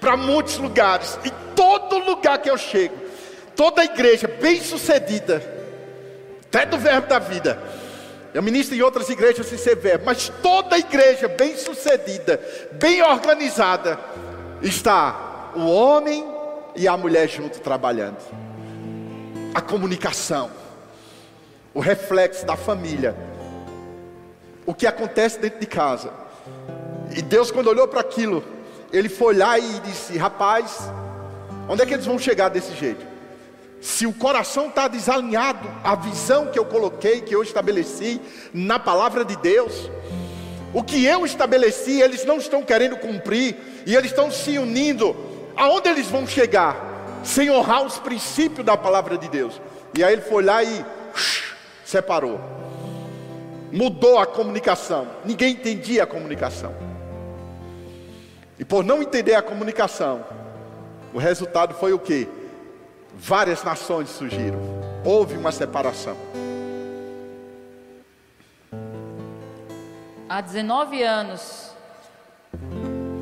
para 0.00 0.16
muitos 0.16 0.58
lugares, 0.58 1.18
e 1.24 1.30
todo 1.54 1.98
lugar 1.98 2.38
que 2.38 2.50
eu 2.50 2.58
chego, 2.58 2.94
toda 3.54 3.84
igreja 3.84 4.28
bem 4.28 4.60
sucedida, 4.60 5.42
até 6.46 6.64
do 6.66 6.78
verbo 6.78 7.08
da 7.08 7.18
vida, 7.18 7.58
eu 8.32 8.42
ministro 8.42 8.76
em 8.76 8.82
outras 8.82 9.08
igrejas 9.08 9.46
sem 9.46 9.56
ser 9.56 9.76
verbo, 9.76 10.04
mas 10.04 10.30
toda 10.42 10.76
igreja 10.78 11.26
bem 11.26 11.56
sucedida, 11.56 12.38
bem 12.72 13.02
organizada, 13.02 13.98
está 14.60 15.52
o 15.56 15.66
homem 15.70 16.22
e 16.74 16.86
a 16.86 16.96
mulher 16.96 17.28
junto 17.28 17.60
trabalhando. 17.60 18.18
A 19.54 19.60
comunicação, 19.62 20.50
o 21.72 21.80
reflexo 21.80 22.44
da 22.44 22.56
família, 22.56 23.16
o 24.66 24.74
que 24.74 24.86
acontece 24.86 25.38
dentro 25.38 25.60
de 25.60 25.66
casa. 25.66 26.12
E 27.16 27.22
Deus, 27.22 27.50
quando 27.50 27.68
olhou 27.68 27.88
para 27.88 28.00
aquilo, 28.00 28.44
ele 28.92 29.08
foi 29.08 29.34
lá 29.34 29.58
e 29.58 29.80
disse: 29.80 30.16
Rapaz, 30.16 30.90
onde 31.68 31.82
é 31.82 31.86
que 31.86 31.94
eles 31.94 32.06
vão 32.06 32.18
chegar 32.18 32.48
desse 32.48 32.74
jeito? 32.74 33.06
Se 33.80 34.06
o 34.06 34.12
coração 34.12 34.68
está 34.68 34.88
desalinhado, 34.88 35.68
a 35.84 35.94
visão 35.94 36.46
que 36.46 36.58
eu 36.58 36.64
coloquei, 36.64 37.20
que 37.20 37.34
eu 37.34 37.42
estabeleci 37.42 38.20
na 38.52 38.78
palavra 38.78 39.24
de 39.24 39.36
Deus, 39.36 39.90
o 40.72 40.82
que 40.82 41.04
eu 41.04 41.24
estabeleci, 41.24 42.00
eles 42.00 42.24
não 42.24 42.38
estão 42.38 42.62
querendo 42.62 42.96
cumprir, 42.96 43.56
e 43.86 43.94
eles 43.94 44.10
estão 44.10 44.30
se 44.30 44.58
unindo, 44.58 45.14
aonde 45.56 45.88
eles 45.88 46.08
vão 46.08 46.26
chegar? 46.26 47.20
Sem 47.22 47.50
honrar 47.50 47.84
os 47.84 47.98
princípios 47.98 48.64
da 48.64 48.76
palavra 48.76 49.16
de 49.16 49.28
Deus. 49.28 49.60
E 49.96 50.02
aí 50.02 50.12
ele 50.12 50.22
foi 50.22 50.42
lá 50.42 50.62
e 50.62 50.84
separou, 51.84 52.40
mudou 53.72 54.18
a 54.18 54.26
comunicação, 54.26 55.06
ninguém 55.24 55.52
entendia 55.52 56.02
a 56.02 56.06
comunicação. 56.06 56.85
E 58.58 58.64
por 58.64 58.82
não 58.82 59.02
entender 59.02 59.34
a 59.34 59.42
comunicação, 59.42 60.24
o 61.12 61.18
resultado 61.18 61.74
foi 61.74 61.92
o 61.92 61.98
que? 61.98 62.28
Várias 63.14 63.62
nações 63.62 64.08
surgiram. 64.08 64.58
Houve 65.04 65.36
uma 65.36 65.52
separação. 65.52 66.16
Há 70.28 70.40
19 70.40 71.02
anos, 71.02 71.70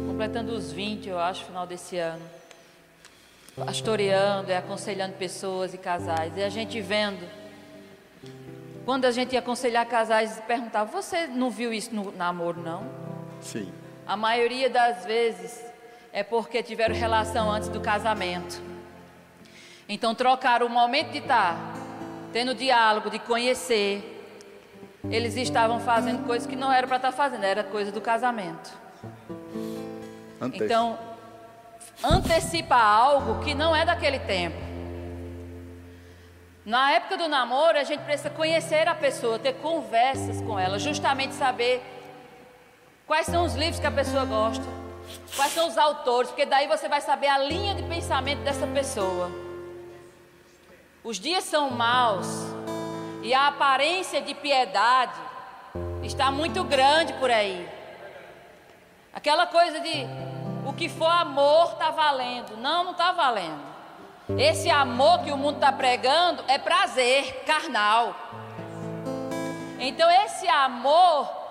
completando 0.06 0.52
os 0.52 0.72
20, 0.72 1.08
eu 1.08 1.18
acho, 1.18 1.44
final 1.44 1.66
desse 1.66 1.98
ano, 1.98 2.22
pastoreando 3.54 4.50
e 4.50 4.54
aconselhando 4.54 5.14
pessoas 5.14 5.74
e 5.74 5.78
casais, 5.78 6.32
e 6.36 6.42
a 6.42 6.48
gente 6.48 6.80
vendo. 6.80 7.24
Quando 8.84 9.04
a 9.04 9.10
gente 9.10 9.32
ia 9.32 9.40
aconselhar 9.40 9.86
casais, 9.86 10.40
perguntava: 10.46 10.90
Você 10.90 11.26
não 11.26 11.50
viu 11.50 11.72
isso 11.72 11.94
no 11.94 12.10
namoro, 12.12 12.60
não? 12.60 12.86
Sim. 13.40 13.70
A 14.06 14.16
maioria 14.16 14.68
das 14.68 15.04
vezes 15.04 15.64
é 16.12 16.22
porque 16.22 16.62
tiveram 16.62 16.94
relação 16.94 17.50
antes 17.50 17.68
do 17.68 17.80
casamento. 17.80 18.60
Então 19.88 20.14
trocaram 20.14 20.66
o 20.66 20.70
momento 20.70 21.10
de 21.10 21.18
estar 21.18 21.56
tendo 22.32 22.54
diálogo, 22.54 23.10
de 23.10 23.18
conhecer. 23.18 24.10
Eles 25.10 25.36
estavam 25.36 25.80
fazendo 25.80 26.26
coisas 26.26 26.46
que 26.46 26.56
não 26.56 26.72
era 26.72 26.86
para 26.86 26.96
estar 26.96 27.12
fazendo, 27.12 27.44
era 27.44 27.64
coisa 27.64 27.90
do 27.90 28.00
casamento. 28.00 28.72
Então, 30.52 30.98
antecipa 32.02 32.76
algo 32.76 33.42
que 33.42 33.54
não 33.54 33.74
é 33.74 33.84
daquele 33.84 34.18
tempo. 34.18 34.56
Na 36.64 36.92
época 36.92 37.18
do 37.18 37.28
namoro, 37.28 37.78
a 37.78 37.84
gente 37.84 38.00
precisa 38.00 38.30
conhecer 38.30 38.88
a 38.88 38.94
pessoa, 38.94 39.38
ter 39.38 39.54
conversas 39.54 40.40
com 40.40 40.58
ela, 40.58 40.78
justamente 40.78 41.34
saber 41.34 41.82
Quais 43.06 43.26
são 43.26 43.44
os 43.44 43.54
livros 43.54 43.78
que 43.78 43.86
a 43.86 43.90
pessoa 43.90 44.24
gosta? 44.24 44.64
Quais 45.36 45.52
são 45.52 45.68
os 45.68 45.76
autores? 45.76 46.30
Porque 46.30 46.46
daí 46.46 46.66
você 46.66 46.88
vai 46.88 47.02
saber 47.02 47.28
a 47.28 47.38
linha 47.38 47.74
de 47.74 47.82
pensamento 47.82 48.40
dessa 48.42 48.66
pessoa. 48.66 49.30
Os 51.02 51.18
dias 51.18 51.44
são 51.44 51.70
maus 51.70 52.26
e 53.22 53.34
a 53.34 53.48
aparência 53.48 54.22
de 54.22 54.34
piedade 54.34 55.20
está 56.02 56.30
muito 56.30 56.64
grande 56.64 57.12
por 57.14 57.30
aí. 57.30 57.68
Aquela 59.12 59.46
coisa 59.46 59.80
de 59.80 60.06
o 60.66 60.72
que 60.72 60.88
for 60.88 61.10
amor 61.10 61.72
está 61.72 61.90
valendo. 61.90 62.56
Não, 62.56 62.84
não 62.84 62.92
está 62.92 63.12
valendo. 63.12 63.62
Esse 64.38 64.70
amor 64.70 65.20
que 65.20 65.30
o 65.30 65.36
mundo 65.36 65.56
está 65.56 65.70
pregando 65.70 66.42
é 66.48 66.56
prazer 66.56 67.44
carnal. 67.44 68.16
Então, 69.78 70.10
esse 70.10 70.48
amor 70.48 71.43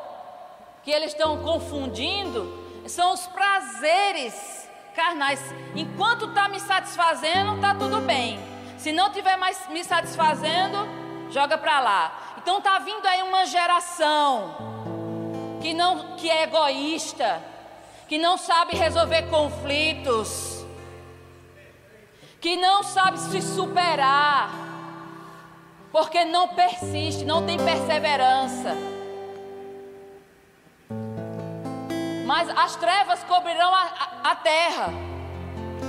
que 0.84 0.92
eles 0.92 1.12
estão 1.12 1.42
confundindo 1.42 2.62
são 2.88 3.14
os 3.14 3.26
prazeres 3.28 4.68
carnais. 4.96 5.40
Enquanto 5.76 6.26
está 6.26 6.48
me 6.50 6.60
satisfazendo, 6.60 7.56
está 7.56 7.74
tudo 7.74 8.02
bem. 8.02 8.40
Se 8.78 8.92
não 8.92 9.08
estiver 9.08 9.38
mais 9.38 9.68
me 9.70 9.84
satisfazendo, 9.84 10.78
joga 11.32 11.58
para 11.58 11.80
lá. 11.80 12.36
Então 12.38 12.58
está 12.58 12.78
vindo 12.80 13.06
aí 13.06 13.24
uma 13.24 13.46
geração 13.46 14.74
que 15.62 15.74
não 15.74 16.18
que 16.18 16.30
é 16.30 16.44
egoísta, 16.44 17.42
que 18.08 18.18
não 18.18 18.38
sabe 18.38 18.76
resolver 18.76 19.24
conflitos, 19.30 20.66
que 22.42 22.58
não 22.58 22.84
sabe 22.84 23.18
se 23.18 23.42
superar, 23.42 24.52
porque 25.94 26.26
não 26.26 26.50
persiste, 26.50 27.24
não 27.24 27.46
tem 27.46 27.58
perseverança. 27.58 28.93
Mas 32.26 32.50
as 32.50 32.76
trevas 32.76 33.24
cobrirão 33.24 33.74
a, 33.74 33.82
a, 33.82 34.32
a 34.32 34.36
terra, 34.36 34.94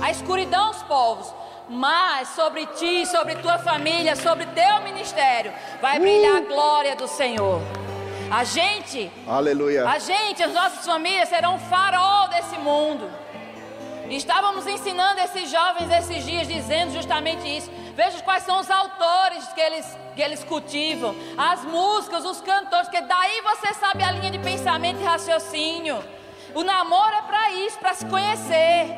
a 0.01 0.11
escuridão 0.11 0.71
os 0.71 0.83
povos. 0.83 1.33
Mas 1.67 2.29
sobre 2.29 2.67
ti, 2.67 3.07
sobre 3.07 3.35
tua 3.37 3.57
família, 3.57 4.15
sobre 4.15 4.45
teu 4.47 4.81
ministério, 4.81 5.51
vai 5.81 5.99
brilhar 5.99 6.37
a 6.37 6.41
uh! 6.41 6.45
glória 6.45 6.95
do 6.95 7.07
Senhor. 7.07 7.59
A 8.29 8.43
gente, 8.43 9.11
aleluia, 9.27 9.87
a 9.87 9.97
gente, 9.97 10.43
as 10.43 10.53
nossas 10.53 10.85
famílias 10.85 11.29
serão 11.29 11.55
um 11.55 11.59
farol 11.59 12.27
desse 12.29 12.57
mundo. 12.57 13.09
Estávamos 14.09 14.67
ensinando 14.67 15.19
esses 15.21 15.49
jovens 15.49 15.89
esses 15.91 16.23
dias, 16.23 16.47
dizendo 16.47 16.93
justamente 16.93 17.47
isso. 17.47 17.71
Veja 17.95 18.21
quais 18.21 18.43
são 18.43 18.59
os 18.59 18.69
autores 18.69 19.47
que 19.53 19.61
eles, 19.61 19.97
que 20.15 20.21
eles 20.21 20.43
cultivam, 20.43 21.15
as 21.37 21.63
músicas, 21.63 22.25
os 22.25 22.41
cantores, 22.41 22.89
que 22.89 23.01
daí 23.01 23.41
você 23.41 23.73
sabe 23.73 24.03
a 24.03 24.11
linha 24.11 24.29
de 24.29 24.39
pensamento 24.39 25.01
e 25.01 25.03
raciocínio. 25.03 26.03
O 26.55 26.63
namoro 26.63 27.13
é 27.13 27.21
para 27.23 27.51
isso, 27.51 27.77
para 27.79 27.93
se 27.93 28.05
conhecer. 28.05 28.95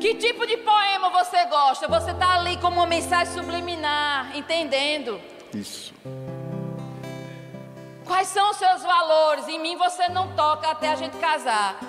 Que 0.00 0.14
tipo 0.14 0.46
de 0.46 0.56
poema 0.58 1.10
você 1.10 1.44
gosta? 1.46 1.88
Você 1.88 2.12
está 2.12 2.34
ali 2.34 2.56
como 2.58 2.76
uma 2.76 2.86
mensagem 2.86 3.34
subliminar, 3.34 4.30
entendendo? 4.36 5.20
Isso. 5.52 5.92
Quais 8.06 8.28
são 8.28 8.50
os 8.50 8.58
seus 8.58 8.80
valores? 8.84 9.48
Em 9.48 9.58
mim 9.58 9.76
você 9.76 10.08
não 10.08 10.36
toca 10.36 10.70
até 10.70 10.90
a 10.90 10.94
gente 10.94 11.16
casar. 11.16 11.80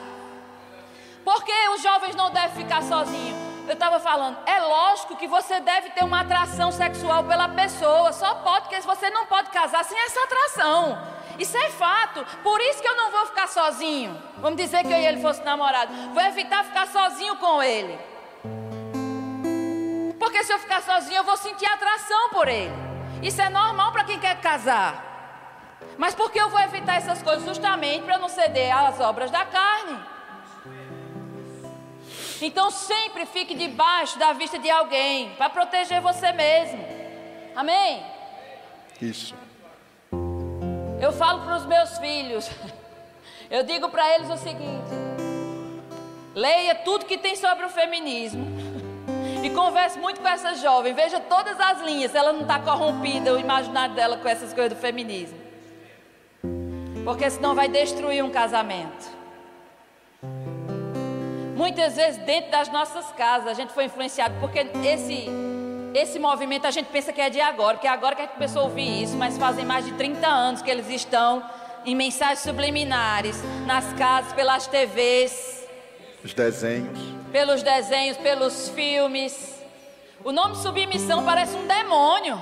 Porque 1.24 1.54
os 1.76 1.84
jovens 1.84 2.16
não 2.16 2.32
devem 2.32 2.64
ficar 2.64 2.82
sozinhos. 2.82 3.38
Eu 3.68 3.74
estava 3.74 4.00
falando, 4.00 4.40
é 4.48 4.60
lógico 4.60 5.18
que 5.18 5.28
você 5.28 5.60
deve 5.60 5.92
ter 5.92 6.04
uma 6.04 6.22
atração 6.22 6.72
sexual 6.72 7.26
pela 7.26 7.48
pessoa. 7.50 8.12
Só 8.12 8.34
pode, 8.36 8.62
porque 8.62 8.82
você 8.82 9.12
não 9.12 9.28
pode 9.28 9.52
casar 9.52 9.86
sem 9.86 10.00
essa 10.00 10.20
atração. 10.24 11.17
Isso 11.40 11.58
é 11.58 11.70
fato. 11.70 12.26
Por 12.44 12.60
isso 12.62 12.82
que 12.82 12.88
eu 12.88 12.96
não 12.96 13.12
vou 13.12 13.26
ficar 13.28 13.48
sozinho. 13.48 14.22
Vamos 14.38 14.58
dizer 14.58 14.84
que 14.84 14.92
eu 14.92 14.98
e 14.98 15.06
ele 15.06 15.22
fosse 15.22 15.44
namorado. 15.44 15.94
Vou 16.14 16.24
evitar 16.24 16.64
ficar 16.64 16.88
sozinho 16.88 17.36
com 17.38 17.62
ele. 17.62 17.98
Porque 20.20 20.44
se 20.44 20.52
eu 20.52 20.60
ficar 20.60 20.82
sozinho, 20.82 21.18
eu 21.18 21.24
vou 21.24 21.38
sentir 21.38 21.66
atração 21.66 22.30
por 22.30 22.48
ele. 22.48 22.74
Isso 23.22 23.42
é 23.42 23.50
normal 23.50 23.92
para 23.92 24.04
quem 24.04 24.20
quer 24.20 24.40
casar. 24.42 25.06
Mas 25.98 26.14
por 26.14 26.32
que 26.32 26.40
eu 26.40 26.50
vou 26.50 26.60
evitar 26.60 26.96
essas 26.96 27.22
coisas? 27.22 27.46
Justamente 27.46 28.04
para 28.04 28.18
não 28.18 28.30
ceder 28.30 28.76
às 28.76 29.00
obras 29.00 29.32
da 29.32 29.46
carne. 29.46 30.00
Então 32.42 32.70
sempre 32.70 33.26
fique 33.26 33.56
debaixo 33.56 34.20
da 34.20 34.34
vista 34.34 34.60
de 34.60 34.70
alguém 34.70 35.32
para 35.36 35.50
proteger 35.50 36.02
você 36.02 36.32
mesmo. 36.32 36.86
Amém? 37.56 38.06
Isso. 39.02 39.47
Eu 41.00 41.12
falo 41.12 41.42
para 41.42 41.58
os 41.58 41.66
meus 41.66 41.98
filhos, 42.00 42.50
eu 43.52 43.64
digo 43.64 43.90
para 43.90 44.16
eles 44.16 44.30
o 44.30 44.38
seguinte: 44.38 44.90
leia 46.34 46.74
tudo 46.76 47.06
que 47.06 47.18
tem 47.18 47.36
sobre 47.36 47.66
o 47.66 47.70
feminismo. 47.70 48.46
E 49.44 49.52
converse 49.52 50.00
muito 50.00 50.20
com 50.20 50.28
essa 50.28 50.56
jovem, 50.56 50.96
veja 50.96 51.20
todas 51.20 51.60
as 51.60 51.80
linhas, 51.82 52.16
ela 52.16 52.34
não 52.34 52.42
está 52.42 52.60
corrompida, 52.60 53.32
o 53.34 53.40
imaginário 53.40 53.94
dela 53.94 54.18
com 54.18 54.28
essas 54.28 54.52
coisas 54.52 54.74
do 54.74 54.82
feminismo. 54.82 55.38
Porque 57.06 57.30
senão 57.30 57.54
vai 57.54 57.70
destruir 57.70 58.24
um 58.24 58.32
casamento. 58.32 59.08
Muitas 61.56 61.96
vezes 61.96 62.18
dentro 62.26 62.52
das 62.52 62.68
nossas 62.70 63.12
casas 63.12 63.48
a 63.48 63.54
gente 63.54 63.72
foi 63.74 63.86
influenciado 63.86 64.34
porque 64.40 64.60
esse 64.84 65.30
esse 65.98 66.20
movimento 66.20 66.68
a 66.68 66.72
gente 66.72 66.88
pensa 66.88 67.12
que 67.12 67.20
é 67.20 67.30
de 67.30 67.42
agora, 67.42 67.78
que 67.78 67.88
é 67.88 67.90
agora 67.90 68.16
que 68.16 68.22
a 68.22 68.26
gente 68.26 68.36
começou 68.36 68.62
a 68.62 68.66
ouvir 68.66 69.04
isso, 69.04 69.18
mas 69.18 69.38
fazem 69.38 69.66
mais 69.66 69.86
de 69.86 69.94
30 69.94 70.28
anos 70.28 70.62
que 70.62 70.70
eles 70.70 70.88
estão 70.90 71.44
em 71.86 71.96
mensagens 71.96 72.40
subliminares, 72.40 73.42
nas 73.66 73.86
casas, 73.94 74.32
pelas 74.34 74.68
TVs, 74.68 75.66
os 76.24 76.34
desenhos, 76.34 77.00
pelos 77.32 77.64
desenhos, 77.64 78.18
pelos 78.18 78.70
filmes. 78.70 79.56
O 80.24 80.32
nome 80.32 80.56
submissão 80.56 81.24
parece 81.24 81.56
um 81.56 81.66
demônio. 81.66 82.38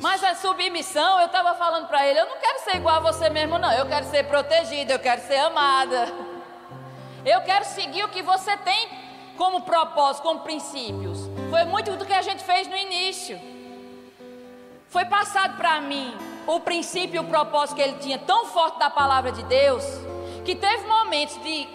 Mas 0.00 0.24
a 0.24 0.34
submissão, 0.34 1.20
eu 1.20 1.26
estava 1.26 1.54
falando 1.54 1.86
para 1.86 2.04
ele, 2.06 2.18
eu 2.18 2.26
não 2.26 2.40
quero 2.40 2.58
ser 2.64 2.76
igual 2.76 2.96
a 2.96 3.12
você 3.12 3.30
mesmo, 3.30 3.56
não. 3.56 3.72
Eu 3.72 3.86
quero 3.86 4.04
ser 4.06 4.24
protegida, 4.24 4.94
eu 4.94 4.98
quero 4.98 5.20
ser 5.22 5.36
amada. 5.36 6.12
Eu 7.24 7.42
quero 7.42 7.64
seguir 7.64 8.02
o 8.04 8.08
que 8.08 8.20
você 8.20 8.56
tem 8.56 9.01
como 9.36 9.62
propósito, 9.62 10.22
como 10.22 10.40
princípios. 10.40 11.18
Foi 11.50 11.64
muito 11.64 11.92
do 11.96 12.04
que 12.04 12.12
a 12.12 12.22
gente 12.22 12.42
fez 12.44 12.66
no 12.68 12.76
início. 12.76 13.40
Foi 14.88 15.04
passado 15.04 15.56
para 15.56 15.80
mim 15.80 16.14
o 16.46 16.60
princípio 16.60 17.16
e 17.16 17.18
o 17.18 17.24
propósito 17.24 17.76
que 17.76 17.82
ele 17.82 17.98
tinha 17.98 18.18
tão 18.18 18.46
forte 18.46 18.78
da 18.78 18.90
palavra 18.90 19.32
de 19.32 19.42
Deus, 19.44 19.84
que 20.44 20.54
teve 20.54 20.86
momentos 20.86 21.40
de 21.42 21.68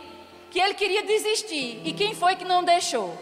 que 0.51 0.59
ele 0.59 0.73
queria 0.73 1.03
desistir. 1.03 1.81
E 1.83 1.93
quem 1.93 2.13
foi 2.13 2.35
que 2.35 2.45
não 2.45 2.63
deixou? 2.63 3.17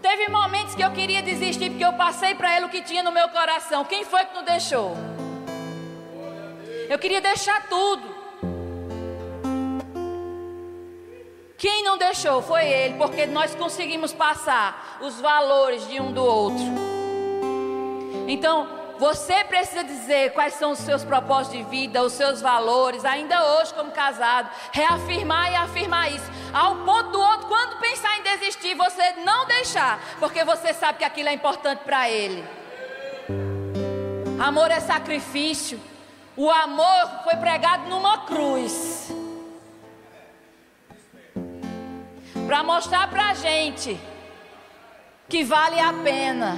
Teve 0.00 0.28
momentos 0.28 0.74
que 0.74 0.82
eu 0.82 0.92
queria 0.92 1.22
desistir 1.22 1.70
porque 1.70 1.84
eu 1.84 1.92
passei 1.94 2.34
para 2.34 2.56
ele 2.56 2.66
o 2.66 2.68
que 2.68 2.82
tinha 2.82 3.02
no 3.02 3.10
meu 3.10 3.28
coração. 3.30 3.84
Quem 3.84 4.04
foi 4.04 4.24
que 4.26 4.34
não 4.34 4.44
deixou? 4.44 4.96
Eu 6.88 6.98
queria 6.98 7.20
deixar 7.20 7.68
tudo. 7.68 8.17
Quem 11.58 11.82
não 11.82 11.98
deixou 11.98 12.40
foi 12.40 12.64
ele, 12.68 12.94
porque 12.94 13.26
nós 13.26 13.52
conseguimos 13.52 14.12
passar 14.12 14.96
os 15.00 15.20
valores 15.20 15.88
de 15.88 16.00
um 16.00 16.12
do 16.12 16.24
outro. 16.24 16.64
Então, 18.28 18.68
você 18.96 19.42
precisa 19.42 19.82
dizer 19.82 20.32
quais 20.34 20.54
são 20.54 20.70
os 20.70 20.78
seus 20.78 21.02
propósitos 21.02 21.58
de 21.58 21.64
vida, 21.64 22.00
os 22.00 22.12
seus 22.12 22.40
valores, 22.40 23.04
ainda 23.04 23.44
hoje 23.56 23.74
como 23.74 23.90
casado, 23.90 24.48
reafirmar 24.70 25.50
e 25.50 25.56
afirmar 25.56 26.12
isso. 26.12 26.30
Ao 26.54 26.76
ponto 26.76 27.10
do 27.10 27.20
outro, 27.20 27.48
quando 27.48 27.80
pensar 27.80 28.16
em 28.18 28.22
desistir, 28.22 28.76
você 28.76 29.14
não 29.24 29.44
deixar, 29.46 29.98
porque 30.20 30.44
você 30.44 30.72
sabe 30.72 30.98
que 30.98 31.04
aquilo 31.04 31.28
é 31.28 31.32
importante 31.32 31.80
para 31.80 32.08
ele. 32.08 32.44
Amor 34.38 34.70
é 34.70 34.78
sacrifício. 34.78 35.80
O 36.36 36.48
amor 36.48 37.24
foi 37.24 37.34
pregado 37.34 37.88
numa 37.88 38.18
cruz. 38.18 39.12
Para 42.48 42.62
mostrar 42.62 43.10
para 43.10 43.28
a 43.28 43.34
gente 43.34 44.00
que 45.28 45.44
vale 45.44 45.78
a 45.78 45.92
pena. 45.92 46.56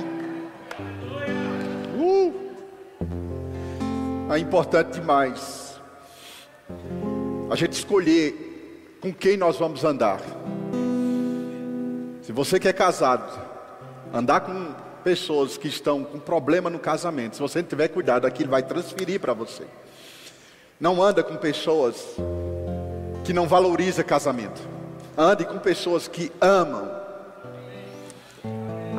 Uh! 1.99 2.33
É 4.33 4.39
importante 4.39 5.01
demais 5.01 5.81
a 7.51 7.57
gente 7.57 7.73
escolher 7.73 8.99
com 9.03 9.13
quem 9.13 9.37
nós 9.37 9.57
vamos 9.59 9.83
andar. 9.83 10.21
Se 12.23 12.31
você 12.31 12.61
que 12.61 12.69
é 12.69 12.73
casado, 12.73 13.29
andar 14.15 14.43
com 14.43 14.73
pessoas 15.03 15.59
que 15.59 15.67
estão 15.67 16.05
com 16.05 16.21
problema 16.21 16.71
no 16.71 16.79
casamento, 16.79 17.35
se 17.35 17.43
você 17.43 17.63
não 17.63 17.69
tiver 17.69 17.89
cuidado, 17.89 18.29
aquilo 18.29 18.51
vai 18.51 18.63
transferir 18.63 19.19
para 19.19 19.33
você. 19.33 19.67
Não 20.79 21.03
anda 21.03 21.25
com 21.25 21.35
pessoas 21.35 22.15
que 23.25 23.33
não 23.33 23.49
valorizam 23.49 24.05
casamento. 24.05 24.80
Ande 25.17 25.45
com 25.45 25.59
pessoas 25.59 26.09
que 26.09 26.33
amam 26.41 27.01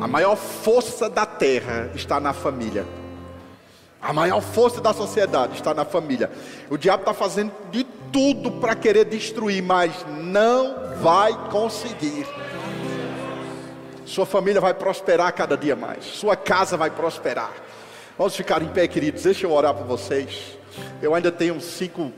a 0.02 0.08
maior 0.08 0.34
força 0.34 1.08
da 1.08 1.24
terra 1.24 1.88
está 1.94 2.18
na 2.18 2.32
família. 2.32 2.84
A 4.00 4.12
maior 4.12 4.40
força 4.40 4.80
da 4.80 4.92
sociedade 4.92 5.54
está 5.54 5.72
na 5.72 5.84
família. 5.84 6.28
O 6.68 6.76
diabo 6.76 7.02
está 7.02 7.14
fazendo 7.14 7.52
de 7.70 7.84
tudo 8.12 8.50
para 8.50 8.74
querer 8.74 9.04
destruir, 9.04 9.62
mas 9.62 10.04
não 10.20 10.96
vai 11.00 11.32
conseguir. 11.50 12.26
Sua 14.04 14.26
família 14.26 14.60
vai 14.60 14.74
prosperar 14.74 15.32
cada 15.34 15.56
dia 15.56 15.76
mais. 15.76 16.04
Sua 16.04 16.34
casa 16.34 16.76
vai 16.76 16.90
prosperar. 16.90 17.52
Vamos 18.18 18.34
ficar 18.34 18.60
em 18.60 18.68
pé, 18.70 18.88
queridos. 18.88 19.22
Deixa 19.22 19.46
eu 19.46 19.52
orar 19.52 19.72
por 19.72 19.86
vocês. 19.86 20.58
Eu 21.00 21.14
ainda 21.14 21.30
tenho 21.30 21.60
cinco 21.60 22.10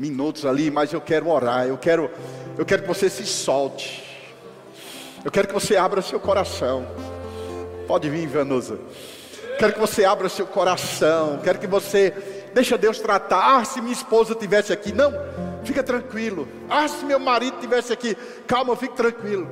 minutos 0.00 0.46
ali, 0.46 0.70
mas 0.70 0.94
eu 0.94 1.00
quero 1.00 1.28
orar. 1.28 1.66
Eu 1.66 1.76
quero, 1.76 2.10
eu 2.56 2.64
quero 2.64 2.82
que 2.82 2.88
você 2.88 3.10
se 3.10 3.26
solte. 3.26 4.02
Eu 5.22 5.30
quero 5.30 5.46
que 5.46 5.52
você 5.52 5.76
abra 5.76 6.00
seu 6.00 6.18
coração. 6.18 6.86
Pode 7.86 8.08
vir, 8.08 8.26
Vanusa. 8.26 8.78
Quero 9.58 9.74
que 9.74 9.78
você 9.78 10.06
abra 10.06 10.30
seu 10.30 10.46
coração. 10.46 11.38
Quero 11.44 11.58
que 11.58 11.66
você 11.66 12.14
deixa 12.54 12.78
Deus 12.78 12.98
tratar. 12.98 13.58
Ah, 13.58 13.64
se 13.66 13.82
minha 13.82 13.92
esposa 13.92 14.34
tivesse 14.34 14.72
aqui, 14.72 14.90
não. 14.90 15.12
Fica 15.64 15.82
tranquilo. 15.82 16.48
Ah, 16.70 16.88
se 16.88 17.04
meu 17.04 17.20
marido 17.20 17.60
tivesse 17.60 17.92
aqui, 17.92 18.16
calma, 18.46 18.74
fique 18.74 18.96
tranquilo. 18.96 19.46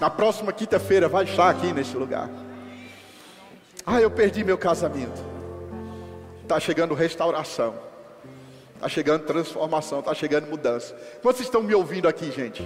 Na 0.00 0.08
próxima 0.08 0.50
quinta-feira 0.50 1.08
vai 1.08 1.24
estar 1.24 1.50
aqui 1.50 1.74
nesse 1.74 1.94
lugar. 1.94 2.30
Ah, 3.84 4.00
eu 4.00 4.10
perdi 4.10 4.42
meu 4.42 4.56
casamento. 4.56 5.22
Está 6.42 6.58
chegando 6.58 6.94
restauração. 6.94 7.85
Está 8.76 8.88
chegando 8.88 9.24
transformação. 9.24 10.00
Está 10.00 10.14
chegando 10.14 10.48
mudança. 10.48 10.96
Vocês 11.22 11.46
estão 11.46 11.62
me 11.62 11.74
ouvindo 11.74 12.06
aqui, 12.06 12.30
gente? 12.30 12.62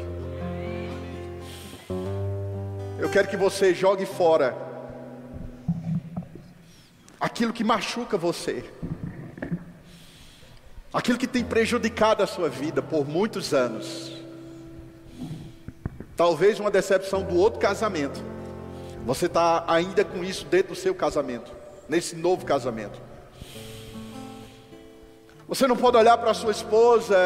Eu 2.98 3.08
quero 3.08 3.28
que 3.28 3.36
você 3.36 3.72
jogue 3.72 4.04
fora 4.04 4.54
aquilo 7.18 7.52
que 7.52 7.64
machuca 7.64 8.18
você, 8.18 8.64
aquilo 10.92 11.18
que 11.18 11.26
tem 11.26 11.42
prejudicado 11.42 12.22
a 12.22 12.26
sua 12.26 12.48
vida 12.48 12.82
por 12.82 13.06
muitos 13.06 13.54
anos. 13.54 14.12
Talvez 16.16 16.60
uma 16.60 16.70
decepção 16.70 17.22
do 17.22 17.36
outro 17.36 17.58
casamento. 17.58 18.22
Você 19.06 19.26
está 19.26 19.64
ainda 19.66 20.04
com 20.04 20.22
isso 20.22 20.44
dentro 20.44 20.74
do 20.74 20.78
seu 20.78 20.94
casamento, 20.94 21.50
nesse 21.88 22.14
novo 22.14 22.44
casamento. 22.44 23.00
Você 25.50 25.66
não 25.66 25.76
pode 25.76 25.96
olhar 25.96 26.16
para 26.16 26.32
sua 26.32 26.52
esposa 26.52 27.18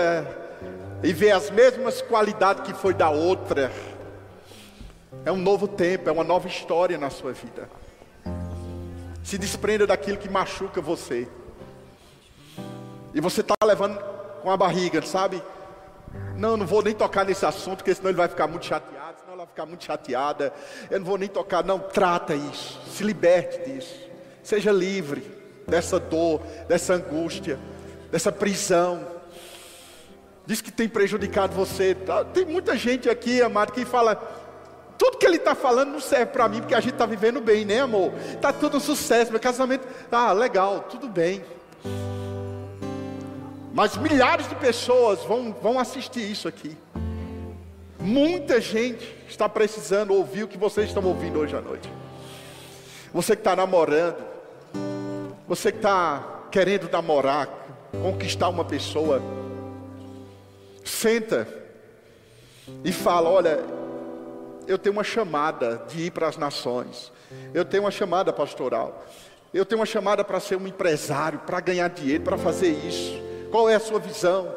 e 1.03 1.13
ver 1.13 1.33
as 1.33 1.51
mesmas 1.51 2.01
qualidades 2.01 2.63
que 2.63 2.73
foi 2.73 2.95
da 2.95 3.11
outra 3.11 3.71
é 5.27 5.31
um 5.31 5.37
novo 5.37 5.69
tempo, 5.69 6.09
é 6.09 6.13
uma 6.13 6.25
nova 6.25 6.49
história 6.49 6.97
na 6.97 7.11
sua 7.11 7.35
vida. 7.35 7.69
Se 9.23 9.37
desprenda 9.37 9.87
daquilo 9.87 10.17
que 10.17 10.31
machuca 10.31 10.81
você. 10.81 11.29
E 13.13 13.21
você 13.21 13.43
está 13.43 13.55
levando 13.63 14.03
com 14.41 14.51
a 14.51 14.57
barriga, 14.57 15.03
sabe? 15.03 15.43
Não, 16.35 16.57
não 16.57 16.67
vou 16.67 16.83
nem 16.83 16.95
tocar 16.95 17.27
nesse 17.27 17.45
assunto, 17.45 17.77
porque 17.77 17.95
senão 17.95 18.09
ele 18.09 18.17
vai 18.17 18.29
ficar 18.29 18.47
muito 18.47 18.65
chateado, 18.65 19.19
senão 19.21 19.35
ela 19.35 19.45
vai 19.45 19.49
ficar 19.49 19.67
muito 19.67 19.85
chateada. 19.85 20.51
Eu 20.91 21.01
não 21.01 21.07
vou 21.07 21.19
nem 21.19 21.29
tocar, 21.29 21.63
não, 21.63 21.79
trata 21.79 22.35
isso, 22.35 22.81
se 22.91 23.05
liberte 23.05 23.71
disso. 23.71 24.01
Seja 24.43 24.73
livre 24.73 25.23
dessa 25.69 26.01
dor, 26.01 26.41
dessa 26.67 26.95
angústia, 26.95 27.59
dessa 28.15 28.31
prisão. 28.31 29.05
Diz 30.47 30.61
que 30.61 30.71
tem 30.71 30.89
prejudicado 30.89 31.53
você. 31.53 31.97
Tá, 31.97 32.25
tem 32.25 32.45
muita 32.45 32.77
gente 32.77 33.11
aqui, 33.11 33.43
amado, 33.43 33.73
que 33.73 33.85
fala: 33.85 34.15
tudo 34.97 35.19
que 35.19 35.27
ele 35.27 35.37
está 35.37 35.53
falando 35.57 35.91
não 35.91 36.01
serve 36.01 36.27
para 36.27 36.49
mim, 36.49 36.61
porque 36.61 36.77
a 36.77 36.81
gente 36.81 36.93
está 36.93 37.07
vivendo 37.07 37.41
bem, 37.41 37.65
né, 37.65 37.81
amor? 37.81 38.13
Está 38.33 38.53
tudo 38.53 38.79
sucesso, 38.79 39.33
meu 39.33 39.41
casamento. 39.41 39.85
Ah, 40.13 40.33
legal, 40.33 40.87
tudo 40.89 41.09
bem. 41.09 41.45
Mas 43.73 43.97
milhares 43.97 44.49
de 44.49 44.55
pessoas 44.55 45.25
vão, 45.25 45.53
vão 45.61 45.81
assistir 45.81 46.31
isso 46.31 46.47
aqui. 46.47 46.77
Muita 47.99 48.61
gente 48.61 49.13
está 49.29 49.49
precisando 49.49 50.15
ouvir 50.15 50.45
o 50.45 50.49
que 50.49 50.57
vocês 50.57 50.87
estão 50.87 51.05
ouvindo 51.05 51.41
hoje 51.41 51.57
à 51.57 51.61
noite. 51.61 51.91
Você 53.13 53.35
que 53.35 53.41
está 53.41 53.57
namorando, 53.57 54.23
você 55.49 55.73
que 55.73 55.79
está 55.79 56.45
querendo 56.55 56.89
namorar, 56.89 57.64
conquistar 58.03 58.49
uma 58.49 58.65
pessoa, 58.65 59.23
senta 60.85 61.47
e 62.85 62.93
fala: 62.93 63.31
Olha, 63.31 63.61
eu 64.67 64.79
tenho 64.79 64.95
uma 64.95 65.05
chamada 65.05 65.85
de 65.89 66.07
ir 66.07 66.11
para 66.11 66.29
as 66.29 66.37
nações, 66.37 67.13
eu 67.53 67.65
tenho 67.65 67.85
uma 67.85 67.91
chamada 67.91 68.33
pastoral, 68.33 69.05
eu 69.53 69.65
tenho 69.65 69.81
uma 69.81 69.87
chamada 69.87 70.25
para 70.25 70.41
ser 70.41 70.57
um 70.57 70.67
empresário, 70.67 71.39
para 71.41 71.61
ganhar 71.61 71.89
dinheiro, 71.89 72.25
para 72.25 72.39
fazer 72.39 72.71
isso. 72.71 73.23
Qual 73.51 73.69
é 73.69 73.75
a 73.75 73.81
sua 73.81 73.99
visão? 73.99 74.53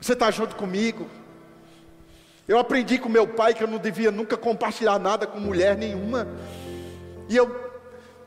Você 0.00 0.12
está 0.12 0.30
junto 0.30 0.54
comigo? 0.54 1.08
Eu 2.46 2.58
aprendi 2.58 2.98
com 2.98 3.08
meu 3.08 3.26
pai 3.26 3.52
que 3.52 3.62
eu 3.62 3.68
não 3.68 3.78
devia 3.78 4.10
nunca 4.10 4.36
compartilhar 4.36 4.98
nada 4.98 5.26
com 5.26 5.38
mulher 5.38 5.76
nenhuma. 5.76 6.26
E 7.28 7.36
eu, 7.36 7.67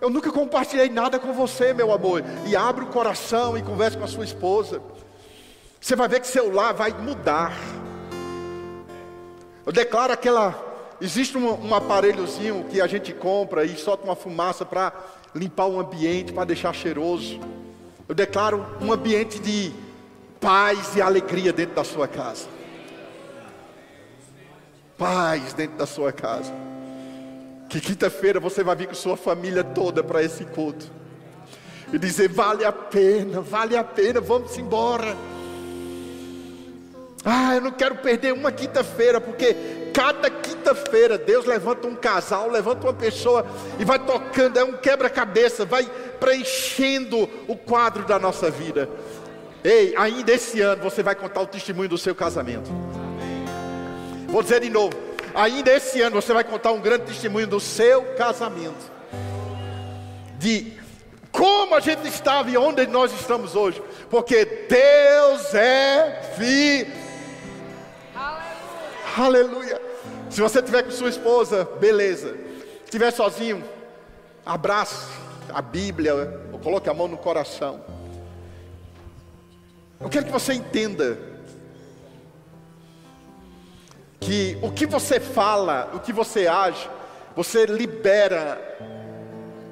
eu 0.02 0.10
nunca 0.10 0.32
compartilhei 0.32 0.90
nada 0.90 1.20
com 1.20 1.32
você, 1.32 1.74
meu 1.76 1.92
amor. 1.94 2.24
E 2.48 2.56
abre 2.56 2.84
o 2.84 2.88
coração 2.88 3.56
e 3.56 3.62
converse 3.62 3.96
com 3.96 4.04
a 4.04 4.08
sua 4.08 4.26
esposa. 4.26 4.82
Você 5.80 5.96
vai 5.96 6.08
ver 6.08 6.20
que 6.20 6.28
seu 6.28 6.52
lar 6.52 6.74
vai 6.74 6.92
mudar. 6.92 7.56
Eu 9.64 9.72
declaro 9.72 10.12
aquela. 10.12 10.70
Existe 11.00 11.38
um, 11.38 11.68
um 11.68 11.76
aparelhozinho 11.76 12.66
que 12.70 12.82
a 12.82 12.88
gente 12.88 13.14
compra 13.14 13.64
e 13.64 13.78
solta 13.78 14.04
uma 14.04 14.16
fumaça 14.16 14.66
para 14.66 14.92
limpar 15.36 15.68
o 15.68 15.80
ambiente, 15.80 16.34
para 16.34 16.46
deixar 16.46 16.74
cheiroso. 16.74 17.40
Eu 18.10 18.16
declaro 18.16 18.66
um 18.82 18.92
ambiente 18.92 19.40
de 19.40 19.72
paz 20.40 20.96
e 20.96 21.02
alegria 21.02 21.54
dentro 21.54 21.76
da 21.76 21.84
sua 21.84 22.08
casa. 22.08 22.48
Paz 24.98 25.54
dentro 25.54 25.78
da 25.78 25.86
sua 25.86 26.12
casa. 26.12 26.71
Que 27.72 27.80
quinta-feira 27.80 28.38
você 28.38 28.66
vai 28.66 28.76
vir 28.76 28.88
com 28.88 28.94
sua 28.94 29.16
família 29.16 29.64
toda 29.64 30.04
para 30.04 30.22
esse 30.22 30.44
culto. 30.44 30.86
E 31.92 31.98
dizer: 31.98 32.28
vale 32.28 32.66
a 32.66 32.72
pena, 32.72 33.40
vale 33.40 33.78
a 33.78 33.84
pena, 33.84 34.20
vamos 34.20 34.58
embora. 34.58 35.16
Ah, 37.24 37.56
eu 37.56 37.62
não 37.62 37.72
quero 37.72 37.96
perder 37.96 38.34
uma 38.34 38.52
quinta-feira, 38.52 39.22
porque 39.22 39.56
cada 39.94 40.30
quinta-feira 40.30 41.18
Deus 41.18 41.46
levanta 41.46 41.88
um 41.88 41.96
casal, 41.96 42.50
levanta 42.50 42.88
uma 42.88 42.94
pessoa 42.94 43.46
e 43.80 43.86
vai 43.86 44.00
tocando, 44.00 44.60
é 44.60 44.66
um 44.66 44.74
quebra-cabeça, 44.74 45.64
vai 45.64 45.90
preenchendo 46.20 47.30
o 47.48 47.56
quadro 47.56 48.04
da 48.04 48.20
nossa 48.20 48.52
vida. 48.52 48.90
Ei, 49.64 49.96
ainda 49.96 50.34
esse 50.34 50.60
ano 50.60 50.84
você 50.84 51.02
vai 51.02 51.16
contar 51.16 51.40
o 51.40 51.48
testemunho 51.48 51.88
do 51.88 51.98
seu 51.98 52.14
casamento. 52.14 52.70
Vou 54.28 54.44
dizer 54.44 54.60
de 54.60 54.70
novo, 54.70 55.11
ainda 55.36 55.72
esse 55.72 56.02
ano 56.02 56.22
você 56.22 56.34
vai 56.34 56.44
contar 56.44 56.72
um 56.72 56.82
grande 56.82 57.06
testemunho 57.06 57.48
do 57.48 57.60
seu 57.60 58.04
casamento. 58.16 58.92
De 60.38 60.74
como 61.32 61.76
a 61.76 61.80
gente 61.80 62.08
estava 62.08 62.50
e 62.50 62.58
onde 62.58 62.86
nós 62.88 63.14
estamos 63.14 63.56
hoje. 63.56 63.82
Porque 64.10 64.46
Deus 64.46 65.54
é 65.54 66.22
fiel. 66.38 66.88
Aleluia. 69.16 69.18
Aleluia. 69.18 69.82
Se 70.30 70.42
você 70.42 70.60
estiver 70.60 70.84
com 70.84 70.92
sua 70.92 71.10
esposa, 71.10 71.68
beleza. 71.80 72.30
Se 72.32 72.86
estiver 72.86 73.12
sozinho, 73.12 73.64
abrace 74.46 75.08
a 75.54 75.62
Bíblia, 75.62 76.42
ou 76.52 76.60
coloque 76.60 76.90
a 76.90 76.94
mão 76.94 77.08
no 77.08 77.18
coração. 77.18 77.84
Eu 80.00 80.10
quero 80.10 80.26
que 80.26 80.32
você 80.32 80.54
entenda 80.54 81.31
que 84.22 84.56
o 84.62 84.72
que 84.72 84.86
você 84.86 85.20
fala, 85.20 85.90
o 85.94 86.00
que 86.00 86.14
você 86.14 86.48
age, 86.48 86.88
você 87.36 87.66
libera. 87.66 88.62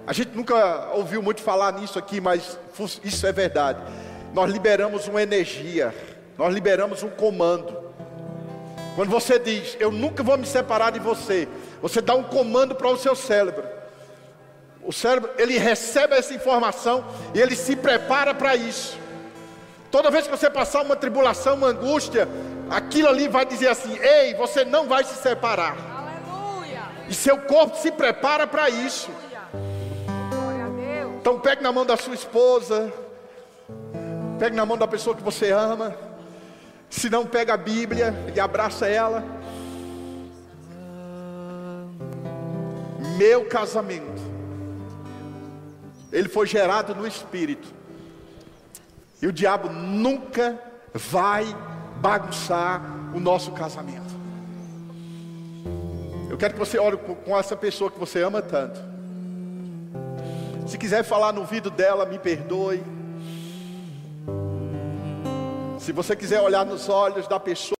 A 0.07 0.11
gente 0.11 0.35
nunca 0.35 0.89
ouviu 0.93 1.21
muito 1.21 1.41
falar 1.41 1.71
nisso 1.73 1.99
aqui, 1.99 2.19
mas 2.19 2.57
isso 3.03 3.27
é 3.27 3.31
verdade. 3.31 3.79
Nós 4.33 4.51
liberamos 4.51 5.07
uma 5.07 5.21
energia, 5.21 5.93
nós 6.35 6.51
liberamos 6.51 7.03
um 7.03 7.09
comando. 7.09 7.77
Quando 8.95 9.09
você 9.09 9.37
diz, 9.37 9.77
eu 9.79 9.91
nunca 9.91 10.23
vou 10.23 10.35
me 10.35 10.47
separar 10.47 10.91
de 10.91 10.99
você, 10.99 11.47
você 11.79 12.01
dá 12.01 12.15
um 12.15 12.23
comando 12.23 12.73
para 12.73 12.87
o 12.87 12.97
seu 12.97 13.15
cérebro. 13.15 13.63
O 14.83 14.91
cérebro, 14.91 15.29
ele 15.37 15.59
recebe 15.59 16.15
essa 16.15 16.33
informação 16.33 17.05
e 17.35 17.39
ele 17.39 17.55
se 17.55 17.75
prepara 17.75 18.33
para 18.33 18.55
isso. 18.55 18.97
Toda 19.91 20.09
vez 20.09 20.25
que 20.25 20.31
você 20.31 20.49
passar 20.49 20.81
uma 20.81 20.95
tribulação, 20.95 21.55
uma 21.55 21.67
angústia, 21.67 22.27
aquilo 22.69 23.07
ali 23.07 23.27
vai 23.27 23.45
dizer 23.45 23.67
assim: 23.67 23.97
Ei, 23.97 24.33
você 24.35 24.63
não 24.63 24.87
vai 24.87 25.03
se 25.03 25.15
separar. 25.15 25.75
Aleluia. 25.77 26.81
E 27.07 27.13
seu 27.13 27.37
corpo 27.39 27.77
se 27.77 27.91
prepara 27.91 28.45
para 28.45 28.69
isso. 28.69 29.09
Então 31.19 31.39
pegue 31.39 31.61
na 31.61 31.71
mão 31.71 31.85
da 31.85 31.97
sua 31.97 32.13
esposa, 32.13 32.93
pegue 34.39 34.55
na 34.55 34.65
mão 34.65 34.77
da 34.77 34.87
pessoa 34.87 35.15
que 35.15 35.23
você 35.23 35.51
ama. 35.51 35.95
Se 36.89 37.09
não, 37.09 37.25
pega 37.25 37.53
a 37.53 37.57
Bíblia 37.57 38.13
e 38.33 38.39
abraça 38.39 38.87
ela. 38.87 39.23
Meu 43.17 43.45
casamento, 43.45 44.21
ele 46.11 46.29
foi 46.29 46.47
gerado 46.47 46.95
no 46.95 47.05
Espírito. 47.05 47.67
E 49.21 49.27
o 49.27 49.33
diabo 49.33 49.69
nunca 49.69 50.57
vai 50.93 51.45
bagunçar 51.99 52.81
o 53.13 53.19
nosso 53.19 53.51
casamento. 53.51 54.17
Eu 56.29 56.37
quero 56.37 56.53
que 56.53 56.59
você 56.59 56.77
ore 56.77 56.97
com 56.97 57.37
essa 57.37 57.55
pessoa 57.55 57.89
que 57.89 57.99
você 57.99 58.21
ama 58.21 58.41
tanto. 58.41 58.79
Se 60.67 60.77
quiser 60.77 61.03
falar 61.03 61.33
no 61.33 61.41
ouvido 61.41 61.71
dela, 61.71 62.05
me 62.05 62.19
perdoe. 62.19 62.83
Se 65.79 65.91
você 65.91 66.15
quiser 66.15 66.41
olhar 66.41 66.65
nos 66.65 66.87
olhos 66.87 67.27
da 67.27 67.39
pessoa. 67.39 67.78